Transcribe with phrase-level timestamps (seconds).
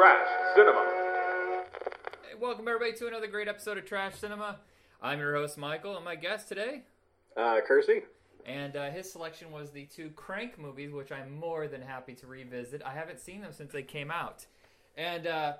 [0.00, 0.82] Trash Cinema.
[2.26, 4.56] Hey, welcome everybody to another great episode of Trash Cinema.
[5.02, 6.84] I'm your host Michael, and my guest today,
[7.36, 8.04] Uh, Kersey?
[8.46, 12.26] and uh, his selection was the two Crank movies, which I'm more than happy to
[12.26, 12.82] revisit.
[12.82, 14.46] I haven't seen them since they came out,
[14.96, 15.52] and uh,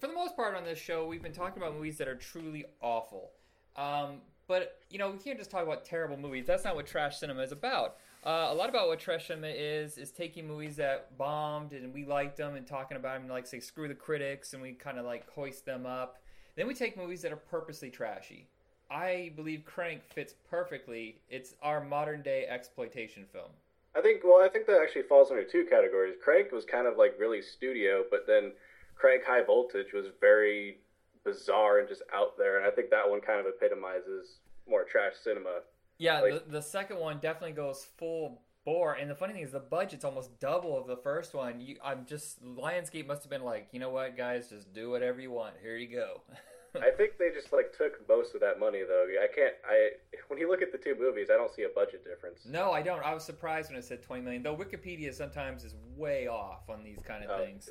[0.00, 2.64] for the most part on this show, we've been talking about movies that are truly
[2.80, 3.32] awful.
[3.76, 6.46] Um, but you know, we can't just talk about terrible movies.
[6.46, 7.96] That's not what Trash Cinema is about.
[8.24, 12.36] Uh, a lot about what Cinema is is taking movies that bombed and we liked
[12.36, 15.04] them and talking about them, and like say screw the critics, and we kind of
[15.04, 16.18] like hoist them up.
[16.54, 18.46] Then we take movies that are purposely trashy.
[18.90, 21.20] I believe Crank fits perfectly.
[21.28, 23.50] It's our modern day exploitation film.
[23.96, 26.14] I think, well, I think that actually falls under two categories.
[26.22, 28.52] Crank was kind of like really studio, but then
[28.94, 30.78] Crank High Voltage was very
[31.24, 35.14] bizarre and just out there, and I think that one kind of epitomizes more trash
[35.22, 35.60] cinema.
[35.98, 38.94] Yeah, Like- the, the second one definitely goes full bore.
[38.94, 41.60] And the funny thing is, the budget's almost double of the first one.
[41.60, 45.20] You, I'm just Lionsgate must have been like, you know what, guys, just do whatever
[45.20, 45.54] you want.
[45.62, 46.22] Here you go.
[46.74, 49.04] I think they just like took most of that money though.
[49.22, 49.52] I can't.
[49.68, 49.90] I
[50.28, 52.46] when you look at the two movies, I don't see a budget difference.
[52.46, 53.04] no, I don't.
[53.04, 54.42] I was surprised when it said 20 million.
[54.42, 57.44] Though Wikipedia sometimes is way off on these kind of Oh.
[57.44, 57.68] things.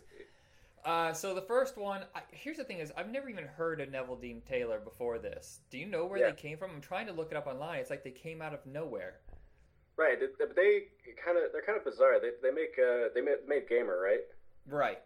[0.83, 3.89] Uh, so the first one, I, here's the thing: is I've never even heard of
[3.89, 5.59] Neveldine Taylor before this.
[5.69, 6.29] Do you know where Yeah.
[6.31, 6.71] they came from?
[6.71, 7.79] I'm trying to look it up online.
[7.79, 9.19] It's like they came out of nowhere.
[9.97, 10.17] Right?
[10.19, 10.81] They, they
[11.23, 12.19] kind of they're kind of bizarre.
[12.19, 14.21] They they make uh they made, made Gamer right.
[14.67, 14.99] Right.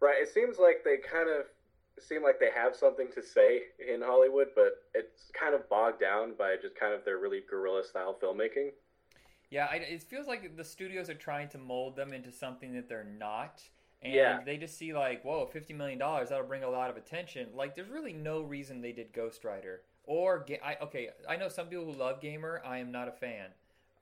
[0.00, 0.22] Right.
[0.22, 1.46] It seems like they kind of
[2.00, 6.34] seem like they have something to say in Hollywood, but it's kind of bogged down
[6.38, 8.70] by just kind of their really guerrilla style filmmaking.
[9.50, 12.88] Yeah, I, it feels like the studios are trying to mold them into something that
[12.88, 13.62] they're not.
[14.02, 14.40] And Yeah.
[14.44, 17.48] they just see like, whoa, fifty million dollars that'll bring a lot of attention.
[17.54, 21.10] Like, there's really no reason they did Ghost Rider or Ga- I, okay.
[21.28, 22.62] I know some people who love Gamer.
[22.64, 23.50] I am not a fan.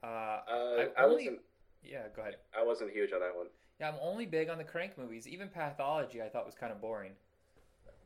[0.03, 1.41] Uh, Uh, I I, only- wasn't.
[1.83, 2.37] yeah, go ahead.
[2.57, 3.47] I wasn't huge on that one.
[3.79, 5.27] Yeah, I'm only big on the Crank movies.
[5.27, 7.15] Even Pathology, I thought was kind of boring.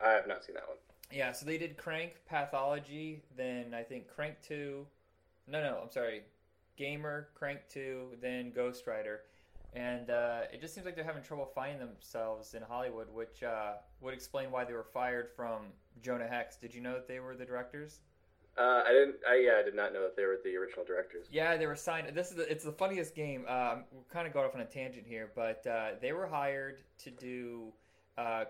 [0.01, 0.77] I have not seen that one.
[1.11, 4.87] Yeah, so they did Crank, Pathology, then I think Crank 2.
[5.47, 6.23] No, no, I'm sorry.
[6.77, 9.21] Gamer, Crank 2, then Ghost Rider.
[9.73, 13.73] And uh, it just seems like they're having trouble finding themselves in Hollywood, which uh,
[14.01, 15.67] would explain why they were fired from
[16.01, 16.57] Jonah Hex.
[16.57, 17.99] Did you know that they were the directors?
[18.57, 19.15] Uh, I didn't.
[19.29, 21.27] I yeah, I did not know that they were the original directors.
[21.31, 22.13] Yeah, they were signed.
[22.13, 23.45] This is the, it's the funniest game.
[23.47, 26.81] Um, we're kind of going off on a tangent here, but uh, they were hired
[27.03, 27.71] to do
[28.17, 28.45] uh,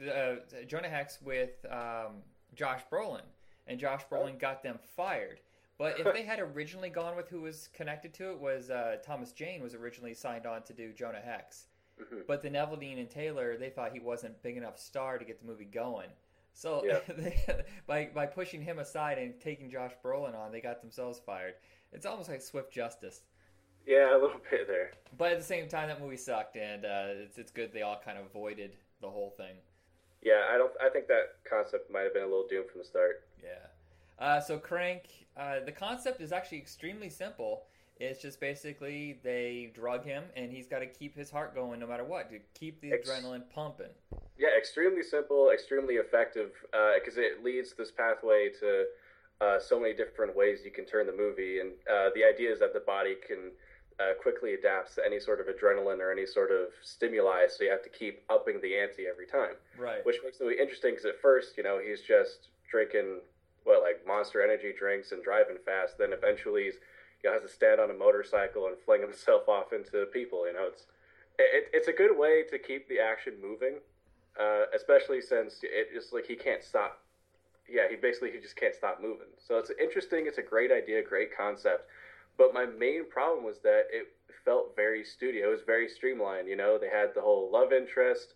[0.00, 2.22] the, uh, Jonah Hex with um,
[2.56, 3.22] Josh Brolin,
[3.68, 5.38] and Josh Brolin got them fired.
[5.80, 9.32] But if they had originally gone with who was connected to it was uh, Thomas
[9.32, 11.66] Jane was originally signed on to do Jonah Hex,
[12.00, 12.26] Mhm.
[12.26, 15.46] but the Neveldine and Taylor they thought he wasn't big enough star to get the
[15.46, 16.10] movie going.
[16.52, 16.98] So Yeah.
[17.08, 21.54] they, by by pushing him aside and taking Josh Brolin on, they got themselves fired.
[21.92, 23.22] It's almost like swift justice.
[23.86, 24.90] Yeah, a little bit there.
[25.16, 27.98] But at the same time, that movie sucked, and uh, it's it's good they all
[28.04, 29.56] kind of avoided the whole thing.
[30.20, 30.72] Yeah, I don't.
[30.82, 33.24] I think that concept might have been a little doomed from the start.
[33.42, 33.66] Yeah.
[34.20, 35.04] Uh, so Crank,
[35.36, 37.64] uh, the concept is actually extremely simple.
[37.98, 41.86] It's just basically they drug him, and he's got to keep his heart going no
[41.86, 43.90] matter what to keep the Ex- adrenaline pumping.
[44.38, 46.52] Yeah, extremely simple, extremely effective,
[46.94, 48.84] because it leads this pathway to
[49.40, 51.60] uh, so many different ways you can turn the movie.
[51.60, 53.52] And uh, the idea is that the body can
[53.98, 57.70] uh, quickly adapt to any sort of adrenaline or any sort of stimuli, so you
[57.70, 59.56] have to keep upping the ante every time.
[59.78, 60.04] Right.
[60.04, 63.20] Which makes it movie interesting because at first, you know, he's just drinking
[63.64, 65.98] what like Monster Energy drinks and driving fast.
[65.98, 66.78] Then eventually, he's
[67.28, 70.46] has to stand on a motorcycle and fling himself off into people.
[70.46, 70.86] You know, it's
[71.38, 73.76] it, it's a good way to keep the action moving,
[74.38, 77.00] uh, especially since it just like he can't stop.
[77.68, 79.28] Yeah, he basically he just can't stop moving.
[79.46, 80.26] So it's interesting.
[80.26, 81.88] It's a great idea, great concept.
[82.38, 84.08] But my main problem was that it
[84.44, 85.48] felt very studio.
[85.48, 86.48] It was very streamlined.
[86.48, 88.34] You know, they had the whole love interest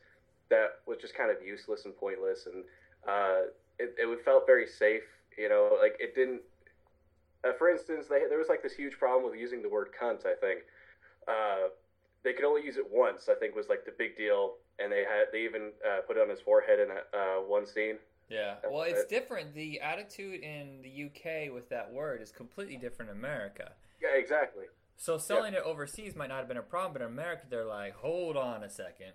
[0.50, 2.64] that was just kind of useless and pointless, and
[3.08, 3.48] uh,
[3.78, 5.02] it, it felt very safe.
[5.38, 6.42] You know, like it didn't.
[7.44, 10.26] Uh, for instance, they, there was like this huge problem with using the word "cunt."
[10.26, 10.60] I think
[11.28, 11.68] uh,
[12.22, 13.28] they could only use it once.
[13.28, 16.20] I think was like the big deal, and they had they even uh, put it
[16.20, 17.96] on his forehead in that uh, one scene.
[18.28, 18.54] Yeah.
[18.68, 19.08] Well, it's it.
[19.10, 19.54] different.
[19.54, 23.72] The attitude in the UK with that word is completely different in America.
[24.02, 24.64] Yeah, exactly.
[24.96, 27.94] So selling it overseas might not have been a problem, but in America they're like,
[27.96, 29.12] hold on a second.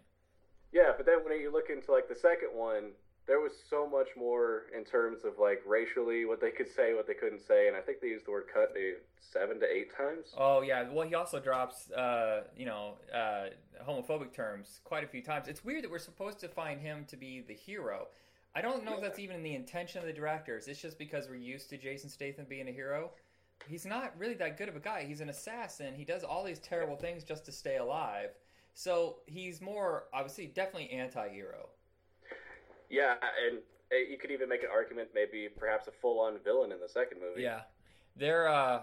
[0.72, 2.92] Yeah, but then when you look into like the second one,
[3.30, 7.06] there was so much more in terms of like racially what they could say, what
[7.06, 8.76] they couldn't say, and I think they used the word "cut"
[9.22, 10.34] seven to eight times.
[10.36, 10.90] Oh yeah.
[10.92, 13.50] Well, he also drops, uh, you know, uh,
[13.88, 15.48] homophobic terms quite a few times.
[15.48, 18.08] It's weird that we're supposed to find him to be the hero.
[18.56, 20.68] I don't know if that's even in the intention of the directors.
[20.68, 23.12] It's just because we're used to Jason Statham being a hero.
[23.68, 25.06] He's not really that good of a guy.
[25.08, 25.94] He's an assassin.
[25.94, 28.30] He does all these terrible things just to stay alive.
[28.74, 31.70] So he's more obviously definitely anti-hero.
[32.90, 33.16] Yeah,
[33.48, 33.60] and
[33.92, 37.20] uh, you could even make an argument, maybe perhaps a full-on villain in the second
[37.22, 37.44] movie.
[37.44, 37.62] Yeah,
[38.16, 38.82] they're uh,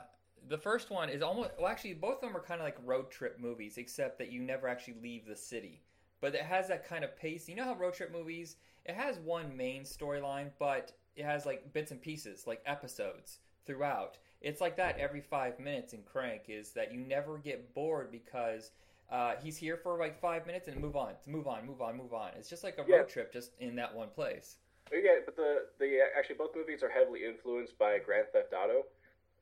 [0.49, 3.11] the first one is almost well, actually both of them are kind of like road
[3.11, 5.83] trip movies, except that you never actually leave the city.
[6.21, 7.49] But it has that kind of pace.
[7.49, 11.73] You know how road trip movies it has one main storyline, but it has like
[11.73, 14.19] bits and pieces, like episodes throughout.
[14.41, 16.43] It's like that every five minutes in Crank.
[16.49, 18.71] Is that you never get bored because
[19.11, 22.13] uh, he's here for like five minutes and move on, move on, move on, move
[22.13, 22.31] on.
[22.39, 23.03] It's just like a road Yeah.
[23.05, 24.57] trip, just in that one place.
[24.93, 28.85] Yeah, but the the actually both movies are heavily influenced by Grand Theft Auto.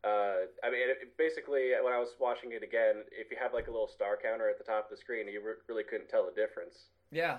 [0.03, 3.55] Uh, I mean, it, it basically, when I was watching it again, if you have
[3.55, 6.09] like a little star counter at the top of the screen, you re- really couldn't
[6.11, 6.89] tell the difference.
[7.11, 7.39] Yeah.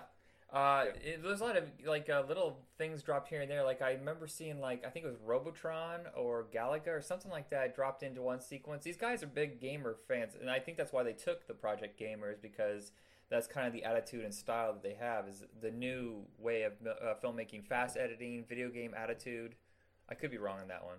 [0.55, 3.61] Uh, it, there's a lot of like uh, little things dropped here and there.
[3.61, 7.49] Like I remember seeing like I think it was Robotron or Galaga or something like
[7.49, 8.85] that dropped into one sequence.
[8.85, 11.99] These guys are big gamer fans, and I think that's why they took the Project
[11.99, 12.93] Gamers because
[13.29, 16.71] that's kind of the attitude and style that they have is the new way of
[16.87, 19.55] uh, filmmaking, fast editing, video game attitude.
[20.09, 20.97] I could be wrong on that one.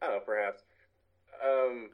[0.00, 0.62] I don't know, perhaps.
[1.44, 1.90] Um,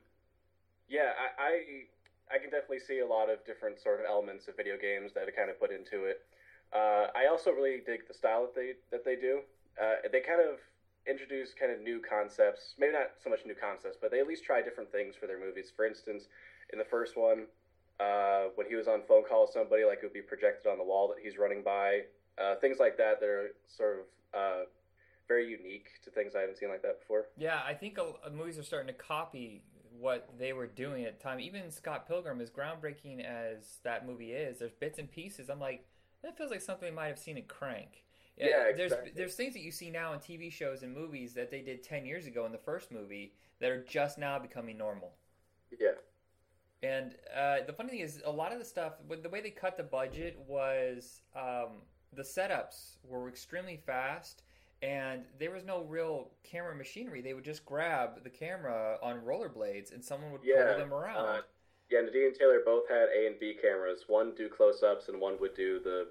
[0.90, 4.56] yeah, I, I I can definitely see a lot of different sort of elements of
[4.56, 6.20] video games that are kind of put into it.
[6.72, 9.40] Uh, I also really dig the style that they that they do.
[9.80, 10.58] Uh, they kind of
[11.06, 14.44] introduce kind of new concepts, maybe not so much new concepts, but they at least
[14.44, 15.72] try different things for their movies.
[15.74, 16.24] For instance,
[16.72, 17.46] in the first one,
[18.00, 20.78] uh, when he was on phone call with somebody, like it would be projected on
[20.78, 22.02] the wall that he's running by,
[22.38, 24.64] uh, things like that that are sort of uh,
[25.28, 27.26] very unique to things I haven't seen like that before.
[27.36, 29.62] Yeah, I think a, a movies are starting to copy
[29.98, 31.40] what they were doing at the time.
[31.40, 35.48] Even Scott Pilgrim, as groundbreaking as that movie is, there's bits and pieces.
[35.48, 35.86] I'm like,
[36.22, 38.04] that feels like something I might have seen in Crank.
[38.36, 39.10] Yeah, there's exactly.
[39.14, 41.82] there's there's things that you see now in TV shows and movies that they did
[41.82, 45.14] ten years ago in the first movie that are just now becoming normal.
[45.78, 45.94] Yeah.
[46.82, 49.76] And uh, the funny thing is, a lot of the stuff, the way they cut
[49.76, 51.82] the budget was um,
[52.12, 54.42] the setups were extremely fast,
[54.82, 57.22] and there was no real camera machinery.
[57.22, 61.26] They would just grab the camera on rollerblades, and someone would Yeah, pull them around.
[61.26, 61.40] uh,
[61.90, 64.04] Yeah, Nadine and Taylor both had A and B cameras.
[64.08, 66.08] One do close ups, and one would do the,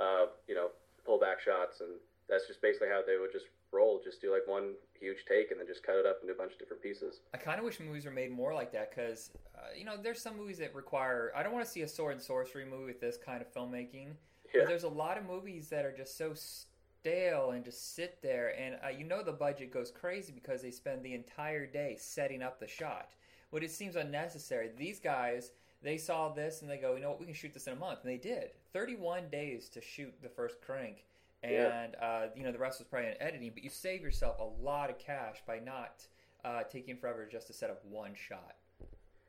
[0.00, 0.68] uh, you know,
[1.04, 1.90] pull back shots, and
[2.28, 4.00] that's just basically how they would just roll.
[4.02, 6.52] Just do like one huge take, and then just cut it up into a bunch
[6.52, 7.20] of different pieces.
[7.34, 10.22] I kind of wish movies were made more like that because, uh, you know, there's
[10.22, 11.32] some movies that require.
[11.36, 14.14] I don't want to see a sword and sorcery movie with this kind of filmmaking.
[14.54, 18.22] Yeah, But there's a lot of movies that are just so stale and just sit
[18.22, 21.96] there, and uh, you know the budget goes crazy because they spend the entire day
[21.98, 23.10] setting up the shot.
[23.50, 24.70] What it seems unnecessary.
[24.76, 25.52] These guys,
[25.82, 27.76] they saw this and they go, you know what, we can shoot this in a
[27.76, 28.50] month, and they did.
[28.72, 31.04] 31 days to shoot the first crank,
[31.42, 31.52] and
[31.98, 32.04] Yeah.
[32.06, 33.50] uh, you know the rest was probably in editing.
[33.54, 36.06] But you save yourself a lot of cash by not
[36.44, 38.56] uh, taking forever just to set up one shot.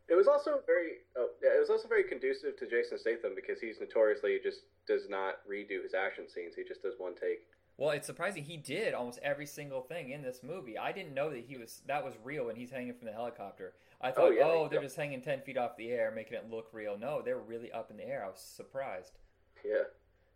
[0.10, 0.98] it was also very.
[1.16, 5.08] Oh, yeah, it was also very conducive to Jason Statham because he's notoriously just does
[5.08, 6.56] not redo his action scenes.
[6.56, 7.46] He just does one take.
[7.78, 10.78] Well, it's surprising he did almost every single thing in this movie.
[10.78, 13.74] I didn't know that he was that was real when he's hanging from the helicopter.
[14.02, 14.86] I oh, thought, oh, yeah, they're yeah.
[14.86, 16.98] just hanging ten feet off the air, making it look real.
[16.98, 18.24] No, they're really up in the air.
[18.26, 19.18] I was surprised.
[19.66, 19.84] Yeah.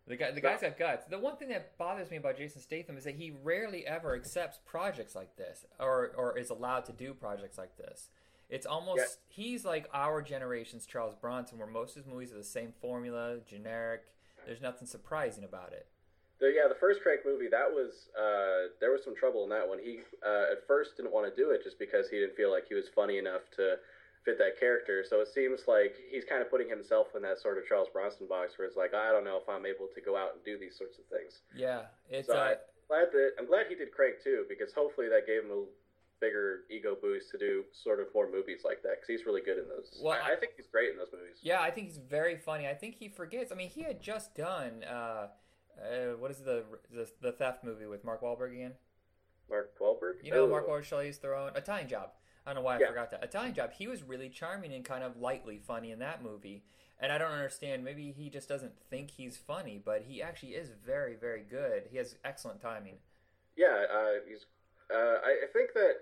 [0.06, 1.06] The guy, the guy's got guts.
[1.06, 4.58] The one thing that bothers me about Jason Statham is that he rarely ever accepts
[4.66, 8.10] projects like this, or or is allowed to do projects like this.
[8.50, 9.06] It's almost Yeah.
[9.28, 13.38] he's like our generation's Charles Bronson, where most of his movies are the same formula,
[13.48, 14.02] generic.
[14.44, 15.86] There's nothing surprising about it.
[16.40, 19.66] The, yeah, the first Crank movie that was uh, there was some trouble in that
[19.66, 19.78] one.
[19.78, 22.66] He uh, at first didn't want to do it just because he didn't feel like
[22.66, 23.78] he was funny enough to
[24.24, 25.04] fit that character.
[25.06, 28.26] So it seems like he's kind of putting himself in that sort of Charles Bronson
[28.26, 30.58] box where it's like I don't know if I'm able to go out and do
[30.58, 31.46] these sorts of things.
[31.54, 35.08] Yeah, it's So uh, I, glad that I'm glad he did Crank too because hopefully
[35.08, 35.64] that gave him a
[36.20, 39.58] bigger ego boost to do sort of more movies like that because he's really good
[39.58, 40.00] in those.
[40.02, 41.38] Well, I, I think he's great in those movies.
[41.42, 42.66] Yeah, I think he's very funny.
[42.66, 43.52] I think he forgets.
[43.52, 45.28] I mean, he had just done uh,
[45.82, 48.72] uh, what is the, the the theft movie with Mark Wahlberg again?
[49.50, 50.24] Mark Wahlberg.
[50.24, 50.48] You know, Oh.
[50.48, 52.10] Mark Wahlberg Charlize Theron, Italian Job.
[52.46, 52.88] I don't know why I Yeah.
[52.88, 53.24] forgot that.
[53.24, 53.72] Italian Job.
[53.72, 56.64] He was really charming and kind of lightly funny in that movie.
[57.00, 57.84] And I don't understand.
[57.84, 61.88] Maybe he just doesn't think he's funny, but he actually is very, very good.
[61.90, 62.98] He has excellent timing.
[63.56, 64.46] Yeah, uh, he's.
[64.92, 65.94] Uh, I, I think that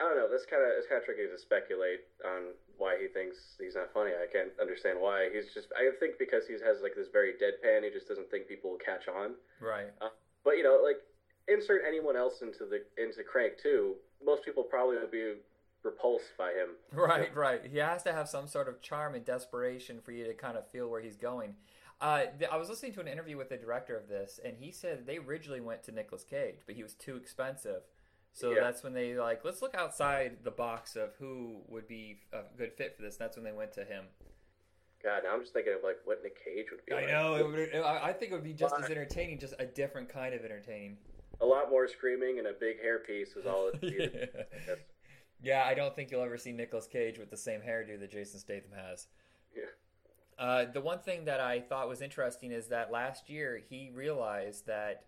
[0.00, 0.28] I don't know.
[0.30, 3.92] This kind of it's kind of tricky to speculate on why he thinks he's not
[3.92, 4.10] funny.
[4.10, 5.28] I can't understand why.
[5.32, 5.68] He's just.
[5.76, 7.84] I think because he has like this very deadpan.
[7.84, 9.34] He just doesn't think people will catch on.
[9.60, 9.90] Right.
[10.44, 10.98] But you know, like
[11.48, 13.94] insert anyone else into the into Crank 2.
[14.24, 15.34] Most people probably would be
[15.82, 16.70] repulsed by him.
[16.92, 17.60] Right, right.
[17.70, 20.66] He has to have some sort of charm and desperation for you to kind of
[20.70, 21.54] feel where he's going.
[22.00, 25.06] Uh, I was listening to an interview with the director of this, and he said
[25.06, 27.82] they originally went to Nicolas Cage, but he was too expensive.
[28.34, 28.60] So Yeah.
[28.60, 32.72] that's when they like, let's look outside the box of who would be a good
[32.74, 33.14] fit for this.
[33.16, 34.06] And that's when they went to him.
[35.02, 36.92] God, now I'm just thinking of like what Nick Cage would be.
[36.92, 37.08] I like.
[37.08, 37.36] know.
[37.36, 40.34] It would, I I think it would be just as entertaining, just a different kind
[40.34, 40.96] of entertaining.
[41.40, 43.90] A lot more screaming and a big hairpiece is all it yeah.
[43.90, 44.28] needed.
[45.42, 48.40] yeah, I don't think you'll ever see Nicolas Cage with the same hairdo that Jason
[48.40, 49.06] Statham has.
[49.54, 49.64] Yeah.
[50.38, 54.66] Uh, the one thing that I thought was interesting is that last year he realized
[54.66, 55.04] that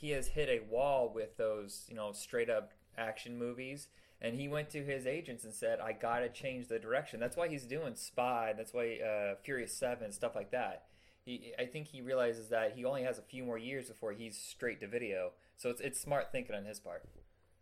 [0.00, 3.88] he has hit a wall with those, you know, straight up action movies.
[4.22, 7.48] And he went to his agents and said, "I gotta change the direction." That's why
[7.48, 8.52] he's doing Spy.
[8.56, 10.84] That's why uh, Furious Seven, stuff like that.
[11.24, 14.36] He, I think he realizes that he only has a few more years before he's
[14.36, 15.32] straight to video.
[15.56, 17.04] So it's it's smart thinking on his part.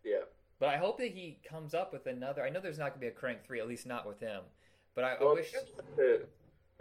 [0.04, 0.22] Yeah.
[0.58, 2.42] But I hope that he comes up with another.
[2.44, 4.42] I know there's not gonna be a Crank Three, at least not with him.
[4.96, 5.52] But I, Well, I wish.
[5.96, 6.26] the,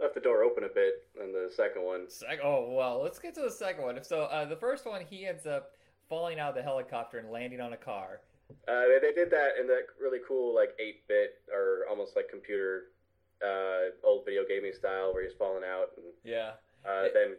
[0.00, 2.08] left the door open a bit in the second one.
[2.08, 4.02] Sec- oh well, let's get to the second one.
[4.04, 5.72] So uh, the first one, he ends up
[6.08, 8.20] falling out of the helicopter and landing on a car.
[8.66, 12.28] Uh, they, they did that in that really cool like eight bit or almost like
[12.30, 12.84] computer
[13.44, 16.52] uh, old video gaming style where he's falling out and Yeah.
[16.88, 17.36] uh, It- then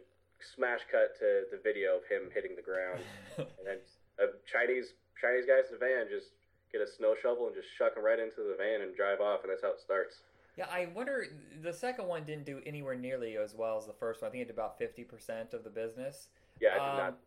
[0.56, 3.00] smash cut to the video of him hitting the ground
[3.36, 3.76] and then
[4.18, 6.32] a Chinese Chinese guys in the van just
[6.72, 9.42] get a snow shovel and just shuck him right into the van and drive off
[9.44, 10.22] and that's how it starts.
[10.56, 11.26] Yeah, I wonder.
[11.62, 14.28] The second one didn't do anywhere nearly as well as the first one.
[14.28, 16.28] I think it did about fifty percent of the business.
[16.60, 17.18] Yeah, I did Um, not.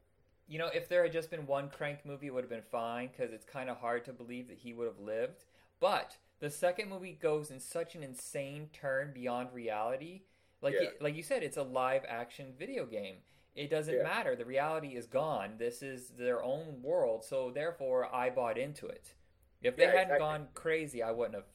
[0.47, 3.07] You know, if there had just been one Crank movie, it would have been fine
[3.07, 5.45] because it's kind of hard to believe that he would have lived.
[5.79, 10.23] But the second movie goes in such an insane turn beyond reality.
[10.61, 10.81] Like, Yeah.
[10.89, 13.23] it- like you said, it's a live action video game.
[13.55, 14.03] It doesn't Yeah.
[14.03, 14.35] matter.
[14.35, 15.57] The reality is gone.
[15.57, 17.23] This is their own world.
[17.23, 19.13] So therefore, I bought into it.
[19.61, 20.19] If they Yeah, hadn't exactly.
[20.19, 21.47] gone crazy, I wouldn't have.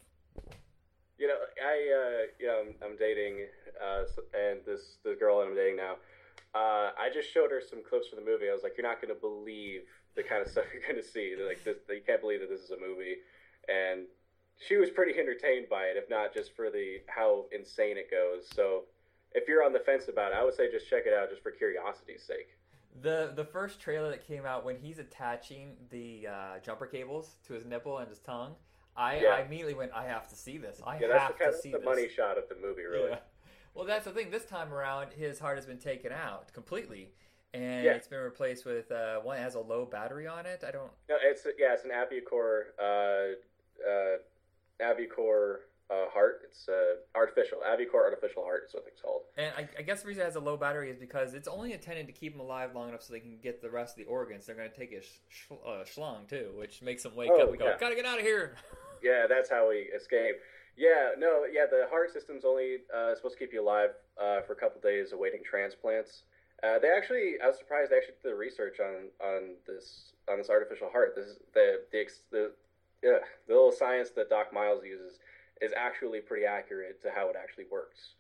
[1.19, 3.47] You know, I uh, you know, I'm, I'm dating,
[3.83, 5.97] uh, and this the girl that I'm dating now.
[6.55, 8.49] Uh, I just showed her some clips from the movie.
[8.49, 9.83] I was like, "You're not going to believe
[10.15, 11.35] the kind of stuff you're going to see.
[11.37, 13.19] They're like, this, you can't believe that this is a movie."
[13.69, 14.07] And
[14.57, 18.49] she was pretty entertained by it, if not just for the how insane it goes.
[18.55, 18.85] So,
[19.33, 21.43] if you're on the fence about it, I would say just check it out, just
[21.43, 22.55] for curiosity's sake.
[23.03, 27.55] The the first trailer that came out when he's attaching the uh, jumper cables to
[27.55, 28.55] his nipple and his tongue,
[28.99, 29.29] I, Yeah.
[29.29, 30.81] I immediately went, I have to see this.
[30.85, 31.85] I Yeah, have kind to of see the this.
[31.85, 33.11] money shot of the movie, really.
[33.11, 33.19] Yeah.
[33.75, 34.31] Well, that's the thing.
[34.31, 37.13] This time around, his heart has been taken out completely,
[37.55, 37.93] and Yeah.
[37.93, 40.65] it's been replaced with uh, one that has a low battery on it.
[40.67, 40.91] I don't.
[41.09, 44.17] No, it's yeah, it's an AbioCor, uh, uh,
[44.81, 45.57] AbioCor
[45.91, 46.41] uh, heart.
[46.45, 49.23] It's uh, artificial AbioCor artificial heart is what it's called.
[49.37, 51.73] And I, I guess the reason it has a low battery is because it's only
[51.73, 54.11] intended to keep him alive long enough so they can get the rest of the
[54.11, 54.45] organs.
[54.47, 57.49] They're going to take his sh- uh, schlong too, which makes him wake Oh, up
[57.51, 57.77] and go, yeah.
[57.79, 58.57] "Gotta get out of here."
[59.03, 60.37] Yeah, that's how we escape.
[60.77, 63.91] Yeah, no, yeah, the heart system's only uh, supposed to keep you alive
[64.21, 66.23] uh, for a couple days awaiting transplants.
[66.63, 70.39] Uh, they actually, I was surprised they actually did the research on on this on
[70.39, 71.15] this artificial heart.
[71.17, 72.53] This is the the the
[73.03, 75.19] yeah, the little science that Doc Miles uses
[75.61, 78.15] is actually pretty accurate to how it actually works.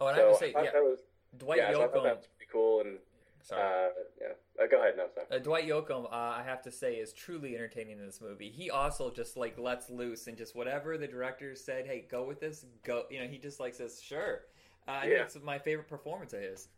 [0.00, 1.00] Oh, and so I have to say, yeah, that was
[1.38, 2.04] Dwight yeah, so Yoakam.
[2.04, 2.98] that was pretty cool and
[3.42, 3.62] sorry.
[3.62, 3.88] uh,
[4.20, 4.62] yeah.
[4.62, 5.26] Uh, go ahead, no, sorry.
[5.30, 8.50] Uh, Dwight Yoakam, uh, I have to say, is truly entertaining in this movie.
[8.50, 12.40] He also just like lets loose and just whatever the director said, hey, go with
[12.40, 13.04] this, go.
[13.10, 14.42] You know, he just like says, sure.
[14.88, 15.22] Uh, I think Yeah.
[15.22, 16.68] it's my favorite performance of his.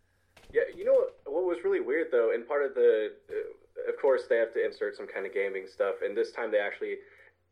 [0.52, 4.00] Yeah, you know what, what was really weird though, and part of the, uh, of
[4.00, 6.96] course, they have to insert some kind of gaming stuff, and this time they actually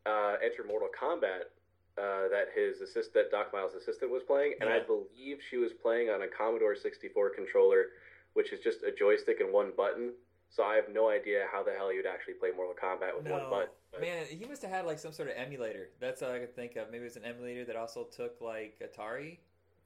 [0.05, 1.51] uh, enter Mortal Kombat
[1.97, 5.71] uh, that his assist, that Doc Miles' assistant was playing, and I believe she was
[5.81, 7.85] playing on a Commodore 64 controller,
[8.33, 10.11] which is just a joystick and one button.
[10.49, 13.49] So I have no idea how the hell you'd actually play Mortal Kombat with one
[13.49, 13.69] button.
[13.91, 15.89] but- man, he must have had like some sort of emulator.
[15.99, 16.87] That's all I could think of.
[16.91, 19.37] Maybe it was an emulator that also took like Atari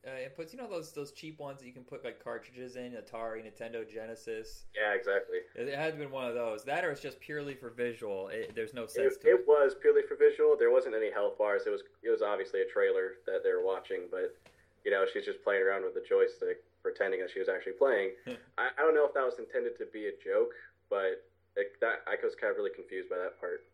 [0.08, 0.54] uh, inputs.
[0.54, 3.88] You know those those cheap ones that you can put like cartridges in, Atari, Nintendo,
[3.92, 4.66] Genesis.
[4.76, 5.38] yeah, exactly.
[5.56, 6.64] It, it had been one of those.
[6.64, 8.30] That or it's just purely for visual.
[8.30, 9.34] It, there's no It, sense to it.
[9.42, 10.56] it was purely for visual.
[10.58, 11.64] There wasn't any health bars.
[11.68, 14.36] It was it was obviously a trailer that they were watching, but
[14.84, 18.12] you know she's just playing around with the joystick, pretending that she was actually playing.
[18.62, 20.54] I, I don't know if that was intended to be a joke,
[20.90, 21.26] but
[21.58, 23.66] it, that I was kind of really confused by that part.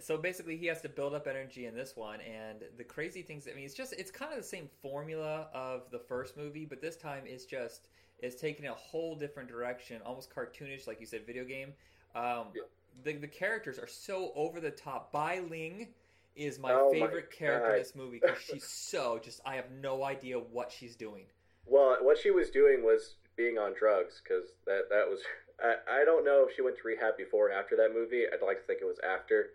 [0.00, 3.46] so basically he has to build up energy in this one and the crazy things
[3.50, 6.80] i mean it's just it's kind of the same formula of the first movie but
[6.80, 11.26] this time it's just it's taking a whole different direction almost cartoonish like you said
[11.26, 11.72] video game
[12.14, 12.62] um, Yeah.
[13.04, 15.88] the, the characters are so over the top bai ling
[16.34, 19.70] is my Oh my favorite character in this movie because she's so just i have
[19.70, 21.24] no idea what she's doing
[21.66, 25.20] Well, what she was doing was being on drugs because that that was.
[25.62, 28.24] I, I don't know if she went to rehab before or after that movie.
[28.26, 29.50] I'd like to think it was after.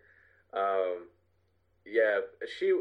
[0.53, 1.11] Um,
[1.85, 2.19] yeah,
[2.59, 2.71] she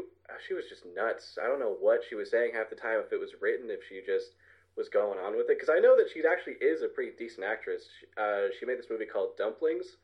[0.47, 1.37] she was just nuts.
[1.41, 2.99] I don't know what she was saying half the time.
[3.03, 4.35] If it was written, if she just
[4.77, 7.43] was going on with it, because I know that she actually is a pretty decent
[7.43, 7.89] actress.
[7.99, 9.97] She, uh, she made this movie called Dumplings.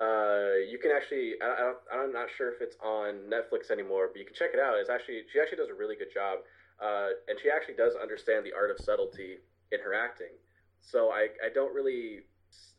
[0.00, 4.18] Uh, you can actually, I, I I'm not sure if it's on Netflix anymore, but
[4.18, 4.76] you can check it out.
[4.76, 6.40] It's actually, she actually does a really good job.
[6.80, 9.38] Uh, and she actually does understand the art of subtlety
[9.72, 10.34] in her acting.
[10.80, 12.22] So I, I don't really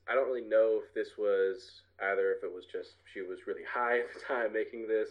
[0.09, 3.65] I don't really know if this was either if it was just she was really
[3.67, 5.09] high at the time making this,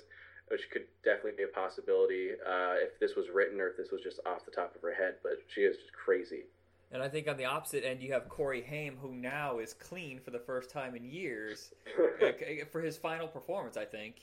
[0.49, 2.31] which could definitely be a possibility.
[2.33, 4.95] Uh, if this was written or if this was just off the top of her
[4.95, 6.45] head, but she is just crazy.
[6.93, 10.21] And I think on the opposite end, you have Corey Haim, who now is clean
[10.21, 11.73] for the first time in years
[12.71, 13.77] for his final performance.
[13.77, 14.17] I think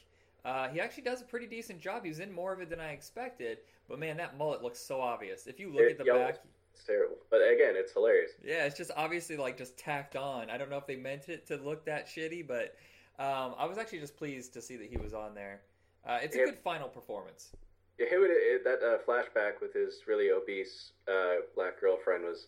[0.46, 2.04] uh, he actually does a pretty decent job.
[2.04, 5.00] He was in more of it than I expected, but man, that mullet looks so
[5.00, 5.48] obvious.
[5.48, 6.40] If you look it, at the yo, back,
[6.74, 7.18] it's terrible.
[7.30, 8.32] But again, it's hilarious.
[8.44, 10.50] Yeah, it's just obviously like just tacked on.
[10.50, 12.76] I don't know if they meant it to look that shitty, but
[13.20, 15.62] um, I was actually just pleased to see that he was on there.
[16.06, 17.52] Uh, it's a good final performance.
[17.98, 22.48] Yeah, him it, that uh, flashback with his really obese uh, black girlfriend was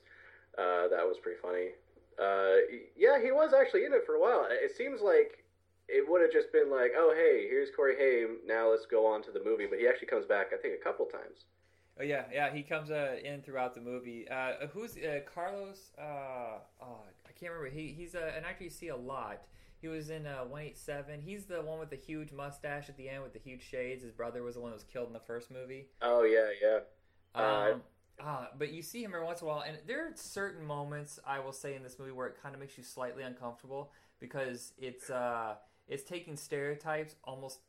[0.57, 1.69] uh, that was pretty funny.
[2.19, 2.61] Uh,
[2.97, 4.47] yeah, he was actually in it for a while.
[4.49, 5.44] It seems like
[5.87, 8.37] it would have just been like, oh hey, here's Corey Haim.
[8.45, 9.67] Now let's go on to the movie.
[9.69, 11.45] But he actually comes back, I think, a couple times.
[11.99, 12.51] Oh yeah, yeah.
[12.51, 14.27] He comes uh, in throughout the movie.
[14.29, 15.91] Uh, who's uh, Carlos?
[15.97, 17.69] Uh, oh, I can't remember.
[17.69, 19.43] He he's uh, an actor you see a lot.
[19.81, 21.21] He was in uh, 187.
[21.21, 24.01] He's the one with the huge mustache at the end with the huge shades.
[24.03, 25.89] His brother was the one that was killed in the first movie.
[26.01, 26.79] Oh yeah, yeah.
[27.35, 27.81] Um,
[28.19, 31.19] uh, but you see him every once in a while, and there are certain moments
[31.25, 34.73] I will say in this movie where it kind of makes you slightly uncomfortable because
[34.77, 35.55] it's uh,
[35.87, 37.59] it's taking stereotypes almost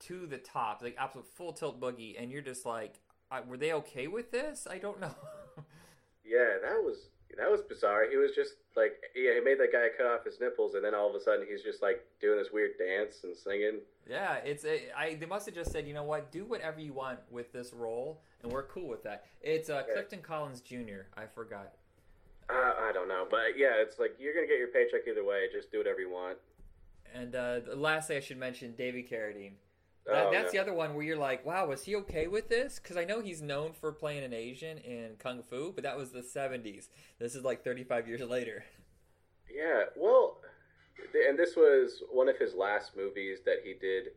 [0.00, 3.72] to the top, like absolute full tilt boogie, and you're just like, I, were they
[3.74, 4.66] okay with this?
[4.70, 5.14] I don't know.
[6.24, 8.10] yeah, that was that was bizarre.
[8.10, 10.94] He was just like, yeah, he made that guy cut off his nipples, and then
[10.94, 13.80] all of a sudden he's just like doing this weird dance and singing.
[14.08, 15.14] Yeah, it's a, I.
[15.14, 18.22] They must have just said, you know what, do whatever you want with this role,
[18.42, 19.26] and we're cool with that.
[19.42, 19.94] It's uh, yeah.
[19.94, 21.06] Clifton Collins Jr.
[21.16, 21.74] I forgot.
[22.48, 25.46] Uh, I don't know, but yeah, it's like you're gonna get your paycheck either way.
[25.52, 26.38] Just do whatever you want.
[27.14, 29.52] And uh, lastly, I should mention David Carradine.
[30.06, 30.62] That, oh, that's yeah.
[30.62, 32.78] the other one where you're like, wow, was he okay with this?
[32.78, 36.12] Because I know he's known for playing an Asian in Kung Fu, but that was
[36.12, 36.88] the 70s.
[37.18, 38.64] This is like 35 years later.
[39.54, 40.38] Yeah, well,
[41.28, 44.12] and this was one of his last movies that he did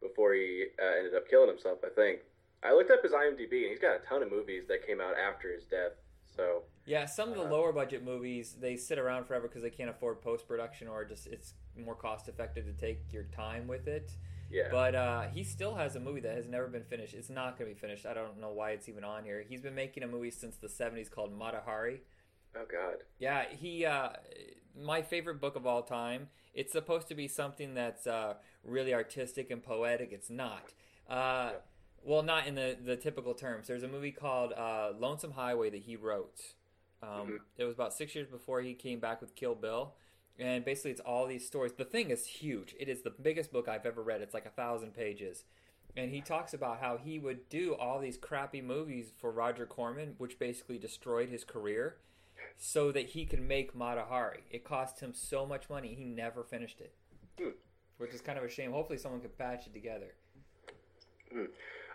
[0.00, 2.20] before he uh, ended up killing himself, I think.
[2.62, 5.14] I looked up his IMDb, and he's got a ton of movies that came out
[5.16, 5.92] after his death.
[6.38, 9.70] So yeah, some of the uh, lower budget movies they sit around forever because they
[9.70, 13.88] can't afford post production or just it's more cost effective to take your time with
[13.88, 14.12] it.
[14.50, 14.68] Yeah.
[14.70, 17.12] But uh, he still has a movie that has never been finished.
[17.12, 18.06] It's not going to be finished.
[18.06, 19.44] I don't know why it's even on here.
[19.46, 22.00] He's been making a movie since the 70s called Mata Hari.
[22.56, 22.98] Oh God.
[23.18, 23.84] Yeah, he.
[23.84, 24.10] Uh,
[24.80, 26.28] my favorite book of all time.
[26.54, 30.10] It's supposed to be something that's uh, really artistic and poetic.
[30.12, 30.72] It's not.
[31.08, 31.58] Uh, yeah.
[32.04, 33.68] Well, not in the the typical terms.
[33.68, 36.40] There's a movie called uh, Lonesome Highway that he wrote.
[37.02, 37.36] Um, mm-hmm.
[37.56, 39.94] It was about six years before he came back with Kill Bill
[40.38, 41.72] and basically it's all these stories.
[41.72, 42.74] The thing is huge.
[42.78, 44.20] It is the biggest book I've ever read.
[44.20, 45.44] It's like a thousand pages,
[45.96, 50.14] and he talks about how he would do all these crappy movies for Roger Corman,
[50.18, 51.96] which basically destroyed his career,
[52.56, 54.44] so that he could make Mata Hari.
[54.50, 56.94] It cost him so much money, he never finished it,
[57.38, 57.50] hmm.
[57.98, 58.72] which is kind of a shame.
[58.72, 60.14] Hopefully, someone could patch it together.
[61.32, 61.44] Hmm.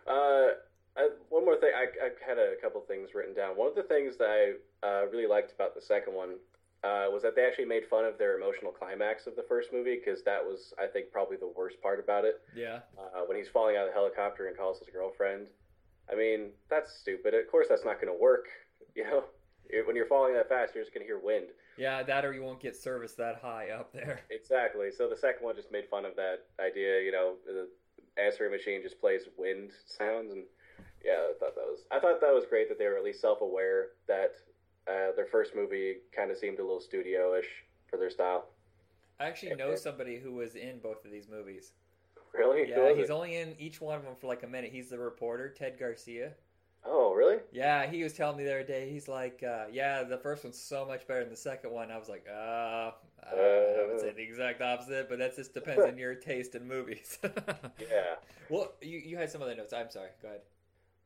[0.08, 0.60] Uh,
[0.96, 3.58] I, one more thing, I, I, had a couple things written down.
[3.58, 6.36] One of the things that I uh, really liked about the second one
[6.84, 9.98] uh, was that they actually made fun of their emotional climax of the first movie
[10.04, 12.42] because that was, I think, probably the worst part about it.
[12.56, 12.80] Yeah.
[12.98, 15.48] Uh, when he's falling out of the helicopter and calls his girlfriend.
[16.12, 17.34] I mean, that's stupid.
[17.34, 18.48] Of course, that's not going to work.
[18.96, 19.24] You know,
[19.88, 21.48] when you're falling that fast, you're just going to hear wind.
[21.78, 24.22] Yeah, that or you won't get service that high up there.
[24.30, 24.92] Exactly.
[24.96, 27.02] So the second one just made fun of that idea.
[27.02, 27.70] You know, the
[28.18, 30.44] answering machine just plays wind sounds, and
[31.04, 33.22] yeah, I thought that was I thought that was great that they were at least
[33.22, 34.34] self aware that
[34.88, 37.50] uh, their first movie kind of seemed a little studio-ish
[37.90, 38.50] for their style.
[39.20, 41.72] I actually know somebody who was in both of these movies.
[42.34, 42.70] Really?
[42.70, 43.12] Yeah, he's it?
[43.12, 44.72] only in each one of them for like a minute.
[44.72, 46.34] He's the reporter, Ted Garcia.
[46.86, 47.38] Oh, really?
[47.52, 48.90] Yeah, he was telling me the other day.
[48.90, 51.98] He's like, uh, "Yeah, the first one's so much better than the second one." I
[51.98, 52.92] was like, "Uh, uh
[53.32, 57.20] I would say the exact opposite, but that just depends on your taste in movies."
[57.24, 58.16] yeah.
[58.50, 59.72] Well, you you had some other notes.
[59.72, 60.10] I'm sorry.
[60.22, 60.42] Go ahead.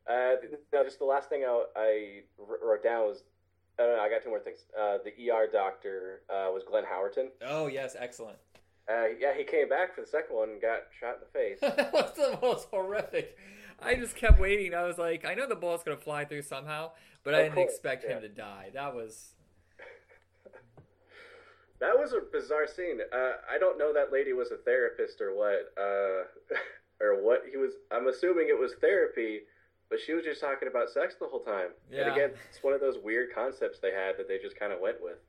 [0.09, 3.23] Uh, no, just the last thing I, I wrote down was
[3.79, 4.65] uh, I got two more things.
[4.77, 7.27] Uh, the ER doctor uh, was Glenn Howerton.
[7.45, 8.37] Oh yes, excellent.
[8.89, 11.59] Uh, yeah, he came back for the second one and got shot in the face.
[11.75, 13.37] that was the most horrific.
[13.81, 14.73] I just kept waiting.
[14.73, 16.91] I was like, I know the bullet's gonna fly through somehow,
[17.23, 18.15] but of I didn't course, expect yeah.
[18.15, 18.71] him to die.
[18.73, 19.33] That was.
[21.79, 22.99] that was a bizarre scene.
[23.13, 26.25] Uh, I don't know that lady was a therapist or what, uh,
[27.03, 27.73] or what he was.
[27.91, 29.41] I'm assuming it was therapy
[29.89, 31.69] but she was just talking about sex the whole time.
[31.91, 32.03] Yeah.
[32.03, 34.79] And again, it's one of those weird concepts they had that they just kind of
[34.79, 35.19] went with.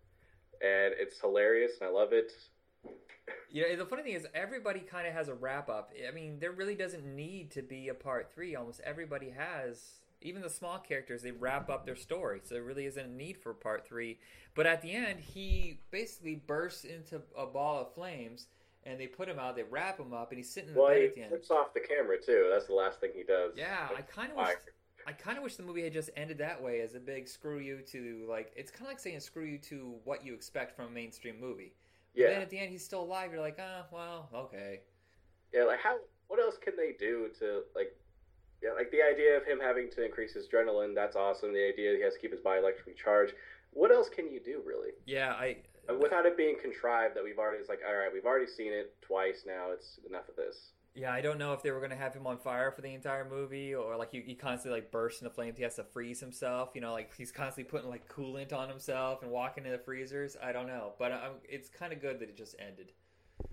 [0.61, 2.32] And it's hilarious, and I love it.
[3.50, 5.92] You know, the funny thing is, everybody kind of has a wrap up.
[6.06, 8.54] I mean, there really doesn't need to be a part three.
[8.54, 12.40] Almost everybody has even the small characters, they wrap up their story.
[12.44, 14.18] So there really isn't a need for part three.
[14.54, 18.48] But at the end, he basically bursts into a ball of flames,
[18.84, 19.56] and they put him out.
[19.56, 21.30] They wrap him up, and he's sitting in the Well, bed he at the end.
[21.30, 22.48] flips off the camera too.
[22.52, 23.52] That's the last thing he does.
[23.56, 24.56] Yeah, I kind of wish.
[25.06, 27.60] I kind of wish the movie had just ended that way as a big screw
[27.60, 28.52] you to like.
[28.56, 31.72] It's kind of like saying screw you to what you expect from a mainstream movie.
[32.14, 33.32] Yeah, then at the end, he's still alive.
[33.32, 34.80] You're like, ah, well, okay.
[35.52, 35.64] yeah.
[35.64, 35.96] Like how?
[36.28, 37.94] What else can they do to like?
[38.62, 40.94] Yeah, like the idea of him having to increase his adrenaline.
[40.94, 41.52] That's awesome.
[41.52, 43.34] The idea he has to keep his body electrically charged.
[43.72, 44.90] What else can you do really?
[45.06, 45.58] Yeah, I.
[46.00, 48.94] Without it being contrived that we've already, it's like, all right, we've already seen it
[49.00, 49.70] twice now.
[49.72, 50.72] It's enough of this.
[50.98, 52.92] Yeah, I don't know if they were going to have him on fire for the
[52.92, 55.56] entire movie or like he, he constantly like bursts into flames.
[55.56, 56.70] He has to freeze himself.
[56.74, 60.37] You know, like he's constantly putting like coolant on himself and walking in the freezers.
[60.42, 62.90] I don't know, but um, it's kind of good that it just ended.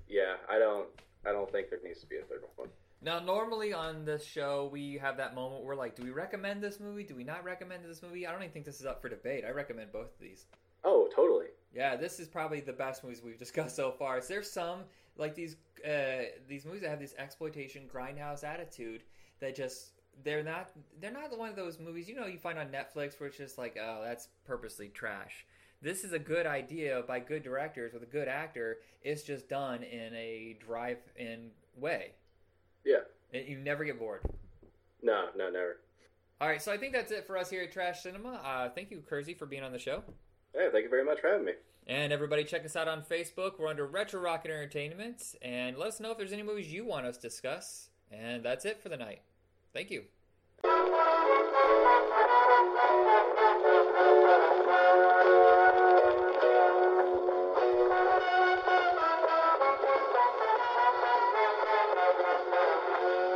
[0.10, 0.88] Yeah, I don't,
[1.24, 2.70] I don't think there needs to be a third one.
[3.04, 6.80] Now, normally on this show, we have that moment where like, do we recommend this
[6.80, 7.04] movie?
[7.04, 8.26] Do we not recommend this movie?
[8.26, 9.44] I don't even think this is up for debate.
[9.48, 10.48] I recommend both of these.
[10.84, 11.48] Oh, totally.
[11.76, 14.18] Yeah, this is probably the best movies we've discussed so far.
[14.18, 14.80] Is there some
[15.18, 19.04] like these uh, these movies that have this exploitation grindhouse attitude
[19.40, 19.92] that just
[20.24, 23.28] they're not they're not one of those movies you know you find on Netflix where
[23.28, 25.46] it's just like oh that's purposely trash.
[25.82, 28.78] This is a good idea by good directors with a good actor.
[29.04, 32.14] It's just done in a drive-in way.
[32.84, 33.02] Yeah.
[33.34, 34.22] And you never get bored.
[35.04, 35.78] No, no, never.
[36.42, 38.42] All right, so I think that's it for us here at Trash Cinema.
[38.44, 40.04] Uh, thank you, Kersey, for being on the show.
[40.56, 41.54] Yeah, thank you very much for having me.
[41.88, 43.60] And everybody, check us out on Facebook.
[43.60, 45.36] We're under Retro Rocket Entertainment.
[45.42, 47.90] And let us know if there's any movies you want us to discuss.
[48.12, 49.22] And that's it for the night.
[49.74, 50.04] Thank you.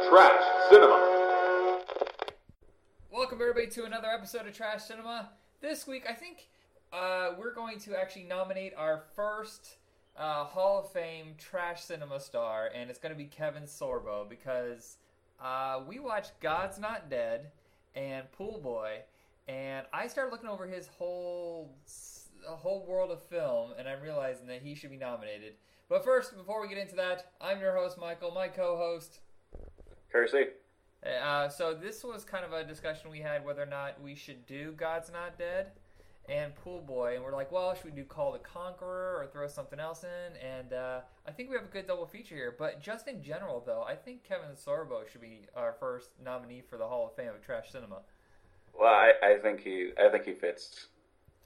[0.08, 1.82] Trash Cinema.
[3.12, 5.32] Welcome, everybody, to another episode of Trash Cinema.
[5.62, 6.48] This week, I think
[6.92, 9.78] uh, we're going to actually nominate our first
[10.18, 14.98] uh, Hall of Fame Trash Cinema star, and it's going to be Kevin Sorbo because
[15.42, 17.52] uh, we watched God's Not Dead
[17.96, 19.00] and Pool Boy,
[19.48, 21.76] and I started looking over his whole
[22.46, 25.54] whole world of film, and I'm realizing that he should be nominated.
[25.90, 28.32] But first, before we get into that, I'm your host, Michael.
[28.32, 29.20] My co-host.
[30.12, 30.46] Kersey.
[31.24, 34.46] Uh, so this was kind of a discussion we had whether or not we should
[34.46, 35.72] do God's Not Dead
[36.30, 39.48] and Pool Boy, and we're like, well, should we do Kull the Conqueror or throw
[39.48, 40.38] something else in?
[40.38, 42.56] And uh, I think we have a good double feature here.
[42.58, 46.78] But just in general, though, I think Kevin Sorbo should be our first nominee for
[46.78, 48.02] the Hall of Fame of Trash Cinema.
[48.80, 50.88] Well, I, I think he I think he fits.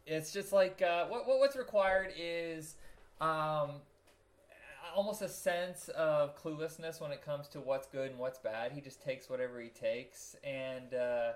[0.06, 2.76] It's just like uh, what, what what's required is
[3.22, 3.76] um,
[4.94, 8.74] almost a sense of cluelessness when it comes to what's good and what's bad.
[8.74, 11.32] He just takes whatever he takes, and uh,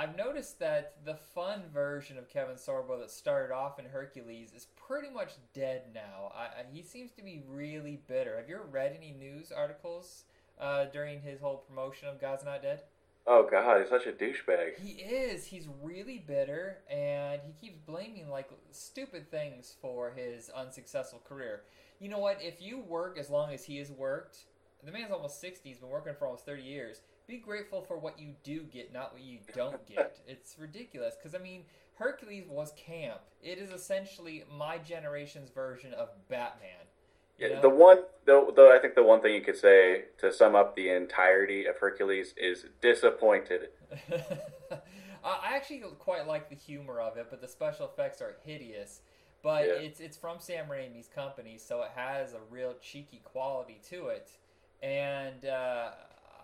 [0.00, 4.68] I've noticed that the fun version of Kevin Sorbo that started off in Hercules is
[4.74, 6.32] pretty much dead now.
[6.34, 8.38] I, I, he seems to be really bitter.
[8.38, 10.24] Have you ever read any news articles
[10.58, 12.80] uh, during his whole promotion of God's Not Dead?
[13.26, 14.78] Oh God, he's such a douchebag.
[14.78, 15.44] He is.
[15.44, 21.64] He's really bitter, and he keeps blaming like stupid things for his unsuccessful career.
[21.98, 22.38] You know what?
[22.40, 24.38] If you work as long as he has worked,
[24.82, 25.68] the man's almost sixty.
[25.68, 27.02] He's been working for almost thirty years.
[27.30, 30.18] Be grateful for what you do get, not what you don't get.
[30.26, 31.62] it's ridiculous because I mean,
[31.94, 33.20] Hercules was camp.
[33.40, 36.70] It is essentially my generation's version of Batman.
[37.38, 37.60] Yeah, know?
[37.62, 40.74] the one though, though I think the one thing you could say to sum up
[40.74, 43.68] the entirety of Hercules is disappointed.
[45.24, 49.02] I actually quite like the humor of it, but the special effects are hideous.
[49.40, 49.74] But Yeah.
[49.74, 54.32] it's it's from Sam Raimi's company, so it has a real cheeky quality to it,
[54.82, 55.90] and uh,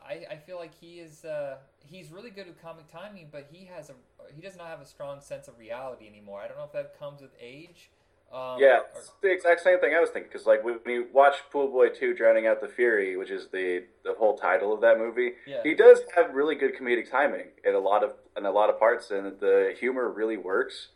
[0.08, 3.66] I, I feel like he is uh, he's really good with comic timing, but he
[3.66, 3.94] has a
[4.34, 6.40] he does not have a strong sense of reality anymore.
[6.40, 7.90] I don't know if that comes with age.
[8.32, 10.30] Um, yeah, or- it's the exact same thing I was thinking.
[10.32, 13.84] Because like when you watch Pool Boy Two: Drowning Out the Fury, which is the
[14.04, 15.62] the whole title of that movie, Yeah.
[15.62, 18.78] he does have really good comedic timing in a lot of in a lot of
[18.78, 20.88] parts, and the humor really works.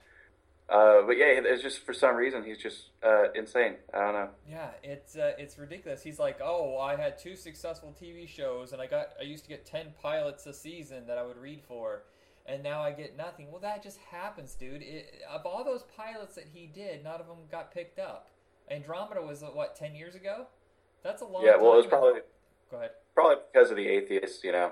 [0.70, 3.74] Uh, but yeah, it's just for some reason he's just uh, insane.
[3.92, 4.28] I don't know.
[4.48, 6.02] Yeah, it's uh, it's ridiculous.
[6.02, 9.48] He's like, "Oh, I had two successful TV shows, and I got I used to
[9.50, 12.04] get ten pilots a season that I would read for,
[12.46, 14.82] and now I get nothing." Well, that just happens, dude.
[14.82, 18.28] It, of all those pilots that he did, none of them got picked up.
[18.70, 20.46] Andromeda was uh, what ten years ago.
[21.02, 21.44] That's a long.
[21.44, 22.20] Yeah, well, it was probably
[22.70, 22.90] Go ahead.
[23.16, 24.70] probably because of the atheists, you know.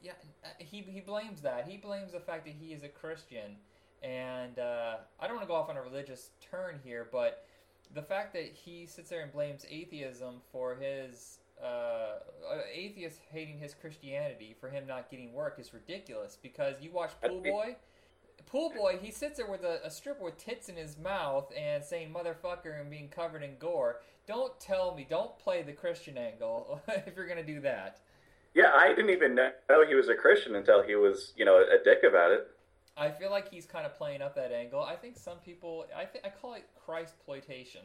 [0.00, 0.12] Yeah,
[0.44, 1.66] uh, he he blames that.
[1.66, 3.56] He blames the fact that he is a Christian,
[4.02, 7.44] and uh, I don't want to go off on a religious turn here, but
[7.94, 12.18] the fact that he sits there and blames atheism for his uh,
[12.72, 17.40] atheist hating his Christianity for him not getting work is ridiculous because you watch Pool
[17.44, 17.76] Boy.
[18.46, 21.82] Pool Boy, he sits there with a, a stripper with tits in his mouth and
[21.82, 24.00] saying motherfucker and being covered in gore.
[24.26, 28.00] Don't tell me, don't play the Christian angle if you're gonna do that.
[28.54, 29.50] Yeah, I didn't even know
[29.86, 32.48] he was a Christian until he was, you know, a dick about it.
[32.96, 34.82] I feel like he's kind of playing up that angle.
[34.82, 37.82] I think some people, I think I call it Christ ploitation,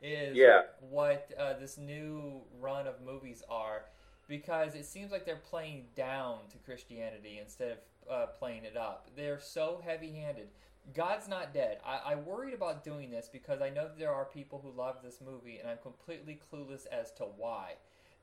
[0.00, 0.62] is Yeah.
[0.80, 3.86] what uh, this new run of movies are,
[4.28, 7.78] because it seems like they're playing down to Christianity instead of
[8.10, 9.08] uh, playing it up.
[9.16, 10.48] They're so heavy-handed.
[10.94, 11.78] God's not dead.
[11.86, 14.96] I, I worried about doing this because I know that there are people who love
[15.02, 17.74] this movie, and I'm completely clueless as to why.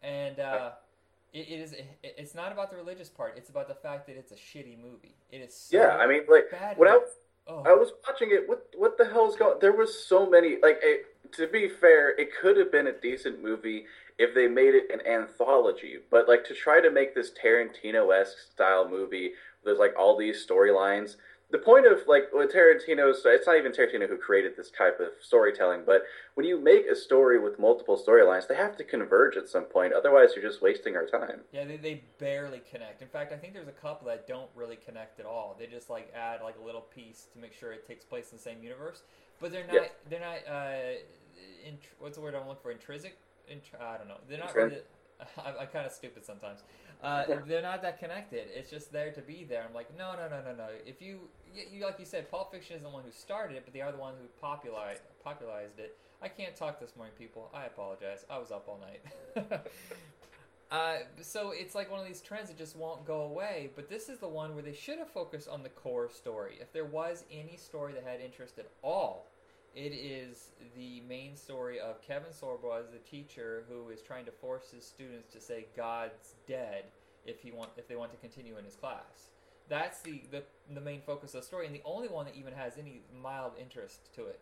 [0.02, 0.72] And uh,
[1.34, 1.74] it, it is.
[1.74, 3.36] It, it's not about the religious part.
[3.38, 5.16] It's about the fact that it's a shitty movie.
[5.32, 5.56] It is.
[5.56, 6.78] So Yeah, I mean, like bad.
[6.78, 7.00] when I
[7.48, 7.64] oh.
[7.66, 8.48] I was watching it.
[8.48, 9.58] What what the hell's going?
[9.62, 10.58] There was so many.
[10.62, 13.86] Like, it, to be fair, it could have been a decent movie
[14.18, 15.98] if they made it an anthology.
[16.10, 19.32] But like to try to make this Tarantino esque style movie,
[19.64, 21.16] there's like all these storylines.
[21.52, 25.08] The point of like with Tarantino's, it's not even Tarantino who created this type of
[25.20, 25.82] storytelling.
[25.84, 26.04] But
[26.36, 29.94] when you make a story with multiple storylines, they have to converge at some point.
[29.94, 31.42] Otherwise, you're just wasting our time.
[31.52, 33.02] Yeah, they, they barely connect.
[33.02, 35.56] In fact, I think there's a couple that don't really connect at all.
[35.58, 38.38] They just like add like a little piece to make sure it takes place in
[38.38, 39.02] the same universe,
[39.40, 39.74] but they're not.
[39.74, 39.88] Yeah.
[40.08, 40.38] They're not.
[40.48, 41.00] Uh,
[41.66, 42.72] in, what's the word I'm looking for?
[42.72, 43.18] Intrinsic.
[43.52, 44.18] Intr- I don't know.
[44.30, 44.50] They're not.
[44.54, 44.82] Intrin- Really,
[45.44, 46.60] I'm, I'm kind of stupid sometimes.
[47.02, 48.48] Uh, they're not that connected.
[48.54, 49.64] It's just there to be there.
[49.68, 50.68] I'm like, no, no, no, no, no.
[50.86, 53.64] If you, you, you like you said, Pulp Fiction is the one who started it,
[53.64, 55.98] but they are the one who popularized popularized it.
[56.22, 57.50] I can't talk this morning, people.
[57.54, 58.26] I apologize.
[58.30, 59.62] I was up all night.
[60.72, 63.70] uh, so it's like one of these trends that just won't go away.
[63.78, 66.58] But this is the one where they should have focused on the core story.
[66.60, 69.29] If there was any story that had interest at all,
[69.76, 74.32] it is the main story of Kevin Sorbo as the teacher who is trying to
[74.32, 76.86] force his students to say God's dead
[77.26, 79.30] if he want if they want to continue in his class.
[79.68, 82.54] That's the, the the main focus of the story, and the only one that even
[82.54, 84.40] has any mild interest to it.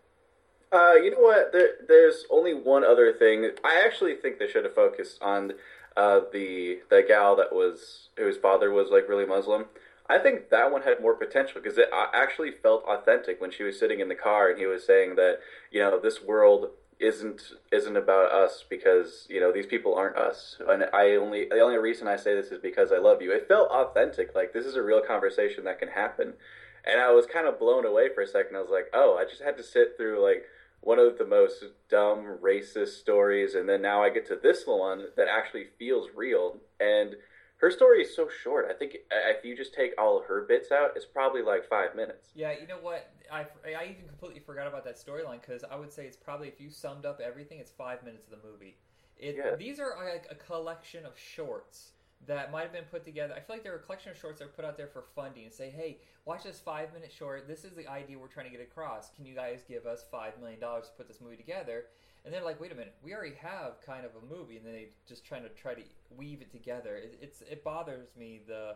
[0.71, 1.51] Uh, you know what?
[1.51, 3.51] There, there's only one other thing.
[3.63, 5.53] I actually think they should have focused on
[5.95, 9.65] uh, the the gal that was whose father was like really Muslim.
[10.09, 13.63] I think that one had more potential because it uh, actually felt authentic when she
[13.63, 15.39] was sitting in the car and he was saying that
[15.71, 17.41] you know this world isn't
[17.71, 21.77] isn't about us because you know these people aren't us and I only the only
[21.77, 23.31] reason I say this is because I love you.
[23.31, 26.33] It felt authentic, like this is a real conversation that can happen.
[26.85, 28.55] And I was kind of blown away for a second.
[28.55, 30.45] I was like, oh, I just had to sit through like
[30.79, 35.07] one of the most dumb racist stories, and then now I get to this one
[35.17, 36.57] that actually feels real.
[36.79, 37.15] And
[37.57, 38.67] her story is so short.
[38.69, 41.67] I think uh, if you just take all of her bits out, it's probably like
[41.67, 42.29] five minutes.
[42.35, 43.09] Yeah, you know what?
[43.31, 46.61] I, I even completely forgot about that storyline because I would say it's probably if
[46.61, 48.77] you summed up everything, it's five minutes of the movie.
[49.17, 49.55] It Yeah.
[49.55, 51.91] these are like a collection of shorts
[52.27, 53.33] that might have been put together.
[53.35, 55.43] I feel like they're a collection of shorts that are put out there for funding
[55.45, 57.47] and say, hey, watch this five minute short.
[57.47, 59.09] This is the idea we're trying to get across.
[59.15, 61.85] Can you guys give us five million dollars to put this movie together?
[62.27, 64.73] And they're like, wait a minute, we already have kind of a movie, and then
[64.73, 65.81] they just trying to try to
[66.17, 66.97] weave it together.
[66.97, 68.75] It, it's it bothers me the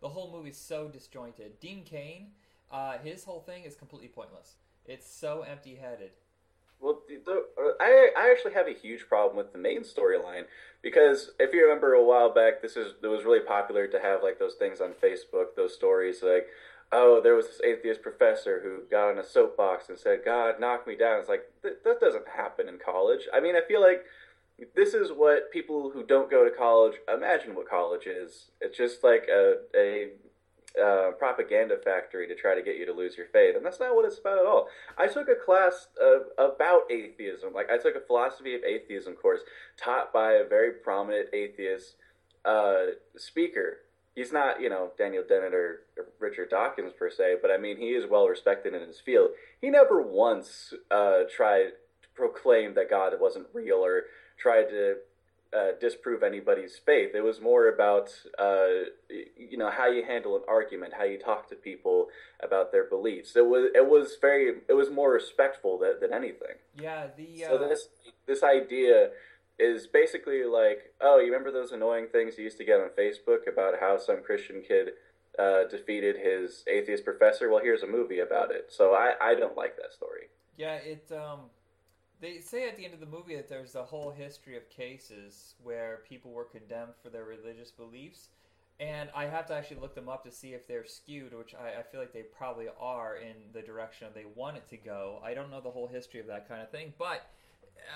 [0.00, 1.60] the whole movie's so disjointed.
[1.60, 2.28] Dean Cain,
[2.72, 4.54] uh, his whole thing is completely pointless.
[4.86, 6.12] It's so empty headed.
[6.80, 10.44] Well, the, uh, I I actually have a huge problem with the main storyline
[10.80, 14.22] because if you remember a while back, this is it was really popular to have
[14.22, 16.46] like those things on Facebook, those stories like,
[16.92, 20.86] oh, there was this atheist professor who got on a soapbox and said, "God, knock
[20.86, 23.28] me down." It's like th- that doesn't happen in college.
[23.32, 24.04] I mean, I feel like
[24.74, 28.50] this is what people who don't go to college imagine what college is.
[28.60, 30.10] It's just like a a
[30.82, 33.94] uh, propaganda factory to try to get you to lose your faith, and that's not
[33.94, 34.68] what it's about at all.
[34.98, 35.88] I took a class
[36.38, 37.52] about atheism.
[37.54, 39.40] Like I took a philosophy of atheism course
[39.76, 41.96] taught by a very prominent atheist
[42.44, 43.78] uh, speaker.
[44.16, 45.82] He's not, you know, Daniel Dennett or
[46.18, 49.28] Richard Dawkins per se, but I mean, he is well respected in his field.
[49.60, 54.04] He never once uh, tried to proclaim that God wasn't real or
[54.38, 54.96] tried to
[55.54, 57.10] uh, disprove anybody's faith.
[57.14, 58.88] It was more about, uh,
[59.36, 62.08] you know, how you handle an argument, how you talk to people
[62.42, 63.36] about their beliefs.
[63.36, 66.56] It was, it was very, it was more respectful than, than anything.
[66.80, 67.88] Yeah, the uh, So this,
[68.26, 69.10] this idea
[69.58, 73.50] is basically like, oh, you remember those annoying things you used to get on Facebook
[73.50, 74.90] about how some Christian kid
[75.38, 77.50] uh, defeated his atheist professor?
[77.50, 78.66] Well, here's a movie about it.
[78.70, 80.28] So I, I don't like that story.
[80.56, 81.50] Yeah, it um
[82.20, 85.54] they say at the end of the movie that there's a whole history of cases
[85.62, 88.28] where people were condemned for their religious beliefs.
[88.78, 91.80] And I have to actually look them up to see if they're skewed, which I,
[91.80, 95.20] I feel like they probably are in the direction they want it to go.
[95.24, 97.26] I don't know the whole history of that kind of thing, but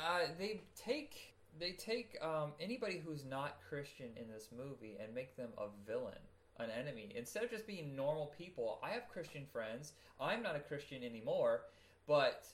[0.07, 5.37] uh, they take they take um, anybody who's not Christian in this movie and make
[5.37, 6.19] them a villain,
[6.59, 7.13] an enemy.
[7.17, 9.93] Instead of just being normal people, I have Christian friends.
[10.21, 11.63] I'm not a Christian anymore,
[12.07, 12.47] but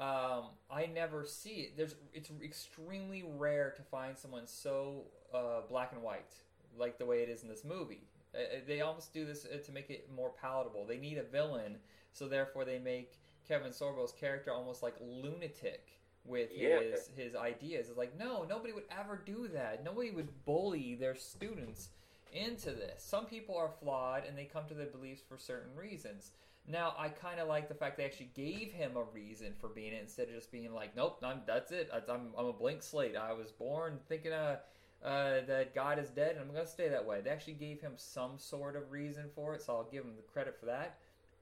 [0.00, 1.76] um, I never see it.
[1.76, 6.34] There's it's extremely rare to find someone so uh, black and white
[6.76, 8.08] like the way it is in this movie.
[8.34, 10.86] Uh, uh they almost do this uh, to make it more palatable.
[10.86, 11.76] They need a villain,
[12.12, 16.80] so therefore they make Kevin Sorbo's character almost like lunatic with Yeah.
[16.80, 17.88] his his ideas.
[17.88, 19.84] It's like no, nobody would ever do that.
[19.84, 21.90] Nobody would bully their students
[22.32, 23.02] into this.
[23.02, 26.32] Some people are flawed and they come to their beliefs for certain reasons.
[26.66, 29.92] Now, I kind of like the fact they actually gave him a reason for being
[29.92, 31.90] it instead of just being like, "Nope, I'm, that's it.
[31.92, 33.16] I'm, I'm a blank slate.
[33.16, 34.56] I was born thinking uh,
[35.04, 37.82] uh, that God is dead, and I'm going to stay that way." They actually gave
[37.82, 40.96] him some sort of reason for it, so I'll give him the credit for that.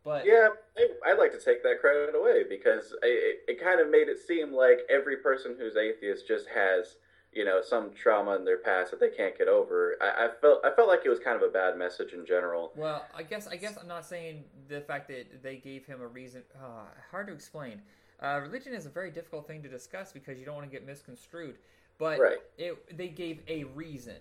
[0.05, 3.91] But Yeah, I, I'd like to take that credit away because it, it kind of
[3.91, 6.97] made it seem like every person who's atheist just has,
[7.33, 9.97] you know, some trauma in their past that they can't get over.
[10.01, 12.73] I, I felt I felt like it was kind of a bad message in general.
[12.77, 16.07] Well, I guess I guess I'm not saying the fact that they gave him a
[16.07, 16.43] reason.
[16.55, 17.81] Uh, hard to explain.
[18.21, 20.87] Uh, religion is a very difficult thing to discuss because you don't want to get
[20.87, 21.57] misconstrued.
[21.99, 22.39] But Right.
[22.57, 24.17] it, they gave a reason,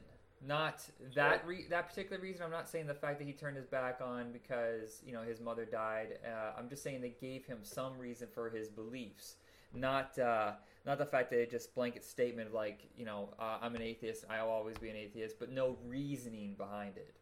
[0.45, 0.83] not
[1.15, 2.43] that re- that particular reason.
[2.43, 5.39] I'm not saying the fact that he turned his back on because you know his
[5.39, 6.19] mother died.
[6.25, 9.35] Uh, I'm just saying they gave him some reason for his beliefs,
[9.73, 10.53] not uh,
[10.85, 13.81] not the fact that it just blanket statement of like you know uh, I'm an
[13.83, 17.13] atheist, I'll always be an atheist, but no reasoning behind it.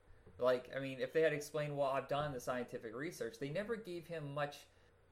[0.42, 3.76] Like, I mean, if they had explained, well, I've done the scientific research, they never
[3.76, 4.60] gave him much.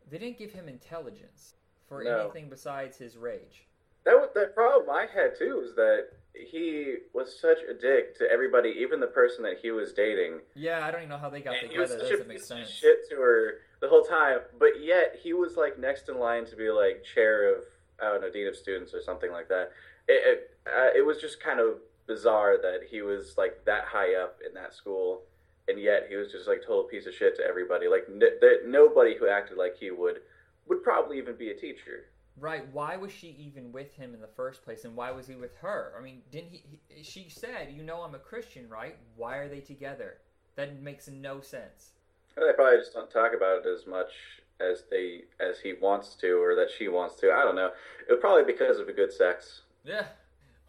[0.09, 1.55] They didn't give him intelligence
[1.89, 2.21] for No.
[2.21, 3.67] anything besides his rage.
[4.05, 6.07] That was, the problem I had too was that
[6.49, 10.39] he was such a dick to everybody, even the person that he was dating.
[10.55, 12.03] Yeah, I don't even know how they got And he was together.
[12.05, 12.69] such That a doesn't make piece of sense.
[12.69, 16.55] shit to her the whole time, but yet he was like next in line to
[16.55, 17.63] be like chair of
[18.01, 19.71] I don't know dean of students or something like that.
[20.07, 24.15] It it, uh, it was just kind of bizarre that he was like that high
[24.15, 25.23] up in that school,
[25.67, 27.87] and yet he was just like total piece of shit to everybody.
[27.87, 30.19] Like n- that nobody who acted like he would
[30.67, 32.05] would probably even be a teacher.
[32.39, 32.71] Right?
[32.71, 35.55] Why was she even with him in the first place, and why was he with
[35.57, 35.93] her?
[35.97, 36.79] I mean, didn't he?
[36.87, 38.95] he she said, "You know, I'm a Christian, right?
[39.15, 40.17] Why are they together?"
[40.55, 41.91] That makes no sense.
[42.35, 44.11] They probably just don't talk about it as much
[44.59, 47.31] as they as he wants to or that she wants to.
[47.31, 47.71] I don't know.
[48.07, 50.05] It was probably because of a good sex, Yeah.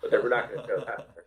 [0.01, 1.07] but we're not going to go that far.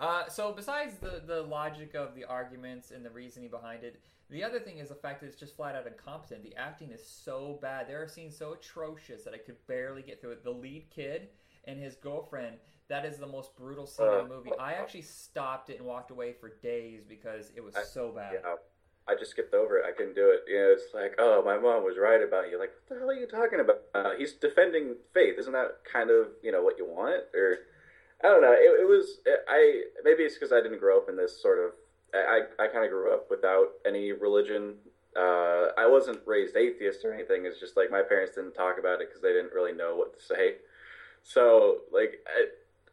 [0.00, 4.44] Uh, so besides the, the logic of the arguments and the reasoning behind it, the
[4.44, 6.42] other thing is the fact that it's just flat out incompetent.
[6.42, 7.88] The acting is so bad.
[7.88, 10.44] There are scenes so atrocious that I could barely get through it.
[10.44, 11.28] The lead kid
[11.64, 12.56] and his girlfriend,
[12.88, 14.50] that is the most brutal scene in the movie.
[14.58, 18.34] I actually stopped it and walked away for days because it was I- so bad.
[18.34, 18.54] Yeah,
[19.08, 19.84] I just skipped over it.
[19.88, 20.44] I couldn't do it.
[20.46, 22.58] You know, it's like, oh, my mom was right about you.
[22.58, 23.82] Like, what the hell are you talking about?
[23.94, 25.36] Uh, he's defending faith.
[25.38, 27.24] Isn't that kind of you know what you want?
[27.34, 27.58] Or
[28.22, 28.52] I don't know.
[28.52, 29.18] It, it was.
[29.48, 31.72] I maybe it's because I didn't grow up in this sort of.
[32.14, 34.74] I I kind of grew up without any religion.
[35.16, 37.44] Uh, I wasn't raised atheist or anything.
[37.44, 40.18] It's just like my parents didn't talk about it because they didn't really know what
[40.18, 40.56] to say.
[41.22, 42.20] So like.
[42.26, 42.46] I,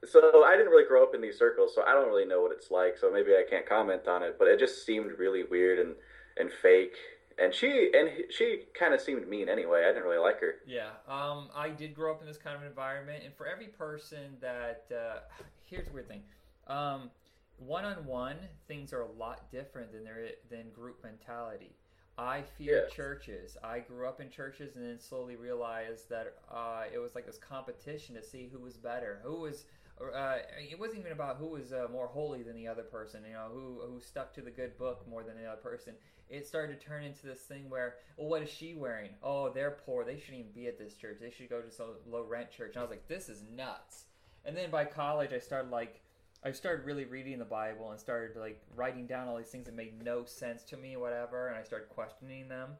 [0.05, 2.51] so I didn't really grow up in these circles, so I don't really know what
[2.51, 2.99] it's like.
[2.99, 5.95] So maybe I can't comment on it, but it just seemed really weird and
[6.37, 6.95] and fake.
[7.39, 9.83] And she and she kind of seemed mean anyway.
[9.85, 10.55] I didn't really like her.
[10.65, 14.37] Yeah, um, I did grow up in this kind of environment, and for every person
[14.41, 15.19] that uh,
[15.65, 16.23] here's the weird thing,
[16.67, 17.11] um,
[17.57, 21.75] one-on-one things are a lot different than there than group mentality.
[22.17, 22.93] I fear Yes.
[22.93, 23.57] churches.
[23.63, 27.37] I grew up in churches, and then slowly realized that uh, it was like this
[27.37, 29.65] competition to see who was better, who was.
[29.99, 33.33] Uh, it wasn't even about who was uh, more holy than the other person, you
[33.33, 35.95] know, who who stuck to the good book more than the other person
[36.29, 39.11] it started to turn into this thing where, well, what is she wearing?
[39.23, 40.03] Oh, they're poor.
[40.03, 41.17] They shouldn't even be at this church.
[41.21, 42.71] They should go to some low rent church.
[42.73, 44.05] And I was like, this is nuts.
[44.43, 46.01] And then by college, I started like,
[46.43, 49.75] I started really reading the Bible and started like writing down all these things that
[49.75, 51.47] made no sense to me, whatever.
[51.47, 52.71] And I started questioning them.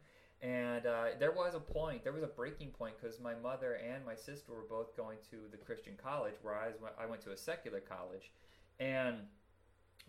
[0.41, 4.05] And uh, there was a point, there was a breaking point because my mother and
[4.05, 7.79] my sister were both going to the Christian college, whereas I went to a secular
[7.79, 8.31] college.
[8.79, 9.17] And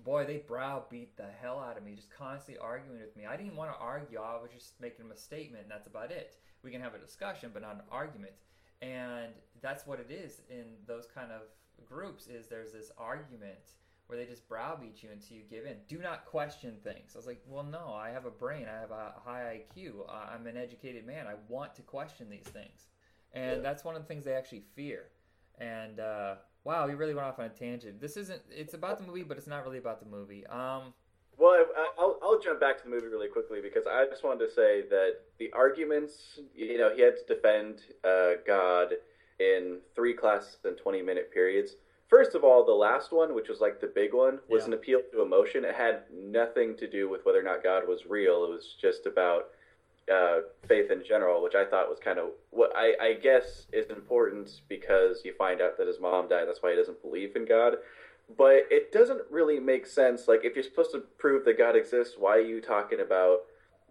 [0.04, 3.24] boy, they browbeat the hell out of me, just constantly arguing with me.
[3.24, 4.18] I didn't want to argue.
[4.18, 6.36] I was just making them a statement, and that's about it.
[6.62, 8.32] We can have a discussion, but not an argument.
[8.82, 9.32] And
[9.62, 11.42] that's what it is in those kind of
[11.86, 12.26] groups.
[12.26, 13.74] Is there's this argument
[14.06, 15.76] where they just browbeat you until you give in.
[15.86, 17.12] Do not question things.
[17.14, 18.66] I was like, well, no, I have a brain.
[18.66, 20.08] I have a high IQ.
[20.10, 21.26] I'm an educated man.
[21.26, 22.86] I want to question these things,
[23.32, 23.62] and Yeah.
[23.62, 25.10] that's one of the things they actually fear.
[25.58, 28.00] And uh, wow, we really went off on a tangent.
[28.00, 28.40] This isn't.
[28.50, 30.46] It's about the movie, but it's not really about the movie.
[30.46, 30.94] Um,
[31.36, 34.46] Well, I, I'll I'll jump back to the movie really quickly because I just wanted
[34.46, 38.94] to say that the arguments, you know, he had to defend uh, God
[39.38, 41.76] in three classes in twenty minute periods.
[42.08, 44.68] First of all, the last one, which was like the big one, was Yeah.
[44.68, 45.64] an appeal to emotion.
[45.64, 48.44] It had nothing to do with whether or not God was real.
[48.44, 49.50] It was just about
[50.10, 53.90] uh, faith in general, which I thought was kind of what I, I guess is
[53.90, 56.48] important because you find out that his mom died.
[56.48, 57.76] That's why he doesn't believe in God.
[58.34, 60.26] But it doesn't really make sense.
[60.26, 63.40] Like, if you're supposed to prove that God exists, why are you talking about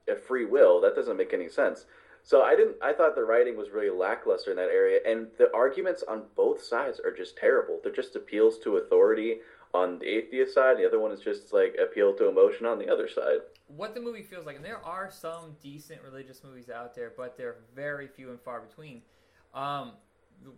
[0.07, 0.81] a free will?
[0.81, 1.85] That doesn't make any sense.
[2.27, 2.75] So I didn't.
[2.83, 6.61] I thought the writing was really lackluster in that area, and the arguments on both
[6.61, 7.79] sides are just terrible.
[7.81, 9.37] They're just appeals to authority
[9.73, 10.77] on the atheist side.
[10.77, 13.39] The other one is just like appeal to emotion on the other side.
[13.67, 17.37] what the movie feels like, and there are some decent religious movies out there, but
[17.37, 19.03] they're very few and far between.
[19.53, 19.93] Um,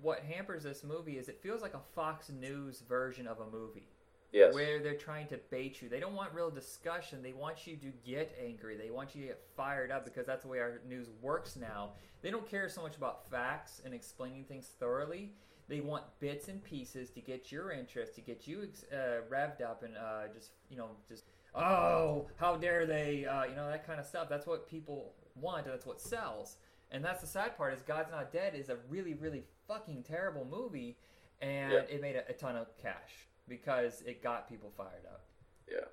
[0.01, 3.89] what hampers this movie is it feels like a Fox News version of a movie.
[4.31, 4.53] Yes.
[4.53, 5.89] Where they're trying to bait you.
[5.89, 7.23] They don't want real discussion.
[7.23, 8.77] They want you to get angry.
[8.77, 11.93] They want you to get fired up because that's the way our news works now.
[12.21, 15.33] They don't care so much about facts and explaining things thoroughly.
[15.67, 19.83] They want bits and pieces to get your interest, to get you uh, revved up
[19.83, 21.23] and uh, just, you know, just,
[21.55, 24.29] oh, how dare they, uh, you know, that kind of stuff.
[24.29, 26.57] That's what people want and that's what sells.
[26.91, 30.45] And that's the sad part is God's Not Dead is a really, really fucking terrible
[30.49, 30.97] movie
[31.41, 31.79] and Yeah.
[31.89, 35.25] it made a, a ton of cash because it got people fired up.
[35.69, 35.87] Yeah.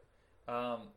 [0.55, 0.89] Um,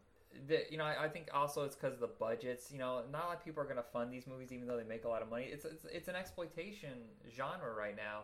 [0.48, 2.72] the, you know, I, I think also it's because of the budgets.
[2.72, 4.78] You know, not a lot of people are going to fund these movies, even though
[4.78, 5.46] they make a lot of money.
[5.52, 6.92] It's it's, it's an exploitation
[7.36, 8.24] genre right now,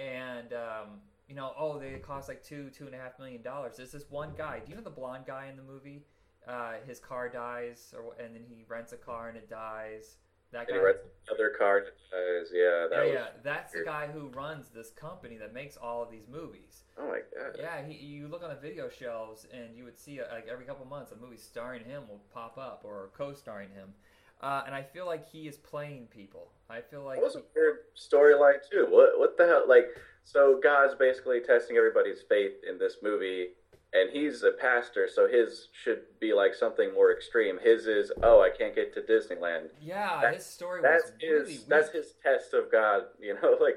[0.00, 3.76] and um, you know, oh, they cost like two two and a half million dollars.
[3.76, 4.60] There's this one guy.
[4.64, 6.04] Do you know the blonde guy in the movie?
[6.46, 10.16] Uh, his car dies, or and then he rents a car and it dies.
[10.52, 10.74] That guy.
[10.74, 11.84] And he rents another card.
[12.12, 13.12] Uh, yeah, that yeah, was.
[13.12, 16.82] yeah, that's the guy who runs this company that makes all of these movies.
[16.98, 17.56] Oh my god.
[17.58, 20.64] Yeah, he, you look on the video shelves and you would see uh, like every
[20.64, 23.94] couple months a movie starring him will pop up or co-starring him,
[24.42, 26.50] uh, and I feel like he is playing people.
[26.68, 28.86] I feel like That was a weird storyline too.
[28.90, 29.64] What what the hell?
[29.68, 29.86] Like,
[30.24, 33.50] so God's basically testing everybody's faith in this movie,
[33.92, 37.58] and he's a pastor, so his should be like something more extreme.
[37.62, 39.70] His is, oh, I can't get to Disneyland.
[39.80, 41.42] yeah, that- his story That's was his.
[41.48, 41.58] really.
[41.68, 43.02] That's his test of God.
[43.20, 43.76] You know, like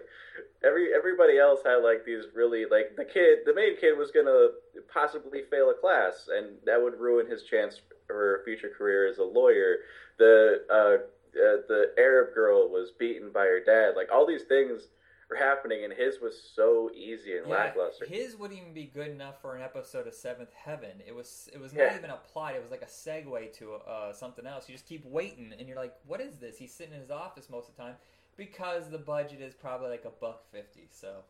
[0.63, 4.49] every everybody else had like these really like the kid, the main kid was gonna
[4.93, 9.17] possibly fail a class, and that would ruin his chance for a future career as
[9.17, 9.77] a lawyer.
[10.19, 10.97] The uh,
[11.35, 13.95] uh, the Arab girl was beaten by her dad.
[13.95, 14.89] Like all these things
[15.33, 18.05] were happening, and his was so easy and Yeah, lackluster.
[18.05, 21.01] his wouldn't even be good enough for an episode of Seventh Heaven.
[21.05, 21.87] It was it was Yeah.
[21.87, 22.55] not even a plot.
[22.55, 24.69] It was like a segue to uh, something else.
[24.69, 27.49] You just keep waiting, and you're like, "What is this?" He's sitting in his office
[27.49, 27.95] most of the time
[28.37, 30.87] because the budget is probably like a buck fifty.
[30.91, 31.23] So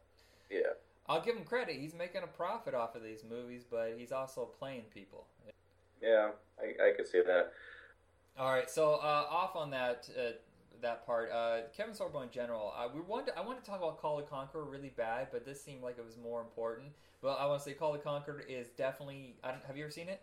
[0.50, 0.74] yeah,
[1.08, 1.76] I'll give him credit.
[1.78, 5.28] He's making a profit off of these movies, but he's also playing people.
[6.02, 7.52] yeah, I, I could see that.
[8.38, 10.32] All right, so uh, off on that uh,
[10.84, 12.74] that part, uh, Kevin Sorbo in general.
[12.78, 15.62] Uh, we wanted, I want to talk about Kull the Conqueror really bad, but this
[15.62, 16.90] seemed like it was more important.
[17.22, 19.36] But I want to say Kull the Conqueror is definitely.
[19.44, 20.22] I don't, have you ever seen it?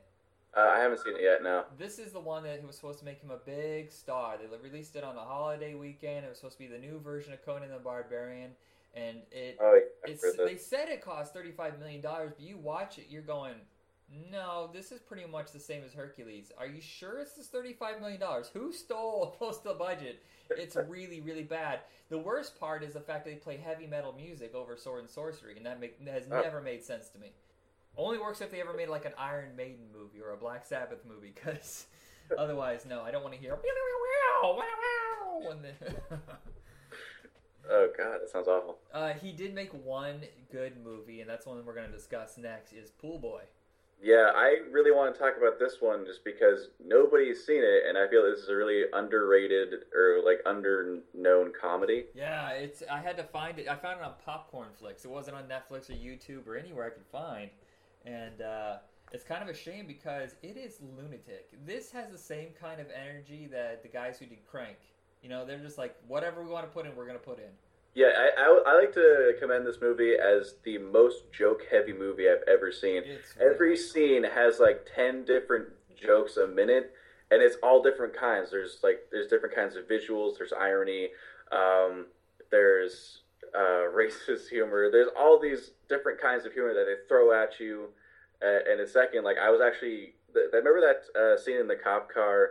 [0.57, 1.43] Uh, I haven't seen it yet.
[1.43, 1.65] No.
[1.79, 4.37] This is the one that was supposed to make him a big star.
[4.37, 6.27] They released it on the holiday weekend.
[6.27, 8.51] It was supposed to be the new version of Conan the Barbarian,
[8.95, 12.45] and it Oh, yeah, I it's, remember they said it cost thirty-five million dollars, but
[12.45, 13.55] you watch it, you're going,
[14.31, 16.51] no, this is pretty much the same as Hercules.
[16.59, 18.51] Are you sure it's this thirty-five million dollars?
[18.53, 20.23] Who stole most of the budget?
[20.51, 21.81] It's really, really bad.
[22.09, 25.09] The worst part is the fact that they play heavy metal music over sword and
[25.11, 26.41] sorcery, and that, make, that has Oh.
[26.41, 27.33] never made sense to me.
[27.97, 31.05] Only works if they ever made like an Iron Maiden movie or a Black Sabbath
[31.09, 31.87] movie, because
[32.39, 33.59] otherwise, no, I don't want to hear.
[37.73, 38.79] Oh god, that sounds awful.
[38.93, 42.73] Uh, he did make one good movie, and that's one we're going to discuss next.
[42.73, 43.43] Is Pool Boy?
[44.03, 47.99] Yeah, I really want to talk about this one just because nobody's seen it, and
[47.99, 52.07] I feel this is a really underrated or like under-known comedy.
[52.15, 52.83] Yeah, it's.
[52.91, 53.69] I had to find it.
[53.69, 55.05] I found it on Popcorn Flicks.
[55.05, 57.51] It wasn't on Netflix or YouTube or anywhere I could find,
[58.07, 58.77] and uh,
[59.13, 61.51] it's kind of a shame because it is lunatic.
[61.67, 64.79] This has the same kind of energy that the guys who did Crank.
[65.23, 67.51] You know, they're just like whatever we want to put in, we're to put in.
[67.95, 72.47] Yeah, I, I, I like to commend this movie as the most joke-heavy movie I've
[72.49, 73.03] ever seen.
[73.05, 75.69] It's Every scene has like ten different
[76.01, 76.93] jokes a minute,
[77.31, 78.51] and it's all different kinds.
[78.51, 80.39] There's like there's different kinds of visuals.
[80.39, 81.09] There's irony.
[81.51, 82.07] Um,
[82.51, 83.23] there's
[83.55, 83.59] uh,
[83.95, 84.91] racist humor.
[84.91, 87.89] There's all these different kinds of humor that they throw at you
[88.43, 89.25] uh, in a second.
[89.25, 92.51] Like I was actually, th- remember that uh, scene in the cop car,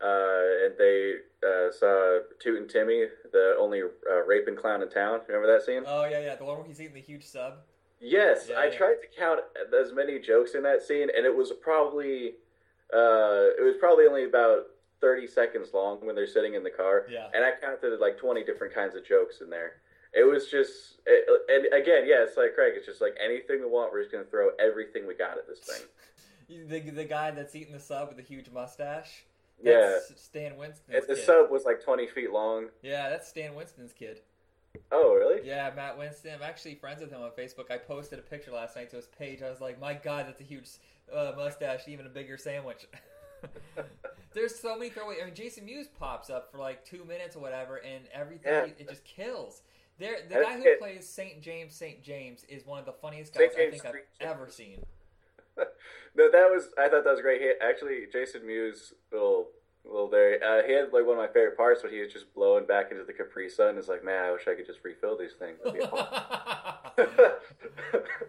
[0.00, 1.14] uh, and they
[1.46, 5.20] uh, saw Toot and Timmy, the only uh, raping clown in town.
[5.28, 5.82] Remember that scene?
[5.86, 7.54] Oh yeah, yeah, the one where he's eating the huge sub.
[8.00, 8.76] Yes, Yeah, I yeah.
[8.76, 9.40] tried to count
[9.78, 12.34] as many jokes in that scene, and it was probably
[12.92, 14.64] uh, it was probably only about
[15.00, 17.28] thirty seconds long when they're sitting in the car, Yeah.
[17.34, 19.74] and I counted like twenty different kinds of jokes in there.
[20.14, 22.74] It was just, it, and again, yeah, it's like Crank.
[22.76, 25.60] It's just like anything we want, we're just gonna throw everything we got at this
[25.60, 25.86] thing.
[26.68, 29.24] The, the guy that's eating the sub with the huge mustache.
[29.62, 29.98] Yeah.
[30.08, 31.24] That's Stan Winston's And the kid.
[31.24, 32.66] sub was like twenty feet long.
[32.82, 34.20] Yeah, that's Stan Winston's kid.
[34.90, 35.46] Oh, really?
[35.46, 36.32] Yeah, Matt Winston.
[36.34, 37.70] I'm actually friends with him on Facebook.
[37.70, 39.42] I posted a picture last night to his page.
[39.42, 40.66] I was like, my God, that's a huge
[41.14, 42.86] uh, mustache, even a bigger sandwich.
[44.34, 45.16] There's so many throwaway.
[45.20, 48.64] I mean, Jason Mewes pops up for like two minutes or whatever, and everything Yeah.
[48.78, 49.60] it just kills.
[49.98, 53.50] There, the guy who plays Saint James, Saint James, is one of the funniest guys
[53.52, 54.04] I think I've Saint James.
[54.20, 54.78] ever seen.
[56.14, 56.68] No, that was.
[56.78, 57.40] I thought that was great.
[57.40, 59.48] He, actually, Jason Mewes little
[59.84, 60.38] little there.
[60.42, 62.90] Uh, he had like one of my favorite parts when he was just blowing back
[62.90, 63.78] into the Capri Sun.
[63.78, 65.58] It's like, man, I wish I could just refill these things.
[65.64, 67.08] That'd be awesome.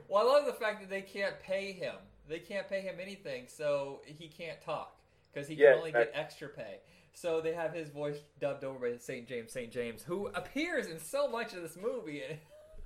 [0.10, 1.96] well, I love the fact that they can't pay him.
[2.28, 4.96] They can't pay him anything, so he can't talk
[5.34, 6.80] because he can Yeah, only get extra pay.
[7.14, 9.28] So they have his voice dubbed over by St.
[9.28, 9.72] James, St.
[9.72, 12.24] James, who appears in so much of this movie.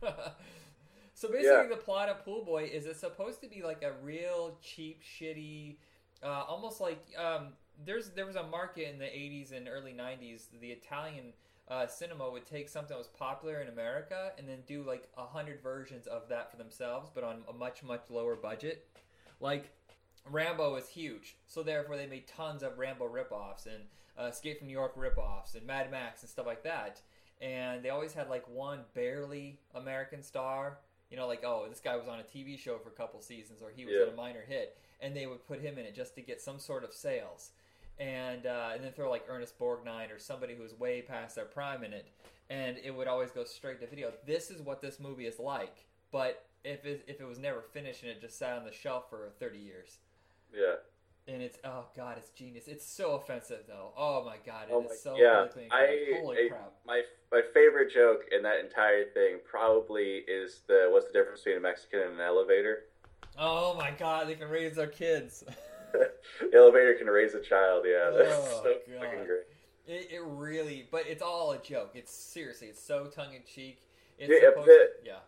[1.18, 1.65] so basically, Yeah.
[1.68, 5.78] the plot of Pool Boy is it's supposed to be like a real cheap, shitty,
[6.22, 7.53] uh, almost like um,
[7.84, 10.43] there's there was a market in the 80s and early 90s.
[10.61, 11.34] The Italian
[11.70, 15.26] uh, cinema would take something that was popular in America and then do like a
[15.26, 18.88] hundred versions of that for themselves, but on a much much lower budget.
[19.39, 19.72] Like
[20.30, 23.86] Rambo is huge, so therefore they made tons of Rambo ripoffs and
[24.20, 27.01] uh, Escape from New York ripoffs and Mad Max and stuff like that.
[27.41, 30.80] And they always had like one barely American star,
[31.12, 33.62] you know, like oh this guy was on a TV show for a couple seasons
[33.62, 34.03] or he was Yeah.
[34.08, 36.60] in a minor hit, and they would put him in it just to get some
[36.60, 37.51] sort of sales.
[37.99, 41.45] And uh, and then throw like Ernest Borgnine or somebody who was way past their
[41.45, 42.05] prime in it,
[42.49, 44.12] and it would always go straight to video.
[44.26, 48.03] This is what this movie is like, but if it, if it was never finished
[48.03, 49.97] and it just sat on the shelf for 30 years.
[50.53, 50.76] yeah.
[51.30, 52.67] And it's oh god, it's genius.
[52.67, 53.91] It's so offensive though.
[53.97, 55.45] Oh my god, it oh, is Oh my, so yeah.
[55.71, 56.19] I.
[56.21, 56.71] Holy I- crap.
[56.86, 57.01] my
[57.32, 61.61] my favorite joke in that entire thing probably is the what's the difference between a
[61.61, 62.84] Mexican and an elevator?
[63.38, 65.43] Oh my god, they can raise their kids.
[65.91, 66.09] the
[66.55, 67.84] elevator can raise a child.
[67.86, 69.01] Yeah, oh, that's Oh, so God.
[69.01, 69.43] fucking great.
[69.86, 71.91] It, it really, but it's all a joke.
[71.93, 73.80] It's seriously, it's so tongue in cheek.
[74.17, 75.19] It's Yeah, supposed the- to, yeah.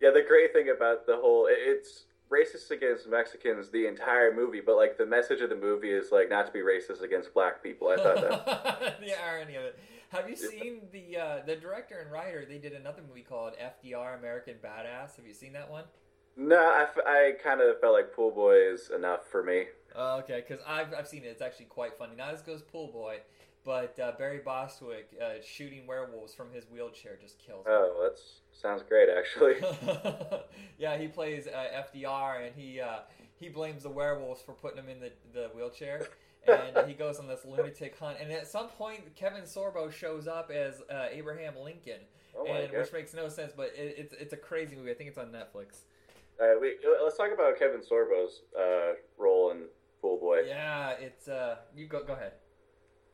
[0.00, 4.60] Yeah, the great thing about the whole it- it's racist against Mexicans the entire movie,
[4.60, 7.62] but like the message of the movie is like not to be racist against black
[7.62, 7.88] people.
[7.88, 9.00] I thought that.
[9.00, 9.78] the irony of it.
[10.10, 12.44] Have you seen the uh, the director and writer?
[12.48, 15.16] They did another movie called FDR American Badass.
[15.16, 15.84] Have you seen that one?
[16.36, 19.64] no, I, f- I kind of felt like Pool Boy is enough for me.
[19.94, 21.28] Oh, okay, because I've, I've seen it.
[21.28, 22.14] It's actually quite funny.
[22.16, 23.20] Not as good as Pool Boy,
[23.66, 27.66] but uh, Barry Bostwick uh, shooting werewolves from his wheelchair just kills.
[27.68, 28.18] Oh, that
[28.52, 29.56] sounds great actually.
[30.78, 33.00] yeah, he plays uh, FDR, and he uh,
[33.34, 36.06] he blames the werewolves for putting him in the, the wheelchair.
[36.46, 38.18] And he goes on this lunatic hunt.
[38.22, 41.98] And at some point, Kevin Sorbo shows up as uh, Abraham Lincoln,
[42.38, 44.92] Oh and which makes no sense, but it, it's it's a crazy movie.
[44.92, 45.80] I think it's on Netflix.
[46.40, 49.64] All right, we, let's talk about Kevin Sorbo's uh, role in
[50.00, 50.42] Pool Boy.
[50.46, 52.34] Yeah, it's uh, you go go ahead.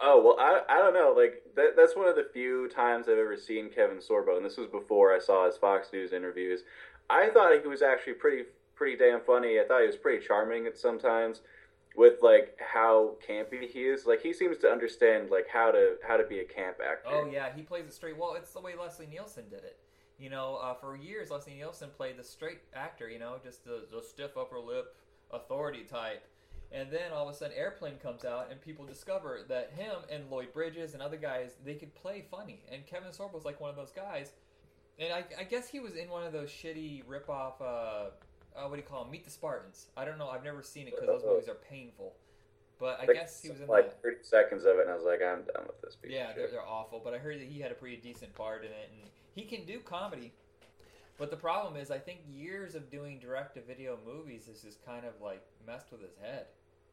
[0.03, 1.15] Oh well, I I don't know.
[1.17, 4.57] Like that, that's one of the few times I've ever seen Kevin Sorbo, and this
[4.57, 6.63] was before I saw his Fox News interviews.
[7.09, 8.45] I thought he was actually pretty
[8.75, 9.61] pretty damn funny.
[9.61, 11.43] I thought he was pretty charming at sometimes,
[11.97, 14.05] with like how campy he is.
[14.05, 17.09] Like he seems to understand like how to how to be a camp actor.
[17.09, 18.17] Oh yeah, he plays it straight.
[18.17, 19.79] Well, it's the way Leslie Nielsen did it.
[20.19, 23.09] You know, uh, for years Leslie Nielsen played the straight actor.
[23.09, 24.97] You know, just the, the stiff upper lip
[25.31, 26.25] authority type.
[26.75, 30.31] And then all of a sudden, Airplane comes out, and people discover that him and
[30.31, 32.63] Lloyd Bridges and other guys they could play funny.
[32.73, 34.33] And Kevin Sorbo was like one of those guys.
[34.99, 37.61] And I, I guess he was in one of those shitty ripoff.
[37.61, 38.11] Uh,
[38.55, 39.13] uh, what do you call them?
[39.13, 39.89] Meet the Spartans.
[39.97, 40.29] I don't know.
[40.29, 42.15] I've never seen it because those movies are painful.
[42.79, 44.03] But I guess he was in like that.
[44.03, 45.97] thirty seconds of it, and I was like, I'm done with this.
[46.09, 47.01] Yeah, they're, they're awful.
[47.05, 49.65] But I heard that he had a pretty decent part in it, and he can
[49.65, 50.33] do comedy.
[51.17, 55.13] But the problem is, I think years of doing direct-to-video movies has just kind of
[55.23, 56.47] like messed with his head.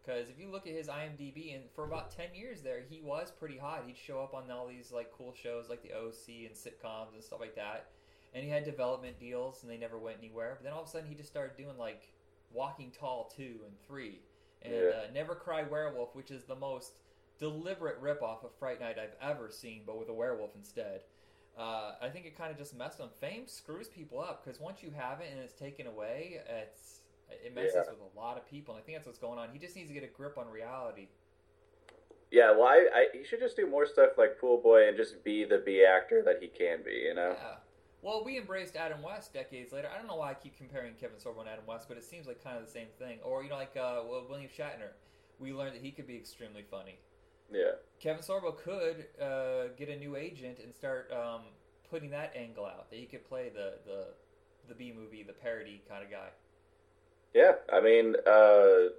[0.10, 3.32] Because if you look at his IMDb, and for about ten years there, he was
[3.32, 3.84] pretty hot.
[3.86, 7.24] He'd show up on all these like cool shows like the OC and sitcoms and
[7.24, 7.92] stuff like that.
[8.34, 10.56] And he had development deals, and they never went anywhere.
[10.58, 12.10] But then all of a sudden, he just started doing like
[12.52, 14.20] Walking Tall two and three,
[14.64, 14.80] and Yeah.
[14.80, 16.94] uh, Never Cry Werewolf, which is the most
[17.38, 21.02] deliberate ripoff of Fright Night I've ever seen, but with a werewolf instead.
[21.56, 24.82] Uh, I think it kind of just messed on fame screws people up because once
[24.82, 26.99] you have it and it's taken away, it's
[27.32, 27.92] it messes Yeah.
[27.92, 28.74] with a lot of people.
[28.76, 29.50] And I think that's what's going on.
[29.52, 31.08] He just needs to get a grip on reality.
[32.32, 35.24] Yeah, well, I, I he should just do more stuff like Pool Boy and just
[35.24, 36.92] be the B actor that he can be.
[36.92, 37.36] You know?
[37.38, 37.56] Yeah.
[38.02, 39.90] Well, we embraced Adam West decades later.
[39.94, 42.28] I don't know why I keep comparing Kevin Sorbo and Adam West, but it seems
[42.28, 43.20] like kind of the same thing.
[43.24, 44.92] Or you know, like uh, well, William Shatner,
[45.40, 47.00] we learned that he could be extremely funny.
[47.52, 47.72] Yeah.
[48.00, 51.42] Kevin Sorbo could uh, get a new agent and start um,
[51.90, 54.06] putting that angle out that he could play the the
[54.68, 56.30] the B movie, the parody kind of guy.
[57.34, 58.90] Yeah, I mean, uh,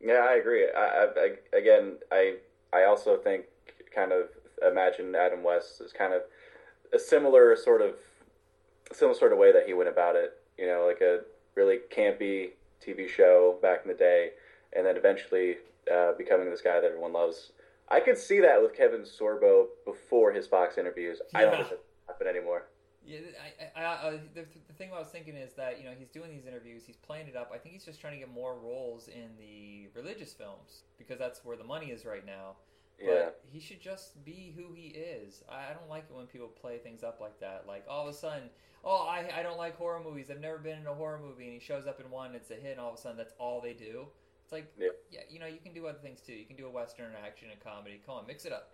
[0.00, 0.66] yeah, I agree.
[0.74, 2.36] I, I, again, I
[2.72, 3.44] I also think
[3.94, 4.28] kind of
[4.66, 6.22] imagine Adam West is kind of
[6.94, 7.94] a similar sort of
[8.92, 10.38] similar sort of way that he went about it.
[10.58, 11.20] You know, like a
[11.56, 12.50] really campy
[12.84, 14.30] TV show back in the day,
[14.74, 15.56] and then eventually
[15.92, 17.52] uh, becoming this guy that everyone loves.
[17.88, 21.20] I could see that with Kevin Sorbo before his Fox interviews.
[21.34, 21.56] I don't Yeah.
[21.64, 22.66] think that happen anymore.
[23.04, 23.18] Yeah,
[23.76, 26.10] I, I, I, I, the, the thing I was thinking is that you know he's
[26.10, 27.50] doing these interviews, he's playing it up.
[27.54, 31.44] I think he's just trying to get more roles in the religious films because that's
[31.44, 32.56] where the money is right now.
[33.02, 35.42] Yeah, But he should just be who he is.
[35.50, 37.64] I I don't like it when people play things up like that.
[37.66, 38.50] Like all of a sudden,
[38.84, 40.30] oh, I, I don't like horror movies.
[40.30, 42.54] I've never been in a horror movie, and he shows up in one, it's a
[42.56, 44.06] hit, and all of a sudden that's all they do.
[44.44, 45.20] It's like, Yeah.
[45.30, 46.34] you know, you can do other things too.
[46.34, 48.02] You can do a western, an action, a comedy.
[48.04, 48.72] Come on, mix it up.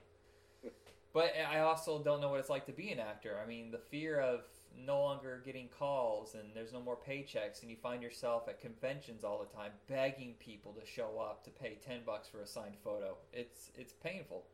[1.16, 3.40] But I also don't know what it's like to be an actor.
[3.42, 4.40] I mean, the fear of
[4.78, 9.24] no longer getting calls and there's no more paychecks and you find yourself at conventions
[9.24, 12.74] all the time begging people to show up to pay 10 bucks for a signed
[12.84, 13.16] photo.
[13.32, 14.44] It's it's painful.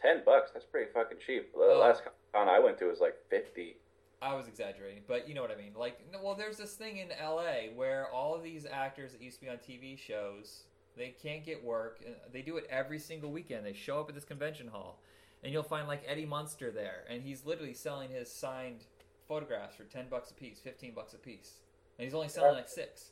[0.00, 0.52] ten bucks.
[0.52, 1.52] That's pretty fucking cheap.
[1.52, 1.80] The Oh.
[1.80, 3.78] last con I went to was like fifty.
[4.22, 5.72] I was exaggerating, but you know what I mean.
[5.74, 9.46] Like, well, there's this thing in LA where all of these actors that used to
[9.46, 10.62] be on TV shows,
[10.96, 11.98] they can't get work.
[12.32, 13.66] They do it every single weekend.
[13.66, 15.00] They show up at this convention hall,
[15.42, 18.84] and you'll find like Eddie Munster there, and he's literally selling his signed
[19.28, 21.54] photographs for ten bucks a piece, fifteen bucks a piece,
[21.98, 23.10] and he's only selling like six.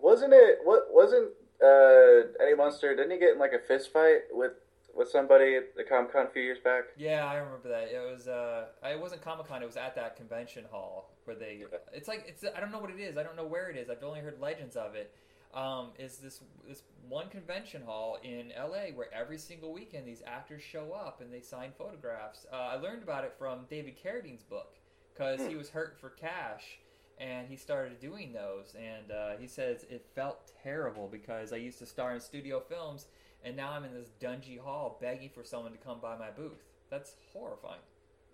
[0.00, 0.58] Wasn't it?
[0.64, 1.30] What wasn't
[1.62, 2.94] uh, Eddie Munster?
[2.96, 4.52] Didn't he get in like a fist fight with
[4.94, 6.84] with somebody at the Comic Con a few years back?
[6.96, 7.88] Yeah, I remember that.
[7.92, 9.62] It was uh, it wasn't Comic Con.
[9.62, 11.62] It was at that convention hall where they.
[11.92, 12.44] It's like it's.
[12.56, 13.16] I don't know what it is.
[13.16, 13.90] I don't know where it is.
[13.90, 15.14] I've only heard legends of it.
[15.54, 20.62] Um, is this this one convention hall in LA where every single weekend these actors
[20.62, 22.46] show up and they sign photographs.
[22.50, 24.76] Uh, I learned about it from David Carradine's book
[25.12, 26.78] because he was hurt for cash
[27.18, 28.74] and he started doing those.
[28.78, 33.06] And uh, he says it felt terrible because I used to star in studio films
[33.44, 36.62] and now I'm in this dungy hall begging for someone to come by my booth.
[36.90, 37.80] That's horrifying.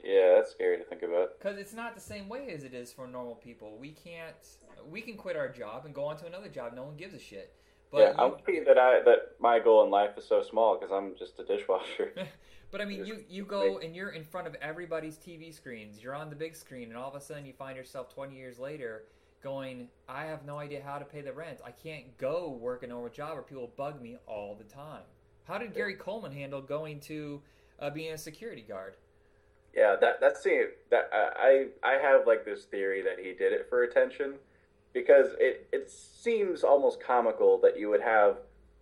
[0.02, 1.38] Yeah, that's scary to think about.
[1.38, 3.76] Because it's not the same way as it is for normal people.
[3.78, 4.36] We can't.
[4.88, 6.72] We can quit our job and go on to another job.
[6.74, 7.52] No one gives a shit.
[7.90, 10.78] But yeah, you, I'm lucky that I that my goal in life is so small
[10.78, 12.12] because I'm just a dishwasher.
[12.70, 16.02] But I mean, you you go and you're in front of everybody's TV screens.
[16.02, 18.58] You're on the big screen, and all of a sudden you find yourself 20 years
[18.58, 19.04] later
[19.42, 21.60] going, "I have no idea how to pay the rent.
[21.64, 25.04] I can't go work a normal job, or people bug me all the time."
[25.44, 27.40] How did Gary Coleman handle going to
[27.78, 28.96] uh, being a security guard?
[29.74, 33.66] Yeah, that that's the that I I have like this theory that he did it
[33.68, 34.34] for attention
[34.92, 38.38] because it it seems almost comical that you would have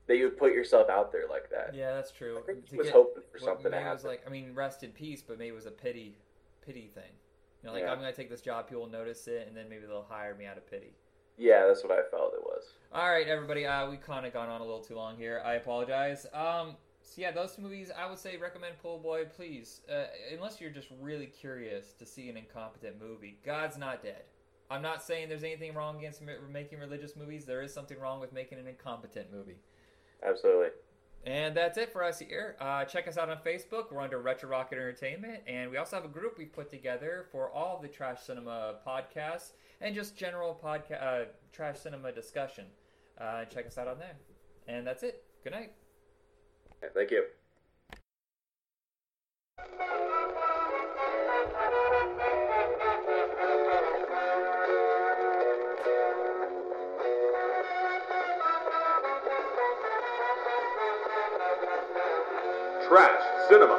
[0.06, 1.74] that you would put yourself out there like that.
[1.74, 2.38] Yeah, that's true.
[2.38, 4.82] I think To was get- hoping for something to maybe was like I mean, rest
[4.84, 6.16] in peace, but maybe it was a pity,
[6.64, 7.12] pity thing.
[7.62, 7.90] You know, like Yeah.
[7.92, 10.46] I'm gonna take this job, people will notice it, and then maybe they'll hire me
[10.46, 10.94] out of pity.
[11.38, 12.62] yeah, that's what I felt it was.
[12.94, 15.42] All right, everybody, uh, we kind of gone on a little too long here.
[15.44, 16.24] I apologize.
[16.32, 16.76] Um,
[17.06, 19.80] so yeah, those two movies I would say recommend Pool Boy, please.
[19.90, 24.24] Uh, unless you're just really curious to see an incompetent movie, God's not dead.
[24.68, 26.20] I'm not saying there's anything wrong against
[26.52, 27.44] making religious movies.
[27.44, 29.58] There is something wrong with making an incompetent movie.
[30.26, 30.70] Absolutely.
[31.24, 32.56] And that's it for us here.
[32.60, 33.92] Uh, check us out on Facebook.
[33.92, 35.42] We're under Retro Rocket Entertainment.
[35.46, 39.52] And we also have a group we've put together for all the Trash Cinema podcasts
[39.80, 42.66] and just general podca- uh, Trash Cinema discussion.
[43.20, 44.16] Uh, check us out on there.
[44.66, 45.24] And that's it.
[45.44, 45.72] Good night.
[46.86, 47.24] Yeah, thank you.
[62.86, 63.72] Trash Cinema.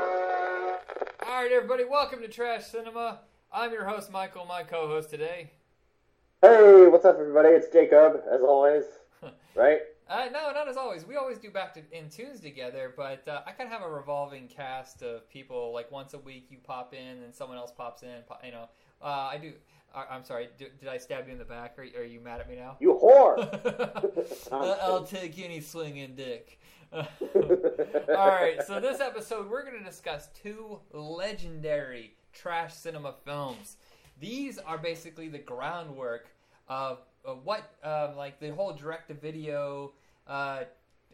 [1.26, 3.20] All right, everybody, welcome to Trash Cinema.
[3.54, 5.52] I'm your host, Michael, my co host today.
[6.42, 7.50] Hey, what's up, everybody?
[7.50, 8.84] It's Jacob, as always.
[9.56, 9.80] Right?
[10.10, 11.06] Uh, no, not as always.
[11.06, 13.92] We always do back to in tunes together, but uh, I kind of have a
[13.92, 15.74] revolving cast of people.
[15.74, 18.22] Like once a week, you pop in, and someone else pops in.
[18.28, 18.70] po- You know,
[19.02, 19.54] uh, I do.
[19.94, 20.50] I, I'm sorry.
[20.58, 21.78] D- did I stab you in the back?
[21.78, 22.78] Are, are you mad at me now?
[22.80, 23.38] You whore!
[24.52, 26.60] Uh, I'll take any swinging dick.
[26.94, 27.06] All
[28.08, 33.76] right, so this episode we're going to discuss two legendary trash cinema films.
[34.20, 36.28] These are basically the groundwork
[36.70, 39.92] of, of what, um, like the whole direct-to-video,
[40.26, 40.64] uh,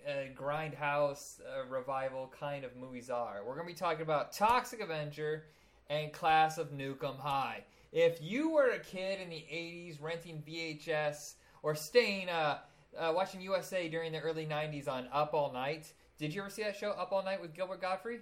[0.07, 3.41] uh, grindhouse uh, revival kind of movies are.
[3.45, 5.45] We're going to be talking about Toxic Avenger
[5.89, 7.64] and Class of Nuke 'Em High.
[7.91, 12.59] If you were a kid in the '80s renting VHS or staying, uh,
[12.97, 16.64] uh, watching USA during the early '90s on Up All Night, did you ever see
[16.64, 18.22] that show Up All Night with Gilbert Gottfried?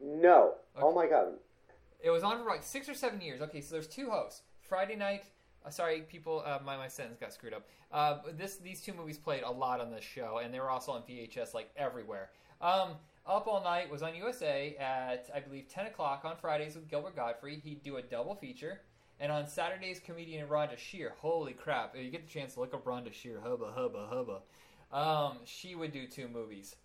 [0.00, 0.54] no.
[0.76, 1.34] Oh my god.
[2.00, 3.40] It was on for like six or seven years.
[3.40, 4.42] Okay, so there's two hosts.
[4.60, 5.24] Friday night.
[5.64, 6.42] Uh, sorry, people.
[6.44, 7.66] Uh, my my sentence got screwed up.
[7.92, 10.92] Uh, this these two movies played a lot on this show, and they were also
[10.92, 12.30] on VHS like everywhere.
[12.60, 12.96] Um,
[13.26, 17.16] Up All Night was on USA at I believe 10 o'clock on Fridays with Gilbert
[17.16, 17.60] Gottfried.
[17.64, 18.80] He'd do a double feature.
[19.20, 21.14] And on Saturdays, comedian Rhonda Shear.
[21.20, 21.94] Holy crap!
[21.94, 24.40] If you get the chance to look up Rhonda Shear, hubba hubba hubba.
[24.92, 26.76] Um, she would do two movies,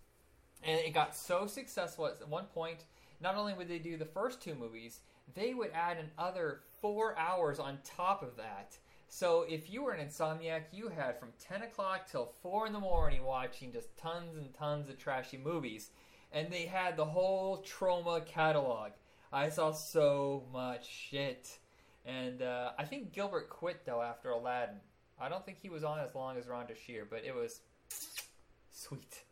[0.62, 2.84] and it got so successful at one point.
[3.20, 5.00] Not only would they do the first two movies,
[5.34, 8.76] they would add another four hours on top of that.
[9.08, 12.78] So if you were an insomniac, you had from 10 o'clock till 4 in the
[12.80, 15.90] morning watching just tons and tons of trashy movies.
[16.32, 18.92] And they had the whole Troma catalog.
[19.32, 21.58] I saw so much shit.
[22.06, 24.76] And uh, I think Gilbert quit though after Aladdin.
[25.20, 27.60] I don't think he was on as long as Rhonda Shear, but it was
[28.70, 29.22] sweet.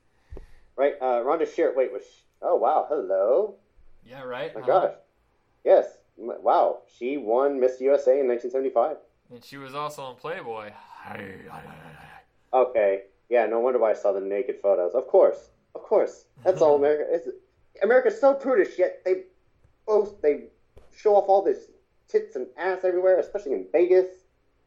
[0.77, 1.73] Right, uh, Rhonda Shear.
[1.75, 3.55] Wait, was she, oh wow, hello.
[4.05, 4.55] Yeah, right.
[4.55, 4.67] My Uh-huh.
[4.89, 4.95] gosh,
[5.69, 8.97] yes, wow, she won Miss USA in 1975.
[9.31, 10.73] And she was also on Playboy.
[12.53, 14.95] Okay, yeah, no wonder why I saw the naked photos.
[14.95, 17.29] Of course, of course, that's all America is.
[17.83, 19.25] America's so prudish, yet they
[19.87, 20.47] both they
[20.97, 21.67] show off all this
[22.09, 24.09] tits and ass everywhere, especially in Vegas.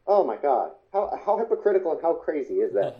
[0.06, 2.94] Oh my god, how how hypocritical and how crazy is that?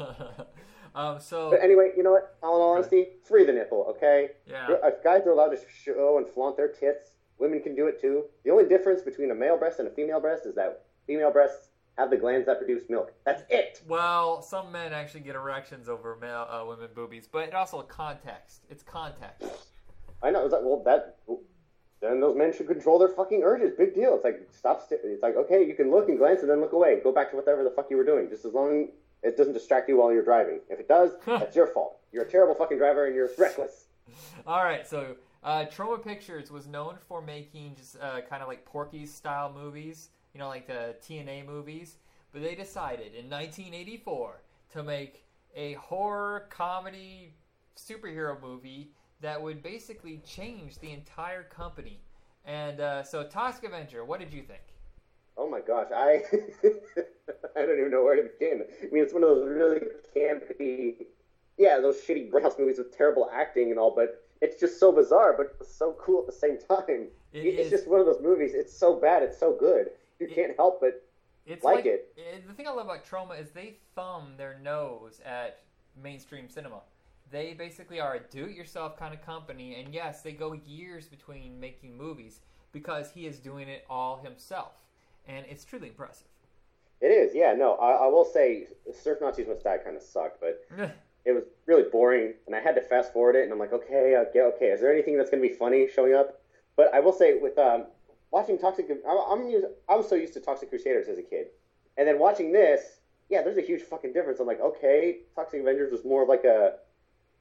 [0.95, 2.37] um, so But anyway, you know what?
[2.43, 4.31] All in all honesty, free the nipple, okay?
[4.47, 7.12] yeah, If guys are allowed to show and flaunt their tits,
[7.43, 8.25] women can do it too.
[8.45, 11.69] The only difference between a male breast and a female breast is that female breasts
[11.99, 13.13] have the glands that produce milk.
[13.27, 13.83] That's it.
[13.87, 18.63] well, some men actually get erections over male uh, women boobies, but it also context.
[18.71, 19.45] It's context.
[20.23, 20.45] I know.
[20.45, 21.19] It's like, well, that
[22.01, 23.73] then those men should control their fucking urges.
[23.77, 24.15] Big deal.
[24.15, 24.89] It's like stop.
[24.89, 27.01] St- it's like okay, you can look and glance and then look away.
[27.03, 28.31] Go back to whatever the fuck you were doing.
[28.31, 28.89] Just as long
[29.23, 30.61] it doesn't distract you while you're driving.
[30.71, 31.99] If it does, that's your fault.
[32.13, 33.87] You're a terrible fucking driver and you're reckless.
[34.47, 38.65] All right, so uh, Troma Pictures was known for making just uh, kind of like
[38.65, 41.97] Porky's style movies, you know, like the TNA movies.
[42.33, 45.25] But they decided in 1984 to make
[45.55, 47.35] a horror comedy
[47.77, 52.01] superhero movie that would basically change the entire company.
[52.45, 54.63] And uh, so, Toxic Avenger, what did you think?
[55.37, 56.23] Oh my gosh, I
[57.57, 58.65] I don't even know where to begin.
[58.83, 59.81] I mean, it's one of those really
[60.15, 61.07] campy,
[61.57, 65.35] yeah, those shitty Grindhouse movies with terrible acting and all, but it's just so bizarre,
[65.37, 67.09] but so cool at the same time.
[67.33, 68.53] It it's is- just one of those movies.
[68.55, 69.93] It's so bad, it's so good.
[70.19, 71.03] You It- can't help but
[71.45, 72.13] It's Like like, it.
[72.17, 75.59] eh, The thing I love about Troma is they thumb their nose at
[75.97, 76.83] mainstream cinema.
[77.33, 81.97] They basically are a do-it-yourself kind of company, and yes, they go years between making
[81.97, 84.75] movies because he is doing it all himself,
[85.27, 86.29] and it's truly impressive.
[87.01, 87.55] It is, yeah.
[87.55, 90.65] No, I, I will say, Surf Nazis Must Die kind of sucked, but
[91.25, 94.15] it was really boring, and I had to fast forward it, and I'm like, okay,
[94.15, 94.67] uh, yeah, okay.
[94.67, 96.41] Is there anything that's going to be funny showing up?
[96.77, 97.87] But I will say, with um,
[98.31, 101.49] watching Toxic, I'm, I'm used, I was so used to Toxic Crusaders as a kid,
[101.97, 104.41] and then watching this, yeah, there's a huge fucking difference.
[104.41, 106.75] I'm like, okay, Toxic Avengers was more of like a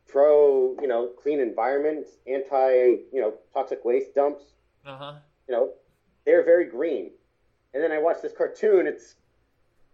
[0.07, 2.73] pro, you know, clean environment, anti,
[3.11, 4.43] you know, toxic waste dumps.
[4.85, 5.13] Uh huh.
[5.47, 5.73] You know,
[6.25, 7.11] they're very green.
[7.73, 9.15] And then I watch this cartoon, it's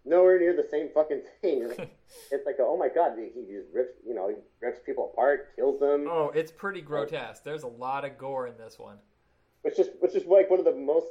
[0.04, 1.70] nowhere near the same fucking thing.
[2.30, 5.80] it's like, oh my god, he just rips, you know, he rips people apart, kills
[5.80, 6.06] them.
[6.08, 7.44] Oh, it's pretty grotesque.
[7.44, 8.98] There's a lot of gore in this one.
[9.62, 11.08] which is which is like one of the most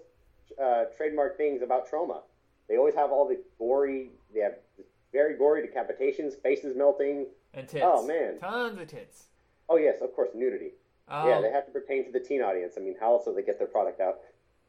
[0.62, 2.22] uh, trademark things about Troma.
[2.70, 4.56] They always have all the gory, they have
[5.14, 7.28] very gory decapitations, faces melting.
[7.54, 7.84] And tits.
[7.86, 8.40] Oh, man.
[8.40, 9.28] Tons of tits.
[9.70, 10.72] Oh yes, of course, nudity.
[11.08, 12.74] Um, yeah, they have to pertain to the teen audience.
[12.78, 14.20] I mean, how else do they get their product out?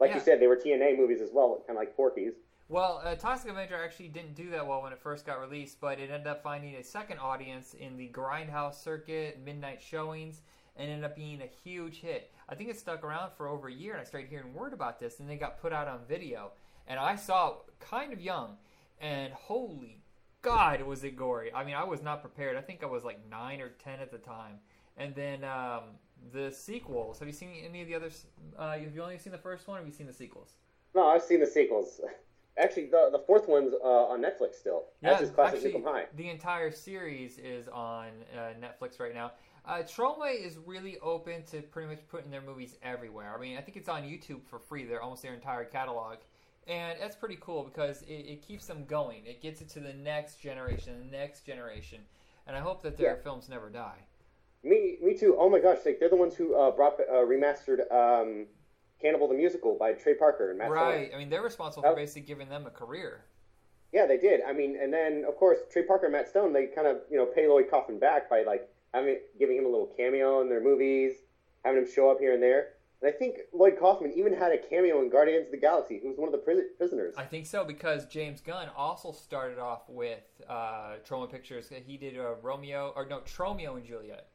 [0.01, 2.35] Like you said, they were TNA movies as well, kind of like Porky's.
[2.71, 5.99] Well, uh, Toxic Avenger actually didn't do that well when it first got released, but
[5.99, 10.43] it ended up finding a second audience in the Grindhouse circuit, midnight showings,
[10.77, 12.31] and ended up being a huge hit.
[12.47, 15.01] I think it stuck around for over a year, and I started hearing word about
[15.01, 16.53] this, and they got put out on video.
[16.87, 18.59] And I saw it kind of young,
[19.01, 20.03] and holy
[20.43, 21.53] God, was it gory.
[21.55, 22.57] I mean, I was not prepared.
[22.57, 24.57] I think I was like 9 or 10 at the time.
[24.99, 25.85] And then um,
[26.33, 27.19] the sequels.
[27.19, 28.27] Have you seen any of the others?
[28.59, 30.53] Uh, have you only seen the first one, or have you seen the sequels?
[30.95, 32.01] No, I've seen the sequels.
[32.59, 34.85] Actually, the the fourth one's uh, on Netflix still.
[35.01, 36.07] That's his classic actually, High.
[36.17, 39.33] the entire series is on uh, Netflix right now.
[39.65, 43.35] Uh, Troma is really open to pretty much putting their movies everywhere.
[43.37, 44.85] I mean, I think it's on YouTube for free.
[44.85, 46.17] They're almost their entire catalog,
[46.67, 49.27] and that's pretty cool because it, it keeps them going.
[49.27, 52.01] It gets it to the next generation, the next generation,
[52.47, 53.23] and I hope that their Yeah.
[53.23, 53.99] films never die.
[54.65, 55.37] Me, me too.
[55.39, 58.47] Oh my gosh, like they're the ones who uh, brought uh, remastered um,
[59.01, 60.77] Cannibal the Musical by Trey Parker and Matt Stone.
[60.77, 61.11] right?
[61.15, 63.25] I mean, they're responsible for basically giving them a career.
[63.93, 64.41] Yeah, they did.
[64.47, 67.17] I mean, and then of course Trey Parker and Matt Stone, they kind of you
[67.17, 70.63] know pay Lloyd Kaufman back by like having giving him a little cameo in their
[70.63, 71.13] movies,
[71.65, 72.71] having him show up here and there.
[73.01, 76.01] And I think Lloyd Kaufman even had a cameo in Guardians of the Galaxy.
[76.03, 77.15] He was one of the pris- prisoners.
[77.17, 81.71] I think so because James Gunn also started off with uh, Troma Pictures.
[81.87, 84.27] He did uh, Romeo or no Tromeo and Juliet.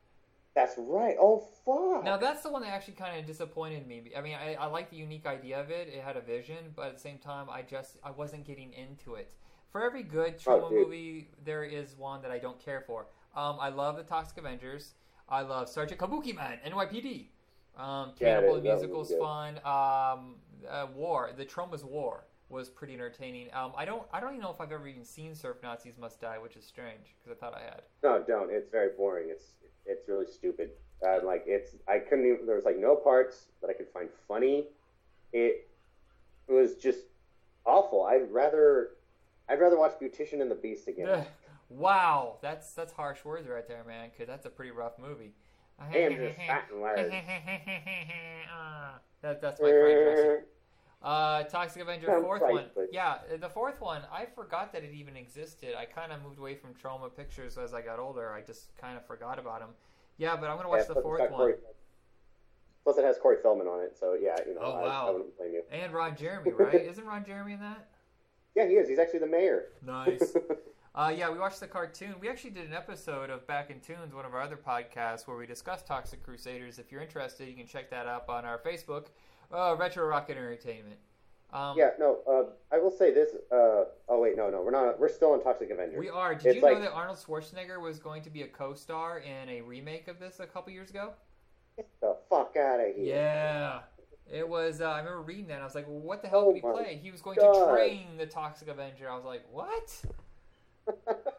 [0.56, 1.16] That's right.
[1.20, 2.04] Oh fuck.
[2.04, 4.12] Now that's the one that actually kind of disappointed me.
[4.16, 5.88] I mean, I, I like the unique idea of it.
[5.88, 9.16] It had a vision, but at the same time, I just I wasn't getting into
[9.16, 9.34] it.
[9.72, 13.08] For every good Troma Oh, movie, there is one that I don't care for.
[13.36, 14.94] Um, I love the Toxic Avengers.
[15.28, 17.30] I love Sergeant Kabuki Man, NYPD.
[17.76, 19.56] Um, Yeah, Cannibal that- that Musical's fun.
[19.66, 20.36] Um,
[20.70, 23.48] uh, War, the Troma's War was pretty entertaining.
[23.52, 26.22] Um, I don't I don't even know if I've ever even seen Surf Nazis Must
[26.22, 27.82] Die, which is strange because I thought I had.
[28.04, 28.52] No, don't.
[28.52, 29.30] It's very boring.
[29.32, 29.54] It's
[29.86, 30.72] it's really stupid.
[31.06, 32.46] Uh, like it's I couldn't even.
[32.46, 34.68] There was like no parts that I could find funny.
[35.32, 35.68] It
[36.48, 37.00] it was just
[37.66, 38.04] awful.
[38.04, 38.92] I'd rather
[39.50, 41.26] I'd rather watch Beautician and the Beast again.
[41.70, 44.12] Wow, that's that's harsh words right there, man.
[44.12, 45.34] Because that's a pretty rough movie.
[45.90, 47.12] Hey, I'm just fat and large.
[49.22, 49.70] that, that's my.
[49.70, 50.36] Eh,
[51.04, 52.66] Uh, Toxic Avenger, I'm fourth one.
[52.92, 54.04] Yeah, the fourth one.
[54.12, 55.76] I forgot that it even existed.
[55.78, 58.32] I kind of moved away from Troma Pictures as I got older.
[58.32, 59.72] I just kind of forgot about them.
[60.18, 61.32] Yeah, but I'm gonna watch yeah, the fourth one.
[61.32, 61.56] Corey-
[62.86, 65.08] Plus, it has Corey Feldman on it, so yeah, you know, Oh, I, wow.
[65.08, 65.64] I wouldn't blame you.
[65.72, 66.74] And Ron Jeremy, right?
[66.76, 67.90] Isn't Ron Jeremy in that?
[68.56, 68.88] Yeah, he is.
[68.90, 69.66] He's actually the mayor.
[69.86, 70.36] Nice.
[70.96, 72.14] Uh, yeah, we watched the cartoon.
[72.22, 75.36] We actually did an episode of Back in Tunes, one of our other podcasts, where
[75.36, 76.78] we discussed Toxic Crusaders.
[76.78, 79.08] If you're interested, you can check that up on our Facebook,
[79.54, 80.98] uh, Retro Rocket Entertainment.
[81.52, 82.20] Um, yeah, no.
[82.28, 83.30] Uh, I will say this.
[83.52, 85.00] Uh, oh wait, no, no, we're not.
[85.00, 86.00] We're still on Toxic Avenger.
[86.00, 86.34] We are.
[86.34, 89.62] Did It's you know that Arnold Schwarzenegger was going to be a co-star in a
[89.62, 91.12] remake of this a couple years ago?
[91.78, 93.16] Get the fuck out of here.
[93.16, 93.80] Yeah.
[94.32, 94.82] It was.
[94.82, 95.56] Uh, I remember reading that.
[95.56, 97.38] And I was like, well, "What the hell Oh did he play?" He was going
[97.38, 99.10] to train the Toxic Avenger.
[99.10, 100.02] I was like, "What?"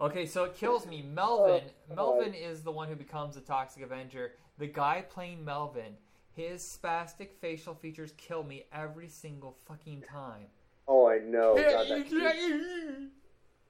[0.00, 1.02] Okay, so it kills me.
[1.02, 1.62] Melvin.
[1.90, 4.32] Oh, Melvin is the one who becomes the Toxic Avenger.
[4.58, 5.96] The guy playing Melvin,
[6.38, 10.46] his spastic facial features kill me every single fucking time.
[10.86, 11.56] oh, I know.
[11.56, 13.10] God, that, huge,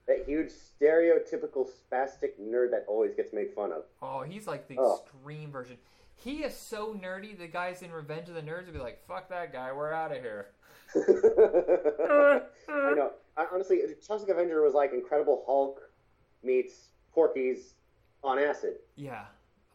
[0.07, 3.83] that huge stereotypical spastic nerd that always gets made fun of.
[4.01, 5.01] Oh, he's like the Oh.
[5.03, 5.77] extreme version.
[6.15, 7.37] He is so nerdy.
[7.37, 10.11] The guys in Revenge of the Nerds would be like, "Fuck that guy, we're out
[10.11, 10.47] of here."
[10.95, 13.11] I know.
[13.37, 15.79] I, honestly, Toxic Avenger was like Incredible Hulk
[16.43, 17.75] meets Porky's
[18.23, 18.75] on acid.
[18.95, 19.25] Yeah.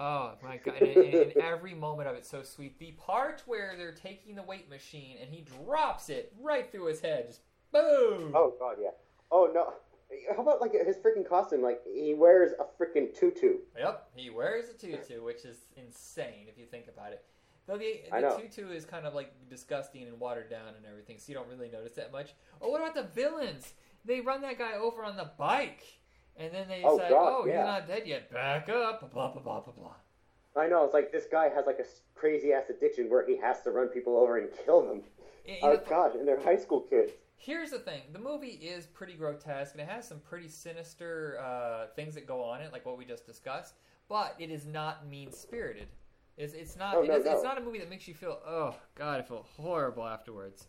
[0.00, 0.80] Oh my god!
[0.80, 2.78] And, and every moment of it, so sweet.
[2.78, 7.00] The part where they're taking the weight machine and he drops it right through his
[7.00, 7.40] head, just
[7.72, 8.32] boom.
[8.34, 8.90] Oh God, yeah.
[9.30, 9.74] Oh no.
[10.34, 11.62] How about like his freaking costume?
[11.62, 13.58] Like he wears a freaking tutu.
[13.78, 17.24] Yep, he wears a tutu, which is insane if you think about it.
[17.66, 21.24] Though the, the tutu is kind of like disgusting and watered down and everything, so
[21.28, 22.34] you don't really notice that much.
[22.60, 23.72] Oh, what about the villains?
[24.04, 25.82] They run that guy over on the bike,
[26.36, 27.58] and then they Oh, say, God, "Oh, yeah.
[27.58, 28.30] he's not dead yet.
[28.32, 29.94] Back up." Blah blah blah blah blah.
[30.56, 30.84] I know.
[30.84, 31.84] It's like this guy has like a
[32.18, 35.02] crazy ass addiction where he has to run people over and kill them.
[35.46, 37.12] You Oh know, God, and they're high school kids.
[37.36, 41.86] Here's the thing: the movie is pretty grotesque, and it has some pretty sinister uh,
[41.96, 43.74] things that go on in it, like what we just discussed.
[44.08, 45.88] But it is not mean spirited.
[46.36, 46.96] It's, it's not.
[46.96, 48.38] Oh, it no, is- It's not a movie that makes you feel.
[48.46, 50.66] Oh God, I feel horrible afterwards.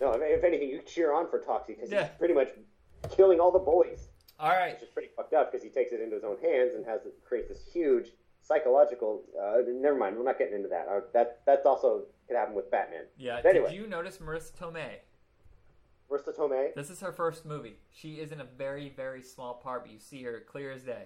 [0.00, 2.04] No, if, if anything, you cheer on for Toxie because Yeah.
[2.08, 2.50] he's pretty much
[3.10, 4.08] killing all the boys.
[4.40, 4.74] All right.
[4.74, 7.00] Which is pretty fucked up because he takes it into his own hands and has
[7.26, 8.10] creates this huge
[8.42, 9.22] psychological.
[9.40, 10.86] Uh, never mind, we're not getting into that.
[10.90, 13.04] Uh, that that's also could happen with Batman.
[13.16, 13.40] Yeah.
[13.42, 13.70] But anyway.
[13.70, 14.98] Did you notice Marisa Tomei?
[16.10, 16.74] Marisa Tomei.
[16.74, 17.76] This is her first movie.
[17.90, 21.04] She is in a very, very small part, but you see her clear as day.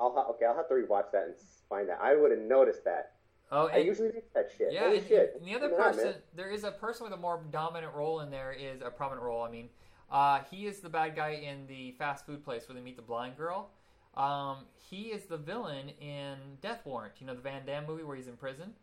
[0.00, 1.34] I'll ha- okay, I'll have to rewatch that and
[1.68, 1.98] find that.
[2.02, 3.12] I would have noticed that.
[3.52, 4.72] Oh, I usually miss that shit.
[4.72, 5.34] yeah, and, shit.
[5.38, 6.14] and the other Come on, person, man.
[6.34, 8.52] there is a person with a more dominant role in there.
[8.52, 9.42] Is a prominent role.
[9.42, 9.68] I mean,
[10.12, 13.02] uh, he is the bad guy in the fast food place where they meet the
[13.02, 13.70] blind girl.
[14.14, 17.14] Um, he is the villain in Death Warrant.
[17.18, 18.74] You know the Van Damme movie where he's in prison.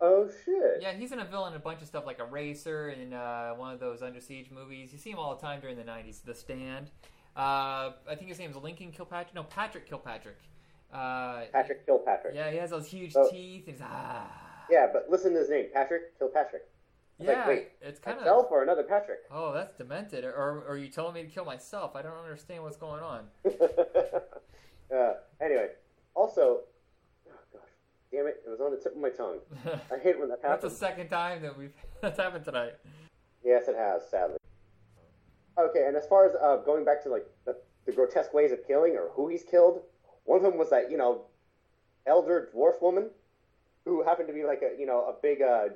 [0.00, 0.78] Oh shit.
[0.80, 3.72] Yeah, he's in a villain in a bunch of stuff like Eraser and uh, one
[3.72, 4.92] of those Under Siege movies.
[4.92, 6.22] You see him all the time during the '90s.
[6.24, 6.90] The Stand.
[7.36, 9.34] Uh, I think his name is Lincoln Kilpatrick.
[9.34, 10.38] No, Patrick Kilpatrick.
[10.92, 12.34] Uh, Patrick Kilpatrick.
[12.34, 13.28] Yeah, he has those huge Oh.
[13.30, 13.64] teeth.
[13.66, 14.30] And he's, ah.
[14.70, 16.62] Yeah, but listen to his name, Patrick Kilpatrick.
[17.18, 18.24] It's like, Yeah, wait, it's kind of.
[18.24, 19.20] Myself or another Patrick?
[19.30, 20.24] Oh, that's demented.
[20.24, 21.94] Or, or are you telling me to kill myself?
[21.94, 23.24] I don't understand what's going on.
[23.46, 25.68] uh, anyway,
[26.14, 26.60] also,
[27.28, 27.62] oh gosh,
[28.10, 29.38] damn it, it was on the tip of my tongue.
[29.92, 30.62] I hate when that happens.
[30.62, 32.74] that's the second time that we've that's happened tonight.
[33.44, 34.38] Yes, it has, sadly.
[35.56, 37.56] Okay, and as far as uh, going back to like the,
[37.86, 39.82] the grotesque ways of killing or who he's killed,
[40.24, 41.22] one of them was that you know
[42.06, 43.08] elder dwarf woman
[43.84, 45.66] who happened to be like a you know a big uh,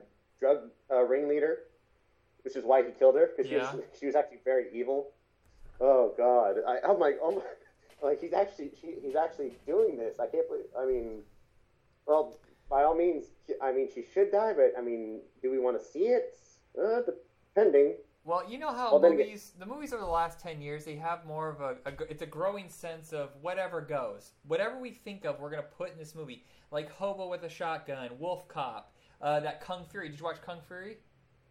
[0.40, 0.58] drug
[0.90, 1.58] uh, ringleader,
[2.42, 3.70] which is why he killed her because Yeah.
[3.70, 5.10] she was she was actually very evil.
[5.80, 7.42] Oh God, I, I'm like oh my,
[8.08, 10.18] like he's actually she, he's actually doing this.
[10.18, 10.64] I can't believe.
[10.78, 11.20] I mean,
[12.06, 12.38] well,
[12.70, 13.26] by all means,
[13.62, 16.38] I mean, she should die, but I mean, do we want to see it?
[16.80, 17.00] Uh,
[17.54, 17.94] depending.
[18.24, 20.84] Well, you know how Well, then again- movies, the movies over the last ten years,
[20.84, 24.90] they have more of a, a, it's a growing sense of whatever goes, whatever we
[24.90, 26.44] think of, we're gonna put in this movie.
[26.70, 30.08] Like Hobo with a Shotgun, Wolf Cop, uh, that Kung Fury.
[30.08, 30.98] Did you watch Kung Fury?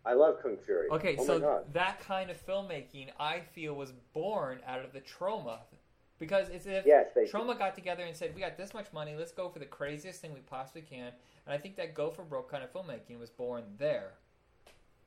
[0.06, 0.88] I love Kung Fury.
[0.92, 1.74] Okay, oh so my god.
[1.74, 5.60] that kind of filmmaking, I feel, was born out of the Troma.
[6.20, 9.32] Because it's if Yes, Troma got together and said, "We got this much money, let's
[9.32, 11.12] go for the craziest thing we possibly can."
[11.46, 14.14] And I think that go for broke kind of filmmaking was born there.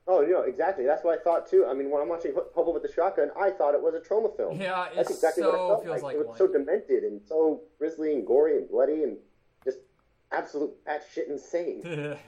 [0.07, 0.85] Oh, you know, exactly.
[0.87, 1.67] That's what I thought too.
[1.69, 4.35] I mean, when I'm watching Hobo with the Shotgun, I thought it was a Troma
[4.37, 4.61] film.
[4.61, 6.03] Yeah, That's exactly so what it felt feels like.
[6.03, 6.39] like It was one.
[6.39, 9.17] so demented and so grisly and gory and bloody and
[9.65, 9.79] just
[10.33, 11.83] absolute batshit insane.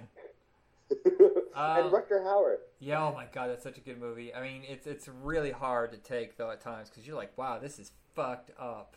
[1.55, 2.57] Um, and Rutger Hauer.
[2.78, 4.34] Yeah, oh my god, that's such a good movie.
[4.34, 7.59] I mean, it's it's really hard to take though at times because you're like, wow,
[7.59, 8.97] this is fucked up.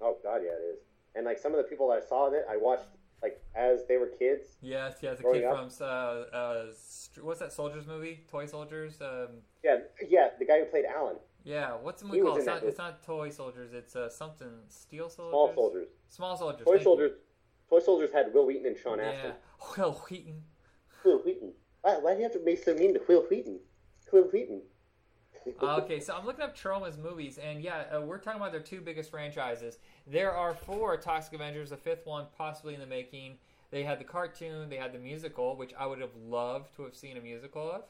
[0.00, 0.78] Oh god, yeah, it is.
[1.14, 2.86] And like some of the people that I saw in it, I watched
[3.22, 4.56] like as they were kids.
[4.62, 5.72] Yes, yeah, the Growing kid up?
[5.72, 6.66] from uh, uh,
[7.22, 8.20] what's that Soldiers movie?
[8.30, 9.00] Toy Soldiers.
[9.00, 9.78] Um, Yeah,
[10.08, 12.38] yeah, the guy who played Alan, yeah, what's the movie He called?
[12.38, 13.72] It's not, it's not Toy Soldiers.
[13.72, 15.30] It's uh, something Steel Soldiers.
[15.32, 15.88] Small Soldiers.
[16.08, 16.64] Small Soldiers.
[16.64, 16.84] Toy thank you.
[16.84, 17.12] Soldiers.
[17.70, 19.10] Toy Soldiers had Wil Wheaton and Sean Yeah.
[19.10, 19.32] Astin.
[19.76, 20.42] Wil Wheaton.
[21.08, 21.52] Wil Wheaton.
[21.80, 23.58] Why, why do you have to be so mean to Wil Wheaton?
[24.12, 24.62] Wil Wheaton.
[25.62, 28.60] Uh, okay, so I'm looking up Troma's movies, and yeah, uh, we're talking about their
[28.60, 29.78] two biggest franchises.
[30.06, 33.38] There are four Toxic Avengers, the fifth one possibly in the making.
[33.70, 36.94] They had the cartoon, they had the musical, which I would have loved to have
[36.94, 37.84] seen a musical of.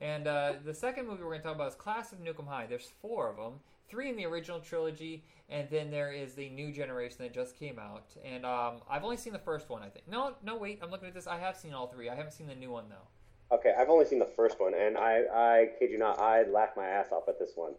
[0.00, 2.46] And uh, the second movie we're going to talk about is Class of Nuke 'Em
[2.46, 2.66] High.
[2.66, 6.72] There's four of them, three in the original trilogy, and then there is the new
[6.72, 8.14] generation that just came out.
[8.24, 10.08] And um, I've only seen the first one, I think.
[10.08, 11.26] No, no, wait, I'm looking at this.
[11.26, 12.08] I have seen all three.
[12.08, 13.56] I haven't seen the new one though.
[13.56, 16.76] Okay, I've only seen the first one, and I, I kid you not, I laughed
[16.76, 17.72] my ass off at this one.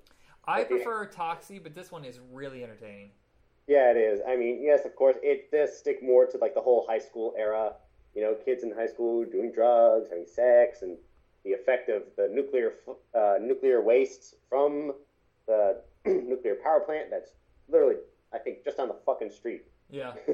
[0.48, 3.10] I prefer Toxie, but this one is really entertaining.
[3.68, 4.22] Yeah, it is.
[4.28, 7.34] I mean, yes, of course, it does stick more to like the whole high school
[7.38, 7.74] era.
[8.14, 10.98] You know, kids in high school doing drugs, having sex, and
[11.44, 12.74] the effect of the nuclear
[13.14, 14.94] uh, nuclear waste from
[15.48, 15.82] the
[16.30, 17.10] nuclear power plant.
[17.12, 17.32] That's
[17.68, 17.96] literally,
[18.34, 19.64] I think, just on the fucking street.
[19.90, 20.14] Yeah.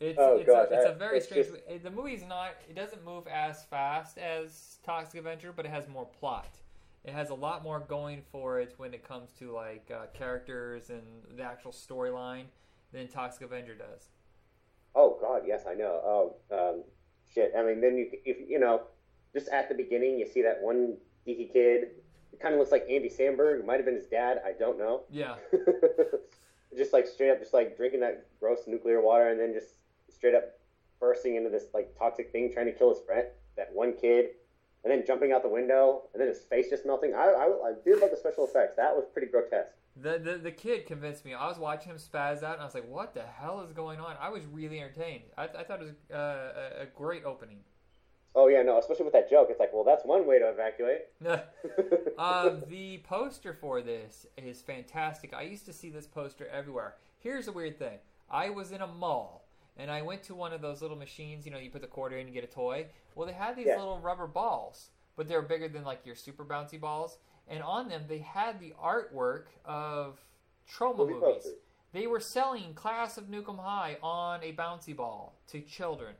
[0.00, 1.46] It's Oh, it's, gosh, a, it's a very it's strange.
[1.48, 2.56] just- The movie's not.
[2.68, 6.58] It doesn't move as fast as Toxic Avenger, but it has more plot.
[7.04, 10.90] It has a lot more going for it when it comes to like uh, characters
[10.90, 11.02] and
[11.36, 12.46] the actual storyline
[12.92, 14.08] than Toxic Avenger does.
[14.94, 16.00] Oh God, yes, I know.
[16.04, 16.82] Oh um,
[17.32, 17.52] shit.
[17.56, 18.82] I mean, then you if you know,
[19.32, 21.88] just at the beginning, you see that one geeky kid.
[22.34, 23.60] It kind of looks like Andy Samberg.
[23.60, 24.42] It might have been his dad.
[24.44, 25.02] I don't know.
[25.08, 25.36] Yeah.
[26.76, 29.74] just like straight up, just like drinking that gross nuclear water, and then just
[30.12, 30.58] straight up
[30.98, 34.30] bursting into this like toxic thing, trying to kill his friend, that one kid,
[34.82, 37.14] and then jumping out the window, and then his face just melting.
[37.14, 38.74] I I, I did love the special effects.
[38.74, 39.70] That was pretty grotesque.
[39.96, 41.34] The, the the kid convinced me.
[41.34, 44.00] I was watching him spaz out, and I was like, "What the hell is going
[44.00, 45.22] on?" I was really entertained.
[45.38, 47.60] I, I thought it was uh, a, a great opening.
[48.36, 49.48] Oh yeah, no, especially with that joke.
[49.50, 51.02] It's like, well, that's one way to evacuate.
[52.18, 55.32] um, the poster for this is fantastic.
[55.32, 56.96] I used to see this poster everywhere.
[57.18, 57.98] Here's a weird thing.
[58.30, 61.46] I was in a mall and I went to one of those little machines.
[61.46, 62.86] You know, you put the quarter in, you get a toy.
[63.14, 63.78] Well, they had these Yeah.
[63.78, 67.18] little rubber balls, but they were bigger than like your super bouncy balls.
[67.46, 70.18] And on them, they had the artwork of
[70.68, 71.34] Troma Movie movies.
[71.34, 71.58] posters.
[71.92, 76.16] They were selling Class of Nuke 'Em High on a bouncy ball to children.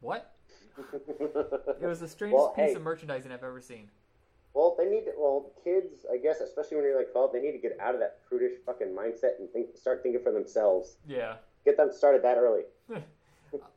[0.00, 0.32] What?
[0.78, 2.74] It was the strangest Well, piece hey.
[2.74, 3.90] of merchandising I've ever seen.
[4.54, 7.52] Well, they need to, well, kids, I guess, especially when you're like 12, they need
[7.52, 10.96] to get out of that prudish fucking mindset and think, start thinking for themselves.
[11.06, 11.36] Yeah.
[11.64, 12.62] Get them started that early.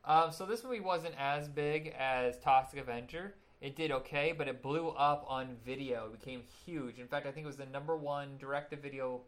[0.04, 3.36] Um, so this movie wasn't as big as Toxic Avenger.
[3.62, 6.08] It did okay, but it blew up on video.
[6.08, 6.98] It became huge.
[7.00, 9.22] In fact, I think it was the number one direct-to-video,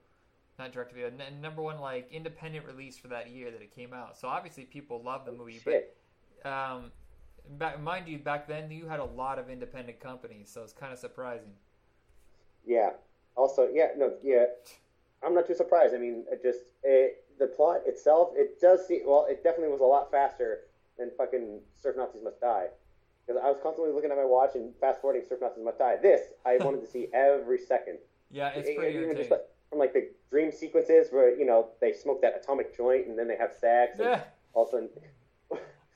[0.58, 4.18] not direct-to-video, n- number one like independent release for that year that it came out.
[4.18, 5.60] So obviously people loved the movie.
[5.60, 5.96] Shit.
[6.44, 6.92] But um,
[7.58, 10.92] back, mind you, back then you had a lot of independent companies, so it's kind
[10.94, 11.52] of surprising.
[12.66, 12.92] Yeah.
[13.36, 14.46] Also, yeah, no, yeah.
[15.24, 15.94] I'm not too surprised.
[15.94, 19.82] I mean, it just it, the plot itself, it does seem Well, it definitely was
[19.82, 20.62] a lot faster
[20.98, 22.68] than fucking Surf Nazis Must Die.
[23.26, 25.98] Because I was constantly looking at my watch and fast forwarding Surf Nazis Must Die.
[26.02, 28.00] This I wanted to see every second.
[28.32, 29.18] Yeah, it's It- pretty even entertaining.
[29.18, 33.08] just like, from like the dream sequences where you know they smoke that atomic joint
[33.08, 34.24] and then they have sex and Yeah.
[34.54, 34.90] all of a sudden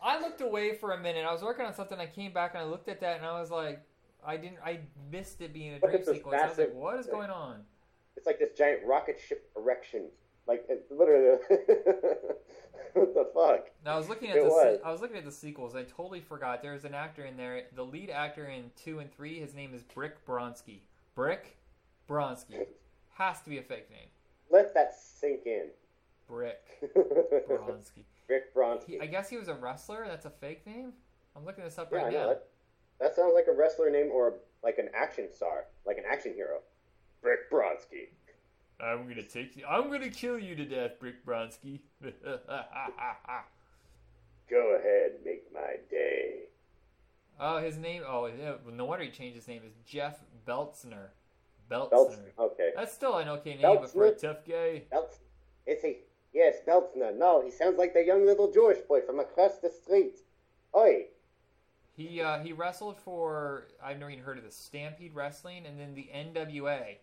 [0.05, 1.25] I looked away for a minute.
[1.25, 1.99] I was working on something.
[1.99, 3.81] I came back and I looked at that and I was like,
[4.25, 4.57] I didn't.
[4.63, 4.79] I
[5.11, 6.39] missed it being a dream sequence.
[6.41, 7.61] I was like, massive- what is going on?
[8.15, 10.05] it's like this giant rocket ship erection.
[10.47, 11.39] Like literally,
[12.93, 13.71] what the fuck?
[13.83, 14.79] Now I was looking at It the was.
[14.85, 15.75] I was looking at the sequels.
[15.75, 17.63] I totally forgot there's an actor in there.
[17.75, 20.81] The lead actor in two and three, his name is Brick Bronsky.
[21.15, 21.57] Brick
[22.07, 22.67] Bronsky
[23.15, 24.07] has to be a fake name.
[24.51, 25.69] Let that sink in.
[26.27, 26.61] Brick
[27.49, 28.03] Bronsky.
[28.27, 28.85] Rick Bronsky.
[28.87, 30.05] He, I guess he was a wrestler.
[30.07, 30.93] That's a fake name.
[31.35, 32.19] I'm looking this up yeah, right I know.
[32.19, 32.27] now.
[32.29, 32.47] That,
[32.99, 36.59] that sounds like a wrestler name or like an action star, like an action hero.
[37.21, 38.09] Rick Bronsky.
[38.79, 39.65] I'm gonna take you.
[39.65, 41.79] I'm gonna kill you to death, Brick Bronsky.
[44.49, 46.43] Go ahead, make my day.
[47.39, 48.03] oh, his name.
[48.07, 49.61] Oh, yeah, no wonder he changed his name.
[49.65, 51.07] Is Jeff Beltzner.
[51.67, 51.93] Belts.
[51.93, 52.31] Beltzner.
[52.37, 52.71] Okay.
[52.75, 54.21] That's still an okay name, but for a Beltzner?
[54.21, 54.83] tough guy.
[54.91, 55.17] Belts.
[55.65, 55.97] Is he?
[56.35, 57.17] Yes, Beltzner.
[57.17, 60.19] No, he sounds like the young little Jewish boy from across the street.
[60.75, 61.05] Oi.
[61.95, 65.93] He uh, he wrestled for I've never even heard of this Stampede Wrestling and then
[65.95, 66.97] the NWA,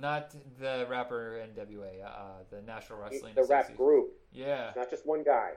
[0.00, 4.14] not the rapper NWA, uh, the National Wrestling The rap group.
[4.32, 5.50] Yeah, It's not just one guy.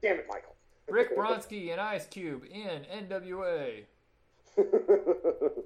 [0.00, 0.54] Damn it, Michael.
[0.88, 3.84] Rick Bronsky and Ice Cube in NWA.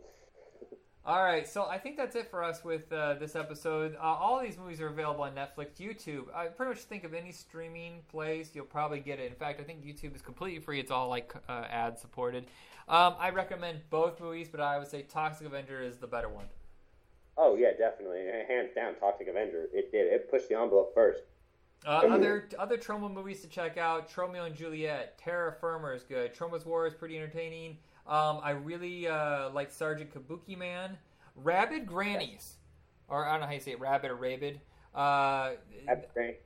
[1.05, 3.96] All right, so I think that's it for us with uh, this episode.
[3.96, 6.26] Uh, all these movies are available on Netflix, YouTube.
[6.32, 9.28] I pretty much think of any streaming place, you'll probably get it.
[9.28, 10.78] In fact, I think YouTube is completely free.
[10.78, 12.44] It's all like uh, ad supported.
[12.88, 16.46] Um, I recommend both movies, but I would say Toxic Avenger is the better one.
[17.36, 18.24] oh yeah, definitely.
[18.46, 19.66] Hands down, Toxic Avenger.
[19.72, 20.07] It did.
[20.12, 21.22] It pushed the envelope first.
[21.84, 26.32] Uh, other other Troma movies to check out: Tromeo and Juliet, Terror Firmer is good.
[26.32, 27.78] Troma's War is pretty entertaining.
[28.07, 30.98] Um, I really uh, like Sergeant Kabuki Man,
[31.36, 32.57] Rabid Grannies,
[33.09, 34.61] or I don't know how you say it, Rabid or Rabid.
[34.94, 35.53] Uh.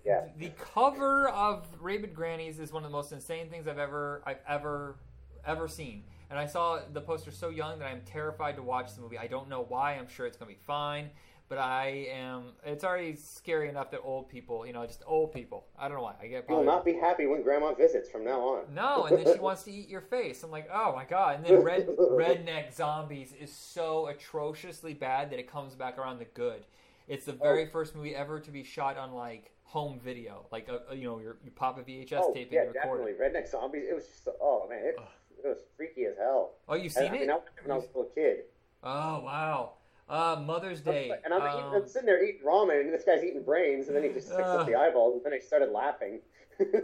[0.05, 0.21] Yeah.
[0.39, 4.41] the cover of Rabid Grannies is one of the most insane things I've ever I've
[4.49, 4.97] ever
[5.45, 6.05] ever seen.
[6.31, 9.17] And I saw the poster so young that I'm terrified to watch the movie.
[9.19, 9.93] I don't know why.
[9.95, 11.11] I'm sure it's going to be fine,
[11.49, 12.53] but I am.
[12.65, 15.67] It's already scary enough that old people, you know, just old people.
[15.79, 16.15] I don't know why.
[16.21, 18.75] I get You will not be happy when Grandma visits from now on.
[18.75, 20.43] no, and then she wants to eat your face.
[20.43, 21.37] I'm like, oh my god.
[21.37, 26.27] And then Red Redneck Zombies is so atrociously bad that it comes back around the
[26.27, 26.65] good.
[27.09, 27.71] It's the very oh.
[27.71, 31.37] first movie ever to be shot on like home video, like a, you know, you
[31.45, 33.13] you pop a VHS oh tape yeah, and you record definitely.
[33.13, 33.21] it.
[33.21, 33.85] Redneck Zombies.
[33.89, 34.29] It was just.
[34.41, 34.97] Oh man, it,
[35.45, 36.55] it was freaky as hell.
[36.69, 37.21] Oh, you've I, seen I it?
[37.21, 38.39] mean, I watched when I was a little kid.
[38.83, 39.73] Oh wow.
[40.09, 41.11] Uh, Mother's Day.
[41.25, 43.97] And I'm, eating, Um, I'm sitting there eating ramen, and this guy's eating brains, and
[43.97, 44.59] then he just sticks Uh.
[44.59, 46.21] up the eyeballs, and then I started laughing.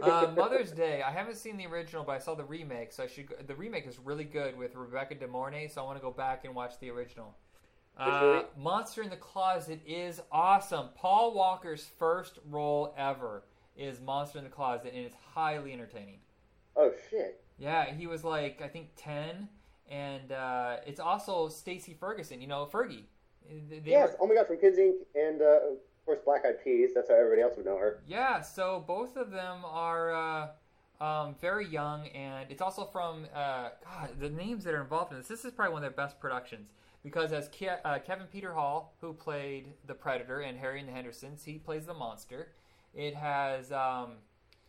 [0.01, 1.01] uh, Mother's Day.
[1.01, 2.91] I haven't seen the original, but I saw the remake.
[2.91, 3.27] So I should.
[3.29, 5.67] Go, the remake is really good with Rebecca De Mornay.
[5.69, 7.35] So I want to go back and watch the original.
[7.97, 8.43] Uh.
[8.57, 10.89] Monster in the Closet is awesome.
[10.95, 13.43] Paul Walker's first role ever
[13.77, 16.19] is Monster in the Closet, and it's highly entertaining.
[16.75, 17.41] oh shit!
[17.57, 19.47] Yeah, he was like I think ten,
[19.89, 22.41] and uh, it's also Stacy Ferguson.
[22.41, 23.05] You know Fergie.
[23.49, 24.11] They Yes.
[24.11, 24.95] were- Oh my god, from Kids Inc.
[25.15, 26.91] and uh, of course Black Eyed Peas.
[26.93, 28.01] That's how everybody else would know her.
[28.07, 33.69] Yeah, so both of them are uh, um, very young, and it's also from uh,
[33.83, 34.19] God.
[34.19, 35.27] The names that are involved in this.
[35.27, 36.69] This is probably one of their best productions
[37.03, 40.93] because as Ke- uh, Kevin Peter Hall, who played the Predator, and Harry and the
[40.93, 42.49] Hendersons, he plays the monster.
[42.93, 44.17] It has um,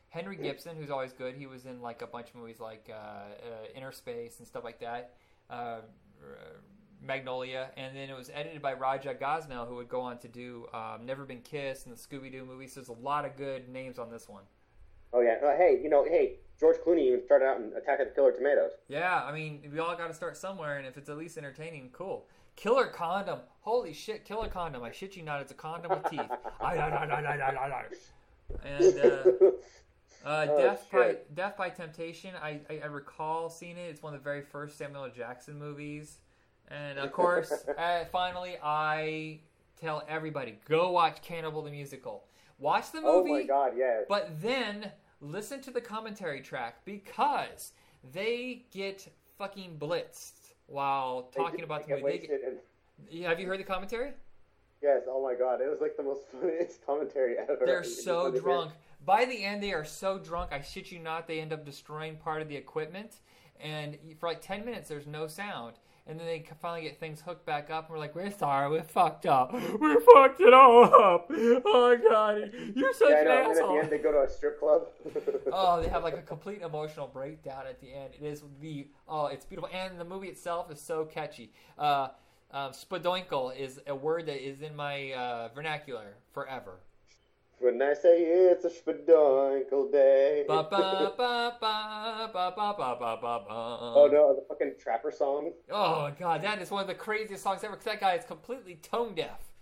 [0.09, 1.35] Henry Gibson, who's always good.
[1.37, 4.65] He was in like a bunch of movies like uh, uh, Inner Space and stuff
[4.65, 5.15] like that.
[5.51, 5.81] Uh,
[7.05, 10.67] Magnolia, and then it was edited by Raja Gosnell, who would go on to do
[10.73, 12.73] um, Never Been Kissed and the Scooby Doo movies.
[12.73, 14.45] So there's a lot of good names on this one.
[15.13, 15.37] Oh yeah.
[15.45, 18.33] Uh, hey, you know, hey, George Clooney even started out in Attack of the Killer
[18.33, 18.73] Tomatoes.
[18.89, 21.91] Yeah, I mean, we all got to start somewhere, and if it's at least entertaining,
[21.93, 22.27] cool.
[22.57, 23.41] Killer Condom.
[23.61, 24.83] Holy shit, Killer Condom.
[24.83, 26.21] I shit you not, it's a condom with teeth.
[26.61, 27.85] Ay, ay, ay, ay, ay, ay.
[28.65, 29.47] And uh,
[30.25, 31.17] uh, Oh, Death by.
[31.35, 32.33] Death by Temptation.
[32.41, 33.89] I, I, I recall seeing it.
[33.91, 35.11] It's one of the very first Samuel L.
[35.11, 36.19] Jackson movies.
[36.69, 39.41] And of course, uh, finally, I
[39.81, 42.25] tell everybody go watch Cannibal the Musical.
[42.59, 43.31] Watch the movie.
[43.31, 44.05] oh my god, yes.
[44.09, 47.73] But then listen to the commentary track because
[48.13, 49.07] they get
[49.39, 52.19] fucking blitzed while talking get- about the get movie.
[52.21, 52.41] Wasted
[53.11, 54.13] and- have you heard the commentary?
[54.83, 55.03] yes.
[55.09, 57.59] Oh my god, it was like the most funniest commentary ever.
[57.65, 58.73] They're so wanted to hear- drunk.
[59.05, 60.51] By the end, they are so drunk.
[60.53, 61.27] I shit you not.
[61.29, 63.17] They end up destroying part of the equipment,
[63.61, 65.75] and for like ten minutes, there's no sound.
[66.07, 68.83] And then they finally get things hooked back up, and we're like, "We're sorry, we
[68.83, 69.55] fucked up.
[69.55, 71.31] We fucked it all up.
[71.31, 73.33] Oh my god, you're such Yeah, an know.
[73.33, 74.89] And at asshole." the end, they go to a strip club.
[75.53, 78.13] oh, they have like a complete emotional breakdown at the end.
[78.21, 81.53] It is the oh, it's beautiful, and the movie itself is so catchy.
[81.79, 82.09] Uh,
[82.51, 86.81] um, spadoinkle is a word that is in my uh, vernacular forever.
[87.59, 90.45] When I say it's a spadoinkle day.
[90.47, 95.53] Ba ba ba ba ba ba ba ba ba oh no, the fucking trapper song.
[95.71, 97.75] Oh god, that is one of the craziest songs ever.
[97.75, 99.53] Because that guy is completely tone deaf,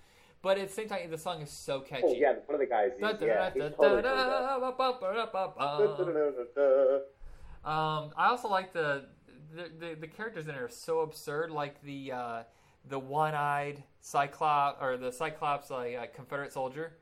[0.42, 2.04] but at the same time, the song is so catchy.
[2.06, 2.92] Oh yeah, one of the guys.
[2.98, 4.02] He's, yeah, he's totally.
[7.64, 9.06] Um, I also like the
[9.54, 12.42] the, the the characters in it are so absurd, like the uh,
[12.88, 16.96] the one-eyed Cyclops or the Cyclops like uh, Confederate soldier.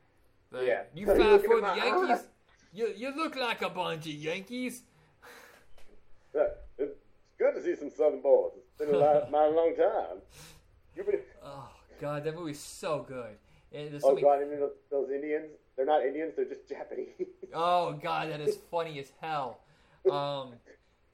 [0.51, 0.83] Like, Yeah.
[0.93, 2.19] You Are fight for the Yankees.
[2.19, 2.19] eye?
[2.73, 4.83] You you look like a bunch of Yankees.
[6.77, 6.97] It's
[7.37, 8.51] good to see some Southern boys.
[8.55, 10.21] It's been a lot, long time.
[10.95, 11.19] You've been?
[11.43, 11.69] Oh
[11.99, 13.35] God, that movie's so good.
[13.73, 15.49] And there's so Oh many- God, I mean those, those Indians.
[15.75, 16.33] They're not Indians.
[16.35, 17.09] They're just Japanese.
[17.53, 19.59] Oh God, that is funny as hell.
[20.09, 20.53] Um,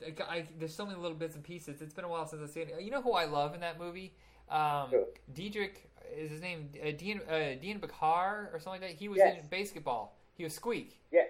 [0.01, 1.81] I, I- there's so many little bits and pieces.
[1.81, 2.81] It's been a while since I've seen it.
[2.81, 4.14] You know who I love in that movie?
[4.49, 5.05] Um, Who?
[6.15, 6.69] Is his name.
[6.81, 8.97] Uh, Dean uh, Dean Bakar or something like that.
[8.99, 9.41] He was Yes.
[9.41, 10.15] in basketball.
[10.34, 10.99] He was Squeak.
[11.11, 11.23] yeah.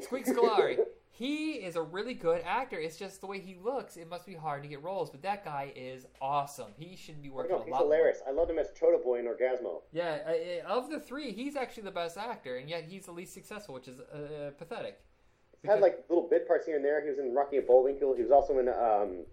[0.00, 0.78] Squeak Scolari.
[1.10, 2.76] he is a really good actor.
[2.78, 3.96] It's just the way he looks.
[3.96, 6.72] It must be hard to get roles, but that guy is awesome.
[6.76, 7.82] He should be I working know, a he's lot.
[7.82, 8.20] hilarious.
[8.26, 9.82] I loved him as Chota Boy in Orgazmo.
[9.92, 10.16] Yeah,
[10.66, 13.86] of the three, he's actually the best actor, and yet he's the least successful, which
[13.88, 15.00] is uh, pathetic.
[15.60, 17.00] He's had like little bit parts here and there.
[17.02, 18.14] He was in Rocky and Bullwinkle.
[18.16, 19.24] He was also in um,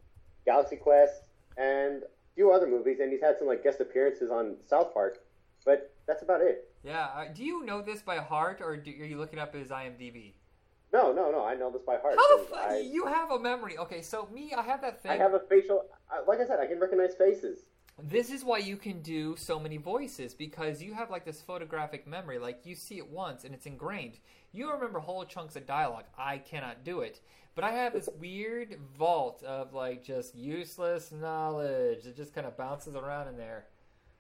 [0.46, 1.24] Galaxy Quest
[1.58, 2.04] and
[2.40, 5.20] few other movies, and he's had some like guest appearances on South Park.
[5.66, 6.70] But that's about it.
[6.84, 7.10] Yeah.
[7.14, 10.32] Uh, do you know this by heart, or do, are you looking up his IMDb?
[10.94, 11.44] No, no, no.
[11.44, 12.16] I know this by heart.
[12.18, 12.60] How the fuck?
[12.60, 13.78] I, You have a memory.
[13.78, 15.12] Okay, so me, I have that thing.
[15.12, 15.84] I have a facial.
[16.26, 17.66] Like I said, I can recognize faces.
[18.02, 22.08] This is why you can do so many voices because you have like this photographic
[22.08, 22.40] memory.
[22.40, 24.20] Like you see it once and it's ingrained.
[24.54, 26.06] You remember whole chunks of dialogue.
[26.18, 27.20] I cannot do it.
[27.60, 32.06] But I have this weird vault of like just useless knowledge.
[32.06, 33.66] It just kind of bounces around in there.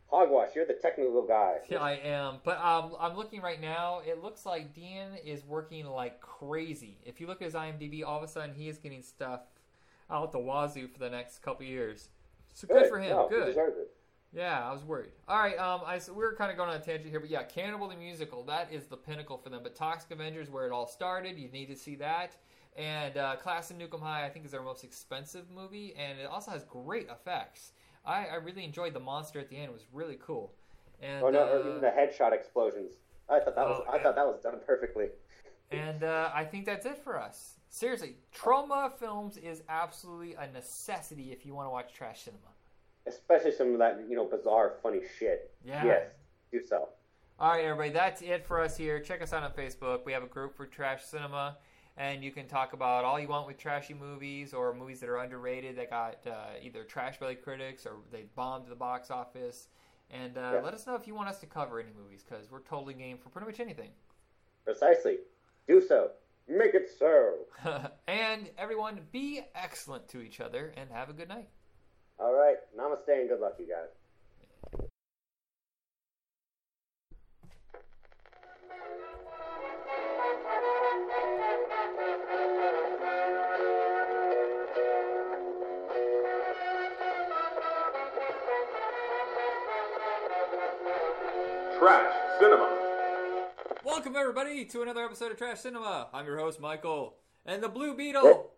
[0.07, 1.59] Hogwash, you're the technical guy.
[1.69, 2.39] Yeah, I am.
[2.43, 4.01] But um, I'm looking right now.
[4.05, 6.97] It looks like Dean is working like crazy.
[7.05, 9.39] If you look at his IMDb, all of a sudden he is getting stuff
[10.11, 12.09] out the wazoo for the next couple years.
[12.55, 13.11] So good, for him.
[13.11, 13.55] No, good.
[14.33, 15.11] Yeah, I was worried.
[15.29, 17.29] All right, um, I so we were kind of going on a tangent here, but
[17.29, 19.61] yeah, Cannibal the musical that is the pinnacle for them.
[19.63, 22.35] But Toxic Avengers, where it all started, you need to see that.
[22.77, 26.19] And uh, Class of Nuke 'Em High, I think, is their most expensive movie, and
[26.19, 27.73] it also has great effects.
[28.05, 30.53] I, I really enjoyed the monster at the end; it was really cool.
[31.01, 32.93] And Oh no, uh, or even the headshot explosions.
[33.29, 33.83] I thought that was.
[33.85, 34.03] Oh, I yeah.
[34.03, 35.07] thought that was done perfectly.
[35.71, 37.55] and uh, I think that's it for us.
[37.69, 42.41] Seriously, Troma Films is absolutely a necessity if you want to watch trash cinema.
[43.07, 45.51] Especially some of that, you know, bizarre, funny shit.
[45.63, 45.85] Yeah.
[45.85, 46.07] Yes,
[46.51, 46.89] do so.
[47.39, 48.99] All right, everybody, that's it for us here.
[48.99, 50.03] Check us out on Facebook.
[50.05, 51.57] We have a group for Trash Cinema,
[51.99, 55.17] and you can talk about all you want with trashy movies or movies that are
[55.17, 56.31] underrated that got uh,
[56.63, 59.67] either trash by the critics or they bombed the box office.
[60.09, 60.61] And uh, Yeah.
[60.61, 63.17] let us know if you want us to cover any movies because we're totally game
[63.17, 63.89] for pretty much anything.
[64.63, 65.17] Precisely.
[65.67, 66.11] Do so.
[66.47, 67.33] Make it so.
[68.07, 71.49] and everyone, be excellent to each other and have a good night.
[72.17, 72.57] All right.
[72.77, 74.87] Namaste and good luck, you guys.
[91.79, 92.77] Trash Cinema.
[93.85, 96.09] Welcome, everybody, to another episode of Trash Cinema.
[96.13, 97.15] I'm your host, Michael.
[97.45, 98.51] And the Blue Beetle